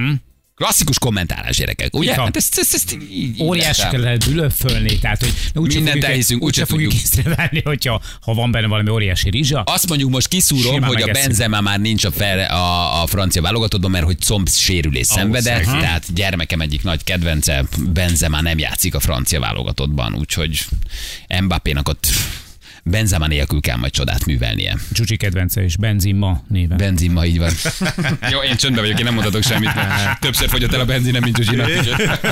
klasszikus 0.59 0.99
kommentálás 0.99 1.57
gyerekek, 1.57 1.95
ugye? 1.95 2.13
Hát 2.13 2.35
ezt, 2.35 2.57
ezt, 2.57 2.73
ezt 2.73 2.97
így, 3.11 3.41
Óriási 3.41 3.97
lehet. 3.97 4.29
bülöfölni, 4.29 4.99
tehát 4.99 5.19
hogy 5.19 5.33
úgyse 5.53 5.75
Mindent 5.75 5.87
fogjuk, 5.87 6.11
elhiszünk, 6.11 6.43
úgyse 6.43 6.65
fogjuk 6.65 6.93
észrevenni, 6.93 7.61
hogyha 7.63 8.01
ha 8.21 8.33
van 8.33 8.51
benne 8.51 8.67
valami 8.67 8.89
óriási 8.89 9.29
rizsa. 9.29 9.61
Azt 9.61 9.87
mondjuk 9.87 10.09
most 10.09 10.27
kiszúrom, 10.27 10.73
Simán 10.73 10.89
hogy 10.89 11.01
a. 11.01 11.11
Benzema 11.11 11.61
már 11.61 11.79
nincs 11.79 12.05
a, 12.05 12.11
fel, 12.11 12.39
a, 12.39 13.01
a 13.01 13.07
francia 13.07 13.41
válogatottban, 13.41 13.91
mert 13.91 14.05
hogy 14.05 14.19
comb 14.19 14.49
sérülés 14.49 15.07
szenvedett, 15.07 15.63
szegény. 15.63 15.81
tehát 15.81 16.13
gyermekem 16.13 16.61
egyik 16.61 16.83
nagy 16.83 17.03
kedvence, 17.03 17.65
Benzema 17.93 18.41
nem 18.41 18.59
játszik 18.59 18.95
a 18.95 18.99
francia 18.99 19.39
válogatottban, 19.39 20.15
úgyhogy 20.15 20.65
Mbappénak 21.41 21.87
ott 21.89 22.07
Benzema 22.83 23.27
nélkül 23.27 23.61
kell 23.61 23.77
majd 23.77 23.91
csodát 23.91 24.25
művelnie. 24.25 24.77
Csúcsi 24.91 25.17
kedvence 25.17 25.63
és 25.63 25.77
Benzima 25.77 26.43
néven. 26.47 26.77
Benzima, 26.77 27.25
így 27.25 27.37
van. 27.37 27.51
Jó, 28.31 28.39
én 28.39 28.55
csöndben 28.55 28.83
vagyok, 28.83 28.99
én 28.99 29.05
nem 29.05 29.13
mondhatok 29.13 29.43
semmit, 29.43 29.75
mert 29.75 30.19
többször 30.19 30.49
fogyott 30.49 30.73
el 30.73 30.79
a 30.79 30.85
benzinem, 30.85 31.21
mint 31.23 31.35
Zsuzsinak. 31.35 31.69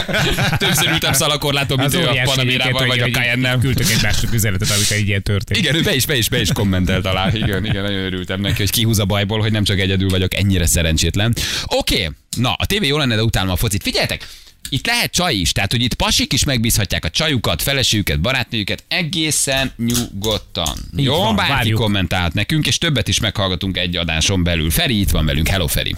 Többször 0.57 0.91
ültem 0.91 1.13
szalakorlátom, 1.13 1.79
mint 1.79 1.93
ő 1.93 2.07
a 2.07 2.21
Panamérával, 2.23 2.87
vagy 2.87 2.99
a 2.99 3.07
Cayenne-nel. 3.07 3.57
Küldtök 3.59 3.89
egy 3.89 4.01
másik 4.01 4.33
üzenetet, 4.33 4.69
amikor 4.69 4.97
így 4.97 5.07
ilyen 5.07 5.23
történt. 5.23 5.59
Igen, 5.59 5.75
ő 5.75 5.81
be 5.81 5.95
is, 5.95 6.05
be 6.05 6.17
is, 6.17 6.29
be 6.29 6.41
is 6.41 6.51
kommentelt 6.51 7.05
alá. 7.05 7.29
Igen, 7.33 7.65
igen, 7.65 7.83
nagyon 7.83 8.03
örültem 8.03 8.41
neki, 8.41 8.57
hogy 8.57 8.71
kihúz 8.71 8.99
a 8.99 9.05
bajból, 9.05 9.39
hogy 9.39 9.51
nem 9.51 9.63
csak 9.63 9.79
egyedül 9.79 10.09
vagyok 10.09 10.35
ennyire 10.35 10.65
szerencsétlen. 10.65 11.35
Oké, 11.65 11.95
okay. 11.95 12.15
na, 12.37 12.53
a 12.53 12.65
tévé 12.65 12.87
jó 12.87 12.97
lenne, 12.97 13.15
de 13.15 13.23
utálom 13.23 13.49
a 13.49 13.55
focit. 13.55 13.83
Figyeljetek, 13.83 14.27
itt 14.69 14.85
lehet 14.85 15.11
csaj 15.11 15.33
is, 15.33 15.51
tehát 15.51 15.71
hogy 15.71 15.81
itt 15.81 15.93
pasik 15.93 16.33
is 16.33 16.43
megbízhatják 16.43 17.05
a 17.05 17.09
csajukat, 17.09 17.61
feleségüket, 17.61 18.21
barátnőjüket 18.21 18.83
egészen 18.87 19.71
nyugodtan. 19.75 20.77
Így 20.97 21.05
jó, 21.05 21.15
van, 21.15 21.35
bárki 21.35 21.51
várjuk. 21.51 21.79
kommentált 21.79 22.33
nekünk, 22.33 22.67
és 22.67 22.77
többet 22.77 23.07
is 23.07 23.19
meghallgatunk 23.19 23.77
egy 23.77 23.95
adáson 23.95 24.43
belül. 24.43 24.69
Feri 24.69 24.99
itt 24.99 25.09
van 25.09 25.25
velünk, 25.25 25.47
hello 25.47 25.67
Feri. 25.67 25.95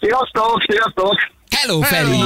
Sziasztok, 0.00 0.64
sziasztok! 0.68 1.41
Hello, 1.52 1.80
Feri! 1.80 2.18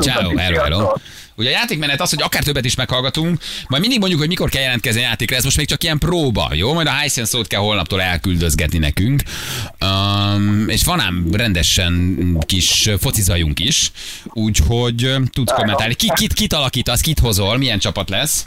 Ciao, 0.00 0.36
hello, 0.36 0.60
hello. 0.62 0.92
Ugye 1.36 1.48
a 1.48 1.52
játékmenet 1.52 2.00
az, 2.00 2.10
hogy 2.10 2.22
akár 2.22 2.42
többet 2.42 2.64
is 2.64 2.74
meghallgatunk, 2.74 3.40
majd 3.68 3.80
mindig 3.80 3.98
mondjuk, 3.98 4.20
hogy 4.20 4.28
mikor 4.28 4.48
kell 4.50 4.62
jelentkezni 4.62 5.00
a 5.00 5.04
játékra, 5.04 5.36
ez 5.36 5.44
most 5.44 5.56
még 5.56 5.66
csak 5.66 5.82
ilyen 5.82 5.98
próba, 5.98 6.50
jó? 6.54 6.72
Majd 6.72 6.86
a 6.86 6.90
Hisense 6.90 7.24
szót 7.24 7.46
kell 7.46 7.60
holnaptól 7.60 8.02
elküldözgetni 8.02 8.78
nekünk. 8.78 9.22
Um, 9.80 10.68
és 10.68 10.84
van 10.84 11.00
ám 11.00 11.26
rendesen 11.32 12.16
kis 12.46 12.90
focizajunk 12.98 13.60
is, 13.60 13.90
úgyhogy 14.24 15.04
ö, 15.04 15.16
tudsz 15.32 15.52
kommentálni. 15.52 15.94
Ki, 15.94 16.12
kit, 16.14 16.32
kit 16.32 16.52
alakítasz, 16.52 17.00
kit 17.00 17.18
hozol, 17.18 17.56
milyen 17.56 17.78
csapat 17.78 18.10
lesz? 18.10 18.44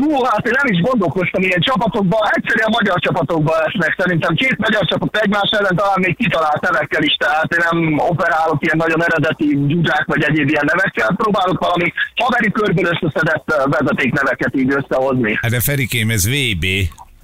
Hú, 0.00 0.10
hát 0.24 0.46
én 0.46 0.56
nem 0.60 0.72
is 0.74 0.80
gondolkoztam 0.88 1.42
ilyen 1.42 1.60
csapatokban, 1.60 2.20
egyszerűen 2.36 2.76
magyar 2.78 2.98
csapatokban 3.06 3.56
lesznek. 3.64 3.92
Szerintem 4.00 4.34
két 4.34 4.56
magyar 4.58 4.84
csapat 4.90 5.16
egymás 5.16 5.50
ellen 5.58 5.76
talán 5.76 6.00
még 6.00 6.16
kitalált 6.16 6.60
nevekkel 6.60 7.02
is, 7.02 7.14
tehát 7.22 7.52
én 7.54 7.62
nem 7.70 7.98
operálok 8.12 8.58
ilyen 8.64 8.80
nagyon 8.84 9.02
eredeti 9.08 9.46
gyugyák 9.70 10.04
vagy 10.06 10.22
egyéb 10.22 10.48
ilyen 10.48 10.68
nevekkel, 10.72 11.10
próbálok 11.22 11.58
valami 11.66 11.92
haveri 12.14 12.50
körből 12.50 12.90
összeszedett 12.92 13.46
ö, 13.46 13.68
vezetékneveket 13.76 14.56
így 14.56 14.72
összehozni. 14.78 15.38
Hát 15.42 15.50
de 15.50 15.60
Ferikém, 15.60 16.10
ez 16.10 16.24
VB. 16.28 16.64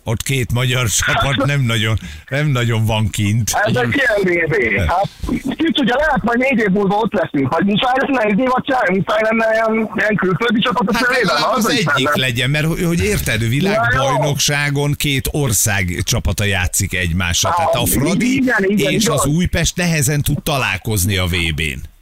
Ott 0.06 0.22
két 0.22 0.52
magyar 0.52 0.88
csapat 0.88 1.36
nem 1.46 1.60
nagyon, 1.60 1.98
nem 2.28 2.46
nagyon 2.46 2.84
van 2.84 3.08
kint. 3.10 3.50
Ez 3.64 3.76
egy 3.76 3.94
ilyen 3.94 4.46
VB. 4.46 4.78
Hát, 4.88 5.08
kicsit 5.30 5.78
ugye 5.80 5.94
lehet 5.94 6.22
majd 6.22 6.38
négy 6.38 6.58
év 6.58 6.68
múlva 6.70 6.94
ott 6.96 7.12
leszünk, 7.12 7.48
vagy 7.54 7.64
muszáj 7.64 7.92
lenne 7.96 8.20
egy 8.20 8.38
évad 8.38 8.64
csinálni, 8.64 8.96
muszáj 8.96 9.20
lenne 9.22 9.46
ilyen, 9.52 9.90
ilyen 9.96 10.14
külföldi 10.14 10.60
csapat 10.60 10.88
a 10.88 10.92
Hát 10.94 11.02
szövében. 11.04 11.34
legalább 11.34 11.56
az 11.56 11.68
egyik 11.68 12.14
legyen, 12.14 12.50
mert 12.50 12.66
hogy 12.86 13.04
érted, 13.04 13.48
világbajnokságon 13.48 14.92
két 14.92 15.28
ország 15.30 16.00
csapata 16.04 16.44
játszik 16.44 16.94
egymással. 16.94 17.54
Tehát 17.56 17.74
a 17.74 17.86
Fradi 17.86 18.34
igen, 18.34 18.64
igen, 18.66 18.92
és 18.92 19.04
igaz. 19.04 19.20
az 19.20 19.26
Újpest 19.26 19.76
nehezen 19.76 20.22
tud 20.22 20.42
találkozni 20.42 21.16
a 21.16 21.24
VB-n. 21.26 21.92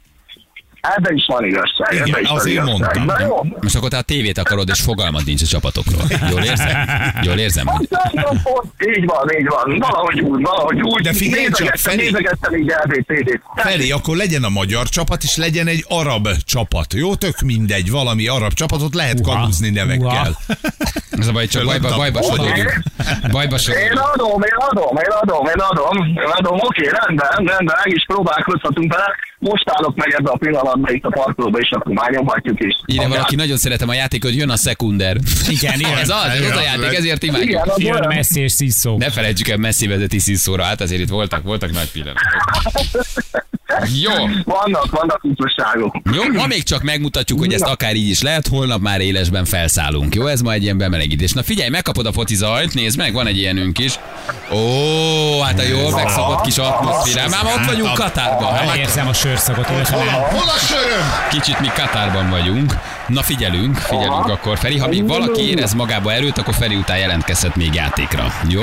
Ebben 0.97 1.15
is 1.15 1.25
van 1.27 1.43
igazság. 1.45 1.93
Igen, 1.93 2.07
ebben 2.07 2.21
is 2.21 2.29
azért 2.29 2.55
igazság. 2.55 2.79
mondtam. 2.79 3.05
Na 3.05 3.21
jó. 3.21 3.43
Most 3.61 3.75
akkor 3.75 3.89
te 3.89 3.97
a 3.97 4.01
tévét 4.01 4.37
akarod, 4.37 4.69
és 4.69 4.81
fogalmad 4.81 5.25
nincs 5.25 5.41
a 5.41 5.45
csapatokról. 5.45 6.01
Jól 6.31 6.41
érzem? 6.43 6.77
Jól 7.21 7.37
érzem? 7.37 7.65
hogy- 7.67 7.87
Így 8.97 9.05
van, 9.05 9.29
így 9.39 9.47
van. 9.47 9.77
Valahogy 9.79 10.19
úgy, 10.19 10.41
valahogy 10.41 10.81
úgy. 10.81 11.01
De 11.01 11.13
figyelj 11.13 11.47
csak, 11.51 11.75
Feri. 11.75 12.03
így 12.07 12.73
LBCD-t. 12.83 13.41
Feri, 13.55 13.91
akkor 13.91 14.15
legyen 14.15 14.43
a 14.43 14.49
magyar 14.49 14.89
csapat, 14.89 15.23
és 15.23 15.35
legyen 15.35 15.67
egy 15.67 15.85
arab 15.89 16.27
csapat. 16.45 16.93
Jó, 16.93 17.15
tök 17.15 17.39
mindegy, 17.41 17.91
valami 17.91 18.27
arab 18.27 18.53
csapatot 18.53 18.93
lehet 18.95 19.19
Uha. 19.19 19.35
kalúzni 19.35 19.69
nevekkel. 19.69 20.37
Ez 21.19 21.27
a 21.27 21.31
baj, 21.31 21.47
csak 21.47 21.65
bajba, 21.65 21.95
bajba 21.95 22.21
sodorjuk. 22.21 22.73
Bajba 23.31 23.53
Én 23.55 23.59
sodorjuk. 23.59 23.99
adom, 24.13 24.41
én 24.41 24.55
adom, 24.69 24.97
én 24.97 25.11
adom, 25.21 25.45
én 25.45 25.59
adom, 25.69 25.97
én 26.07 26.31
adom, 26.37 26.57
oké, 26.61 26.83
rendben, 26.83 27.27
rendben, 27.35 27.63
meg 27.63 27.93
is 27.93 28.03
próbálkozhatunk 28.07 28.93
vele. 28.93 29.15
Most 29.39 29.69
állok 29.69 29.95
meg 29.95 30.13
ebbe 30.17 30.29
a 30.29 30.37
pillanatban 30.37 30.72
itt 30.85 31.03
a 31.03 31.09
parkolóba, 31.09 31.57
és 31.59 31.71
akkor 31.71 31.93
már 31.93 32.11
nyomhatjuk 32.11 32.59
is. 32.59 32.73
Írja 32.85 33.07
valaki, 33.07 33.35
nagyon 33.35 33.57
szeretem 33.57 33.89
a 33.89 33.93
játékot, 33.93 34.33
jön 34.35 34.49
a 34.49 34.55
szekunder. 34.55 35.17
Igen, 35.49 35.79
igen. 35.79 35.97
Ez 35.97 36.09
az, 36.09 36.25
ez 36.25 36.51
az 36.51 36.57
a 36.57 36.61
játék, 36.61 36.97
ezért 36.97 37.23
Igen, 37.23 37.35
imádjuk. 37.35 37.65
az 37.65 37.81
Jön. 37.81 38.05
Messi 38.07 38.41
és 38.41 38.51
Sziszó. 38.51 38.97
Ne 38.97 39.09
felejtsük 39.09 39.47
el, 39.47 39.57
Messi 39.57 39.87
vezeti 39.87 40.19
Sziszóra, 40.19 40.63
hát 40.63 40.81
azért 40.81 41.01
itt 41.01 41.09
voltak, 41.09 41.43
voltak 41.43 41.71
nagy 41.71 41.91
pillanatok. 41.91 42.21
Jó, 44.01 44.11
Vannak, 44.43 44.91
vannak 44.91 45.23
utolságok. 45.23 45.95
jó, 46.13 46.23
ma 46.23 46.47
még 46.47 46.63
csak 46.63 46.81
megmutatjuk, 46.83 47.39
hogy 47.39 47.53
ezt 47.53 47.63
akár 47.63 47.95
így 47.95 48.09
is 48.09 48.21
lehet, 48.21 48.47
holnap 48.47 48.81
már 48.81 49.01
élesben 49.01 49.45
felszállunk. 49.45 50.15
Jó, 50.15 50.25
ez 50.27 50.41
ma 50.41 50.51
egy 50.51 50.63
ilyen 50.63 50.77
bemelegítés. 50.77 51.31
Na 51.31 51.43
figyelj, 51.43 51.69
megkapod 51.69 52.05
a 52.05 52.11
foci 52.11 52.35
zajt, 52.35 52.73
nézd 52.73 52.97
meg, 52.97 53.13
van 53.13 53.27
egy 53.27 53.37
ilyenünk 53.37 53.79
is. 53.79 53.99
Ó, 54.51 55.41
hát 55.41 55.59
a 55.59 55.63
jól 55.63 55.91
megszokott 55.91 56.41
kis 56.41 56.57
atmoszférám. 56.57 57.29
Már 57.29 57.45
ott 57.45 57.65
vagyunk 57.65 57.93
Katárban. 57.93 58.53
Hát, 58.53 58.77
Érzem 58.77 59.07
a 59.07 59.13
illetve 59.23 59.95
nem. 59.95 60.13
Hol 60.13 60.47
a 60.47 60.62
Kicsit 61.29 61.59
mi 61.59 61.67
Katárban 61.67 62.29
vagyunk. 62.29 62.73
Na 63.07 63.21
figyelünk, 63.21 63.77
figyelünk 63.77 64.27
akkor 64.29 64.57
Feri. 64.57 64.77
Ha 64.77 64.87
még 64.87 65.07
valaki 65.07 65.49
érez 65.49 65.73
magába 65.73 66.13
erőt, 66.13 66.37
akkor 66.37 66.53
Feri 66.53 66.75
után 66.75 66.97
jelentkezhet 66.97 67.55
még 67.55 67.73
játékra. 67.73 68.33
Jó? 68.47 68.61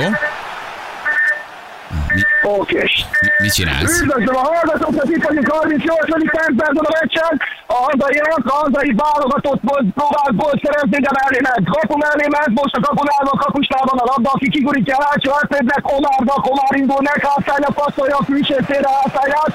Oké. 2.43 2.77
Mi- 2.77 3.29
Mit 3.43 3.53
csinálsz? 3.53 3.99
Üdvözlöm 4.01 4.35
a 4.35 4.45
hallgatókat, 4.53 5.07
itt 5.15 5.23
vagyunk 5.27 5.47
38. 5.51 6.31
percben 6.37 6.75
a 6.75 6.93
meccsen. 6.99 7.33
A 7.75 7.77
hazaiak, 7.87 8.43
a 8.53 8.55
hazai 8.63 8.91
válogatott 9.03 9.61
próbált 9.99 10.35
volt 10.43 10.59
szerezni, 10.63 10.97
de 11.05 11.11
mellé 11.19 11.39
ment. 11.47 11.65
Kapu 11.75 11.95
mellé 12.05 12.27
ment, 12.35 12.51
most 12.59 12.75
a 12.79 12.81
kapunál 12.87 13.23
van, 13.29 13.37
kapusnál 13.45 13.83
van 13.91 13.99
a 14.03 14.05
labda, 14.11 14.29
aki 14.35 14.47
kigurítja 14.55 14.95
a 14.97 15.03
hátsó 15.09 15.29
átvédnek, 15.39 15.81
Omárba, 15.95 16.35
Komár 16.47 16.73
indul 16.81 17.01
meg, 17.09 17.19
hátszánya 17.29 17.69
passzolja 17.79 18.15
a 18.21 18.25
külső 18.29 18.57
szélre 18.67 18.89
hátszányát. 18.97 19.51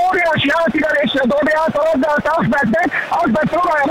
Óriási 0.00 0.48
átivelésre 0.62 1.22
dobja 1.32 1.56
át 1.64 1.74
a 1.80 1.82
labdát 1.88 2.24
Ahmednek, 2.36 2.88
Ahmed 3.18 3.46
próbálja 3.54 3.86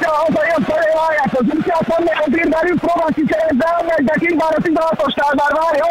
de 0.00 0.08
a 0.16 0.18
hazaiak 0.24 0.62
találják 0.70 1.30
az 1.40 1.46
útját, 1.56 1.86
annak 1.96 2.18
az 2.26 2.32
irdelünk, 2.40 2.78
próbál 2.84 3.10
kikeresni, 3.16 3.64
Ahmednek, 3.76 4.20
immár 4.30 4.52
a 4.58 4.60
16-osnál 4.66 5.32
már 5.40 5.52
várja. 5.60 5.86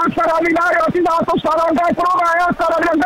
Aztán 0.00 0.28
ami 0.38 0.50
várja 0.60 0.80
a 0.88 0.90
16-osnál, 0.96 1.51
Angály 1.52 1.92
próbálja, 2.02 2.44
ami 2.76 2.86
az 2.92 3.00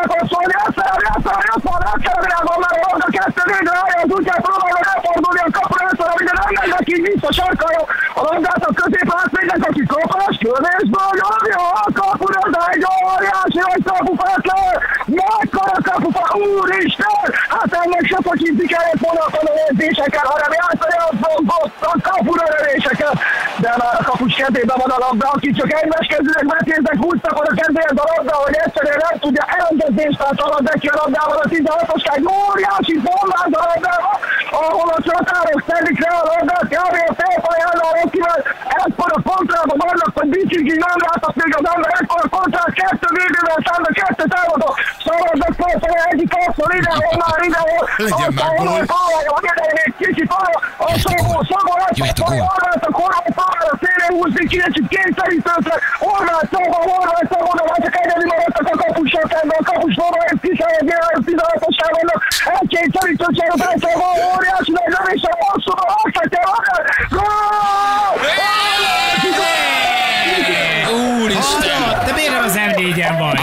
aztán 0.68 0.88
ami 0.94 1.06
aztán 1.16 1.16
aztán 1.16 1.34
ami 1.34 1.48
aztán 1.56 2.58
már 2.64 2.76
a 3.06 3.10
kettő 3.16 3.42
végre 3.52 3.74
állja 3.82 3.98
az 4.04 4.10
útját, 4.16 4.40
próbálja 4.48 4.80
elfordulni 4.92 5.42
a 5.46 5.50
kapura, 5.58 5.84
aztán 5.90 6.08
ami 6.12 6.24
nem 6.28 6.38
megy 6.58 6.70
neki, 6.76 6.94
vissza 7.06 7.30
sarkalja 7.38 7.82
a 8.18 8.20
labdát 8.26 8.64
a 8.68 8.72
közép 8.80 9.08
átvédnek, 9.20 9.62
aki 9.68 9.82
kapás, 9.94 10.34
kövésből 10.42 11.10
nyomja 11.20 11.62
a 11.84 11.86
kapura, 12.00 12.42
de 12.54 12.60
egy 12.74 12.84
óriási 13.10 13.60
nagy 13.66 13.82
kapufátlan, 13.90 14.72
mekkora 15.18 15.78
kapufa, 15.88 16.24
úristen, 16.48 17.22
hát 17.54 17.70
ennek 17.80 18.04
se 18.10 18.18
focsizni 18.26 18.66
kellett 18.72 19.02
volna 19.04 19.22
a 19.26 19.30
tanulózésekkel, 19.34 20.26
hanem 20.32 20.52
játszani 20.60 20.96
a 21.06 21.10
bombot, 21.22 21.72
a 21.92 21.94
kapura 22.08 22.44
lövésekkel, 22.54 23.14
de 23.62 23.70
már 23.80 23.94
a 24.00 24.04
kapus 24.10 24.32
kezében 24.40 24.78
van 24.82 24.92
a 24.96 24.98
labda, 25.04 25.26
aki 25.34 25.48
csak 25.58 25.70
egymás 25.80 26.06
kezűnek 26.12 26.46
betéznek, 26.52 26.96
húztak 27.04 27.34
oda 27.40 27.52
kezéhez 27.60 27.98
a 28.02 28.06
labda, 28.12 28.35
hogy 28.44 28.56
egyszerűen 28.64 29.00
nem 29.06 29.16
tudja 29.24 29.44
elrendezni, 29.56 30.04
tehát 30.16 30.40
halad 30.44 30.62
neki 30.70 30.86
a 30.92 30.96
labdával 31.00 31.38
a 31.44 31.48
16-osság, 31.54 32.20
óriási 32.40 32.96
bomláz 33.06 33.52
a 33.60 33.62
labdával, 33.70 34.16
ahol 34.60 34.88
a 34.96 34.98
csatárok 35.06 35.60
szedik 35.68 35.98
rá 36.04 36.12
a 36.22 36.24
labdát, 36.30 36.66
kb. 36.74 36.96
a 37.10 37.14
félfajánál 37.20 37.94
akivel 38.04 38.40
ekkor 38.84 39.10
a 39.18 39.20
kontrában 39.30 39.78
vannak, 39.84 40.10
hogy 40.18 40.28
bicikli 40.34 40.76
nem 40.86 40.98
látnak 41.06 41.34
még 41.40 41.52
az 41.58 41.66
ember, 41.72 41.90
ekkor 42.00 42.20
a 42.26 42.28
kontrát 42.36 42.72
kettő 42.80 43.08
védővel 43.18 43.60
szemben, 43.66 43.92
kettő 44.00 44.24
támadó, 44.34 44.68
szabadnak 45.04 45.52
felfelé 45.60 45.98
egyik 46.10 46.32
arcol 46.40 46.70
idehol, 46.78 47.12
már 47.22 47.38
idehol, 47.48 47.82
Legyen 48.04 48.32
már 48.38 48.52
gól. 48.56 48.80
onnan 49.36 49.56
ide 49.70 49.82
egy 49.86 49.96
kicsit 50.02 50.30
arra, 50.38 50.56
a 50.86 50.88
szobó, 51.04 51.34
szobó, 51.50 51.72
Jöhet 51.98 52.18
a. 52.18 52.26
Orvát 52.52 52.84
a 52.88 52.92
korai 52.98 53.30
pályára 53.38 53.74
szélén 53.82 54.12
húzni, 54.16 54.42
kicsit 54.52 54.86
kényszerítőtre, 54.94 55.76
Orvát 56.12 56.46
szobó, 56.52 56.78
Orvát 56.98 57.26
szobó, 57.32 57.50
de 57.58 57.62
már 57.68 57.80
csak 57.84 57.96
egyedül 58.02 58.28
maradtak 58.32 58.66
a 58.72 58.76
kapussal 58.82 59.24
szemben, 59.32 59.58
a 59.62 59.64
kapus 59.70 59.94
Orvát 60.06 60.30
ezt 60.32 60.42
kisállni, 60.46 60.92
a 61.18 61.20
16-osság 61.28 61.90
vannak, 61.98 62.20
egy 62.82 62.96
kényszerítőtre, 63.26 63.52
a 63.52 63.56
Brecsa, 63.56 63.88
óriási 64.36 64.72
nagy 64.76 64.90
lövés, 64.94 65.22
a 65.22 65.36
hosszúba, 65.38 65.82
azt 66.02 66.16
a 66.16 66.48
labdát, 66.48 66.86
gól! 67.10 67.56
Úristen! 71.20 71.80
De 72.06 72.12
miért 72.12 72.32
nem 72.32 72.44
az 72.44 72.54
M4-en 72.56 73.14
vagy? 73.18 73.40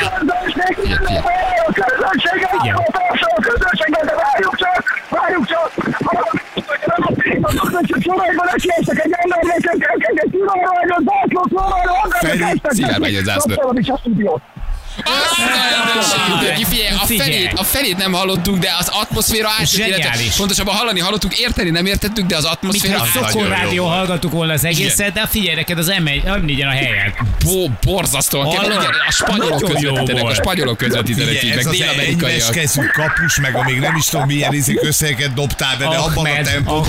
Szivárvány 12.70 13.16
az 13.18 13.24
zászló. 13.24 13.56
zászló. 13.56 13.74
Ki 13.74 14.30
figyelj, 16.70 16.96
a 17.02 17.06
Figyelj. 17.06 17.32
felét, 17.32 17.52
a 17.56 17.64
felét 17.64 17.98
nem 17.98 18.14
hallottunk, 18.14 18.58
de 18.58 18.76
az 18.80 18.88
atmoszféra 18.88 19.50
átjött, 19.60 20.36
pontosabban 20.38 20.76
hallani 20.76 21.00
hallottuk, 21.00 21.40
érteni 21.40 21.70
nem 21.70 21.86
értettük, 21.86 22.26
de 22.26 22.36
az 22.36 22.44
atmoszféra 22.44 23.06
szokor 23.14 23.42
jó 23.42 23.48
rádió 23.48 23.86
hallgattuk 23.86 24.32
volna 24.32 24.54
az 24.54 24.66
egészet, 24.66 25.14
de 25.14 25.28
figyelj 25.28 25.56
neked 25.56 25.78
az 25.78 25.92
M4-en 25.98 26.68
a 26.68 26.70
helyen. 26.70 27.14
Bo, 27.44 27.68
borzasztóan 27.82 28.50
kell. 28.50 28.72
A 29.08 29.12
spanyolok 29.12 29.60
jó 29.60 29.68
közvetítenek, 29.68 30.24
a 30.24 30.34
spanyolok 30.34 30.78
közvetítenek 30.78 31.44
így, 31.44 31.56
meg 31.56 31.66
dél-amerikaiak. 31.66 32.52
kezű 32.52 32.82
kapus, 32.82 33.40
meg 33.40 33.56
a 33.56 33.64
még 33.64 33.80
nem 33.80 33.96
is 33.96 34.06
tudom 34.06 34.26
milyen 34.26 34.54
izék 34.54 34.84
összeget 34.84 35.34
dobtál, 35.34 35.78
de, 35.78 35.86
abban 35.86 36.26
a 36.26 36.42
tempóban. 36.42 36.88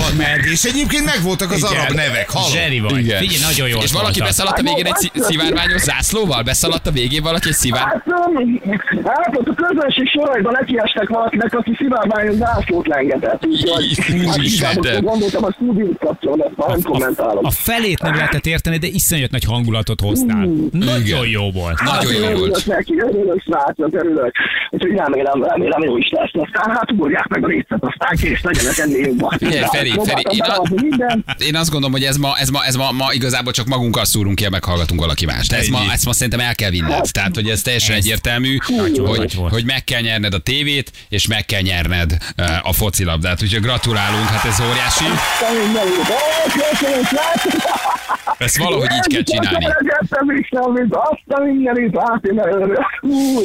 És 0.51 0.63
egyébként 0.63 1.05
megvoltak 1.05 1.51
az 1.51 1.63
arab 1.63 1.91
nevek, 1.91 2.29
hallod? 2.29 2.51
Zseni 2.51 2.79
vagy. 2.79 2.99
Igen. 2.99 3.19
Figyelj, 3.19 3.39
nagyon 3.41 3.67
jól 3.67 3.83
És 3.83 3.91
valaki 3.91 4.19
beszaladt 4.19 4.59
a 4.59 4.61
végén 4.61 4.85
egy 4.85 4.95
szi- 4.95 5.11
szivárványos 5.15 5.81
zászlóval? 5.81 6.41
Beszaladt 6.41 6.87
a 6.87 6.91
végén 6.91 7.21
valaki 7.23 7.47
egy 7.49 7.55
szivár... 7.55 7.94
Hát, 8.03 8.31
hát 9.05 9.37
ott 9.37 9.47
a 9.47 9.53
közönség 9.53 10.07
soraiban 10.07 10.55
nekiestek 10.59 11.09
valakinek, 11.09 11.53
aki 11.53 11.75
szivárványos 11.77 12.35
zászlót 12.35 12.87
lengetett. 12.87 13.45
Úgyhogy 13.45 14.59
hát 14.61 15.01
gondoltam 15.01 15.43
a 15.43 15.51
stúdiót 15.51 16.03
ezt 16.03 16.55
már 16.55 16.69
nem 16.69 16.81
kommentálom. 16.81 17.45
A 17.45 17.51
felét 17.51 18.01
nem 18.01 18.15
lehetett 18.15 18.45
érteni, 18.45 18.77
de 18.77 18.87
iszonyat 18.87 19.31
nagy 19.31 19.43
hangulatot 19.43 20.01
hoztál. 20.01 20.47
Nagyon 20.71 20.99
Igen. 21.05 21.27
jó 21.27 21.51
volt. 21.51 21.81
Nagyon 21.83 22.13
jó 22.13 22.19
örülök 22.19 22.39
volt. 22.39 22.65
neki, 22.65 22.93
örülök 22.99 23.41
srácok, 23.41 23.93
örülök. 23.93 24.31
Úgyhogy 24.69 24.91
remélem, 24.95 25.43
remélem 25.43 25.83
jó 25.83 25.97
is 25.97 26.09
lesz. 26.09 26.31
Aztán 26.33 26.75
hát 26.75 26.91
ugorják 26.91 27.27
meg 27.27 27.43
a 27.43 27.47
részlet, 27.47 27.83
aztán 27.83 28.15
kész 28.21 28.41
legyenek 28.41 28.77
ennél 28.77 29.05
jobban. 29.05 29.29
Feri, 29.71 29.91
Feri, 30.03 30.23
én 30.29 30.41
a-. 30.41 30.63
Én 31.37 31.55
azt 31.55 31.69
gondolom, 31.69 31.91
hogy 31.91 32.03
ez 32.03 32.17
ma, 32.17 32.33
ez 32.39 32.49
ma, 32.49 32.63
ez 32.65 32.75
ma, 32.75 32.91
ma 32.91 33.05
igazából 33.13 33.51
csak 33.51 33.67
magunkkal 33.67 34.05
szúrunk 34.05 34.35
ki, 34.35 34.43
ha 34.43 34.49
meghallgatunk 34.49 34.99
valaki 34.99 35.25
mást. 35.25 35.53
Ez 35.53 35.67
ma, 35.67 35.79
ezt 35.91 36.05
ma 36.05 36.13
szerintem 36.13 36.39
el 36.39 36.55
kell 36.55 36.69
vinned. 36.69 37.11
Tehát, 37.11 37.35
hogy 37.35 37.49
ez 37.49 37.61
teljesen 37.61 37.84
egyértelmű, 37.89 38.57
nagy 38.67 38.97
hogy, 38.97 39.33
volt. 39.35 39.51
hogy 39.53 39.65
meg 39.65 39.83
kell 39.83 40.01
nyerned 40.01 40.33
a 40.33 40.39
tévét, 40.39 40.91
és 41.09 41.27
meg 41.27 41.45
kell 41.45 41.61
nyerned 41.61 42.17
eh, 42.35 42.67
a 42.67 42.73
focilabdát. 42.73 43.43
Úgyhogy 43.43 43.61
gratulálunk, 43.61 44.27
hát 44.27 44.45
ez 44.45 44.59
óriási. 44.59 45.03
Köszönöm! 46.79 47.94
Ezt 48.37 48.57
valahogy 48.57 48.89
így 48.91 49.13
kell 49.13 49.21
csinálni. 49.21 49.65
Elkezdtem 49.65 50.27
vissza, 50.27 50.69
mint 50.69 50.95
azt 50.95 51.21
a 51.27 51.43
mindenit 51.43 51.95
látni, 51.95 52.29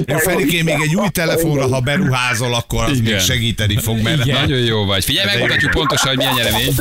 Jó, 0.07 0.17
Ferikén, 0.19 0.65
még 0.65 0.81
egy 0.81 0.97
új 0.97 1.09
telefonra, 1.09 1.69
ha 1.69 1.81
beruházol, 1.81 2.55
akkor 2.55 2.85
az 2.85 2.99
Igen. 2.99 3.13
még 3.13 3.21
segíteni 3.21 3.77
fog, 3.77 4.03
mert 4.03 4.25
Nagyon 4.25 4.59
jó 4.59 4.85
vagy. 4.85 5.05
Figyelj, 5.05 5.27
megmutatjuk 5.27 5.71
pontosan, 5.71 6.09
hogy 6.09 6.17
milyen 6.17 6.35
nyeremény. 6.35 6.75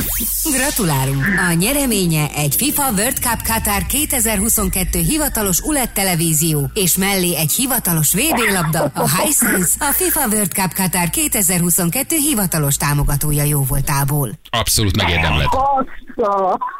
Gratulálunk! 0.52 1.24
A 1.50 1.52
nyereménye 1.52 2.28
egy 2.36 2.54
FIFA 2.56 2.90
World 2.96 3.16
Cup 3.16 3.42
Qatar 3.42 3.86
2022 3.86 4.98
hivatalos 4.98 5.60
ULED 5.60 5.90
televízió, 5.90 6.70
és 6.74 6.96
mellé 6.96 7.36
egy 7.36 7.52
hivatalos 7.52 8.12
VB 8.12 8.52
labda, 8.52 8.90
a 8.94 9.08
Hisense, 9.08 9.74
a 9.78 9.92
FIFA 9.92 10.26
World 10.32 10.52
Cup 10.52 10.72
Qatar 10.72 11.10
2022 11.10 12.16
hivatalos 12.16 12.76
támogatója 12.76 13.42
jóvoltából. 13.44 14.30
Abszolút 14.50 14.96
megérdemled. 14.96 15.46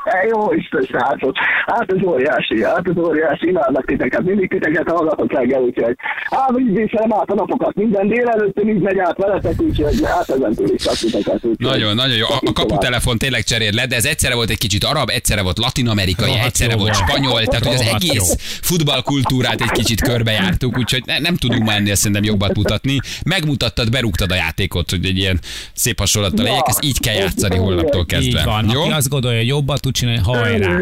E, 0.04 0.26
Jó 0.28 0.52
Isten, 0.52 0.82
srácok! 0.88 1.36
Hát 1.66 1.92
ez 1.92 2.02
óriási, 2.02 2.64
hát 2.64 2.88
ez 2.88 2.96
óriási, 2.96 3.48
imádnak 3.48 3.84
titeket, 3.84 4.22
mindig 4.22 4.48
titeket 4.50 4.88
hallgatok 4.90 5.32
reggel, 5.32 5.60
úgyhogy 5.60 5.94
hát 6.30 6.52
így 6.58 6.74
viselem 6.76 7.12
át 7.12 7.30
a 7.30 7.34
napokat, 7.34 7.74
minden 7.74 8.08
délelőtt 8.08 8.60
így 8.64 8.78
megy 8.80 8.98
át 8.98 9.16
veletek, 9.16 9.60
úgyhogy 9.62 10.00
hát 10.04 10.28
ezen 10.28 10.54
túl 10.54 10.68
is 10.74 10.82
csak 10.82 10.94
titeket. 10.94 11.34
úgyhogy- 11.34 11.56
Nagyon, 11.58 11.94
nagyon 11.94 12.16
jó. 12.16 12.26
A, 12.26 12.40
a 12.46 12.52
kaputelefon 12.52 13.18
tényleg 13.18 13.42
cserél 13.44 13.70
le, 13.72 13.86
de 13.86 13.96
ez 13.96 14.04
egyszerre 14.04 14.34
volt 14.34 14.50
egy 14.50 14.58
kicsit 14.58 14.84
arab, 14.84 15.10
egyszerre 15.10 15.42
volt 15.42 15.58
latinamerikai, 15.58 16.26
Rohadt 16.26 16.46
egyszerre 16.46 16.72
jó 16.72 16.78
volt 16.78 16.94
spanyol, 16.94 17.44
tehát 17.44 17.64
hogy 17.64 17.74
az 17.74 17.80
egész 17.94 18.36
futballkultúrát 18.62 19.60
egy 19.60 19.70
kicsit 19.70 20.00
körbejártuk, 20.00 20.78
úgyhogy 20.78 21.02
ne, 21.06 21.18
nem 21.18 21.36
tudunk 21.36 21.62
már 21.64 21.76
ennél 21.76 21.94
szerintem 21.94 22.24
jobbat 22.24 22.56
mutatni. 22.56 23.00
Megmutattad, 23.24 23.90
berúgtad 23.90 24.30
a 24.30 24.34
játékot, 24.34 24.90
hogy 24.90 25.04
egy 25.04 25.18
ilyen 25.18 25.38
szép 25.74 25.98
hasonlattal 25.98 26.44
legyek, 26.44 26.68
ezt 26.68 26.84
így 26.84 27.00
kell 27.00 27.14
játszani 27.14 27.56
holnaptól 27.56 28.06
kezdve. 28.06 28.38
Így 28.38 28.44
van. 28.44 28.70
Jó? 28.72 28.80
Aki 28.80 28.90
azt 28.92 29.08
gondolja, 29.08 29.29
hogy 29.36 29.46
jobbat 29.46 29.80
tud 29.80 29.94
csinálni, 29.94 30.20
hajrá. 30.20 30.80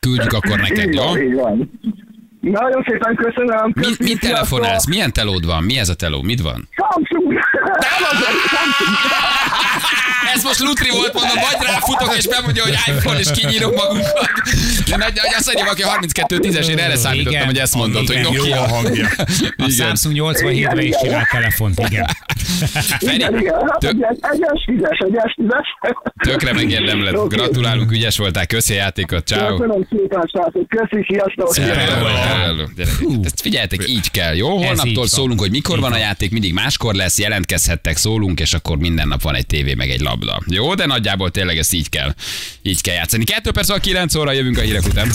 Küldjük 0.00 0.32
akkor 0.32 0.60
neked, 0.60 0.94
jó? 0.94 1.18
így 1.18 1.34
van. 1.34 1.70
Nagyon 2.42 2.84
szépen 2.88 3.14
köszönöm. 3.14 3.72
Mi, 3.74 3.86
mit 3.98 4.20
telefonálsz? 4.20 4.86
Milyen 4.86 5.12
telód 5.12 5.46
van? 5.46 5.62
Mi 5.64 5.78
ez 5.78 5.88
a 5.88 5.94
teló? 5.94 6.22
Mit 6.22 6.40
van? 6.40 6.68
Samsung! 6.70 7.38
Amazon, 7.62 8.34
Samsung! 8.48 8.96
Ez 10.34 10.42
most 10.44 10.58
Lutri 10.60 10.90
volt, 10.90 11.12
mondom, 11.12 11.36
vagy 11.36 11.66
ráfutok, 11.66 12.16
és 12.16 12.26
bemondja, 12.28 12.62
hogy 12.62 12.76
iPhone, 12.86 13.18
és 13.18 13.30
kinyírom 13.30 13.72
magunkat. 13.74 14.28
De 14.88 14.96
nagy, 14.96 15.12
nagy 15.14 15.34
azt 15.38 15.46
mondja, 15.54 15.72
aki 15.72 15.82
32 15.82 16.38
10 16.38 16.68
én 16.68 16.78
erre 16.78 16.96
számítottam, 16.96 17.32
Igen. 17.32 17.44
hogy 17.46 17.58
ezt 17.58 17.74
mondod, 17.74 18.06
hogy 18.06 18.16
Igen. 18.16 18.32
jó 18.32 18.38
Nokia. 18.42 18.60
a 18.60 18.68
hangja. 18.68 19.06
A 19.56 19.68
Samsung 19.68 20.14
87-re 20.18 20.82
is 20.82 20.94
csinál 21.02 21.28
telefont, 21.30 21.78
igen. 21.88 22.06
Feri, 23.00 23.14
Igen, 23.14 23.38
igen, 23.40 23.54
tök, 23.78 23.92
egyes, 24.20 24.64
tízes, 24.66 24.98
egyes, 24.98 25.34
tízes. 25.34 25.66
tökre 26.22 26.52
megérdemled. 26.52 27.14
Gratulálunk, 27.28 27.90
ügyes 27.90 28.18
voltál. 28.18 28.46
Köszi 28.46 28.72
a 28.72 28.76
játékot. 28.76 29.26
Ciao. 29.26 29.56
Köszönöm 29.56 29.86
szépen, 29.90 30.30
srácok. 30.32 30.68
Köszi, 30.68 31.06
sziasztok! 31.08 31.54
Hello, 31.56 32.06
Gyerekek, 32.32 33.24
Ezt 33.24 33.40
figyeljetek, 33.40 33.88
így 33.88 34.10
kell, 34.10 34.34
jó? 34.34 34.64
Holnaptól 34.64 35.06
szólunk, 35.06 35.40
hogy 35.40 35.50
mikor 35.50 35.80
van 35.80 35.92
a 35.92 35.96
játék, 35.96 36.30
mindig 36.30 36.52
máskor 36.52 36.94
lesz, 36.94 37.18
jelentkezhettek, 37.18 37.96
szólunk, 37.96 38.40
és 38.40 38.54
akkor 38.54 38.76
minden 38.78 39.08
nap 39.08 39.22
van 39.22 39.34
egy 39.34 39.46
tévé, 39.46 39.74
meg 39.74 39.90
egy 39.90 40.00
labda. 40.00 40.42
Jó, 40.46 40.74
de 40.74 40.86
nagyjából 40.86 41.30
tényleg 41.30 41.58
ezt 41.58 41.72
így 41.72 41.88
kell, 41.88 42.14
így 42.62 42.80
kell 42.80 42.94
játszani. 42.94 43.24
Kettő 43.24 43.50
perc, 43.50 43.80
9 43.80 44.14
óra 44.14 44.32
jövünk 44.32 44.58
a 44.58 44.60
hírek 44.60 44.84
után. 44.86 45.10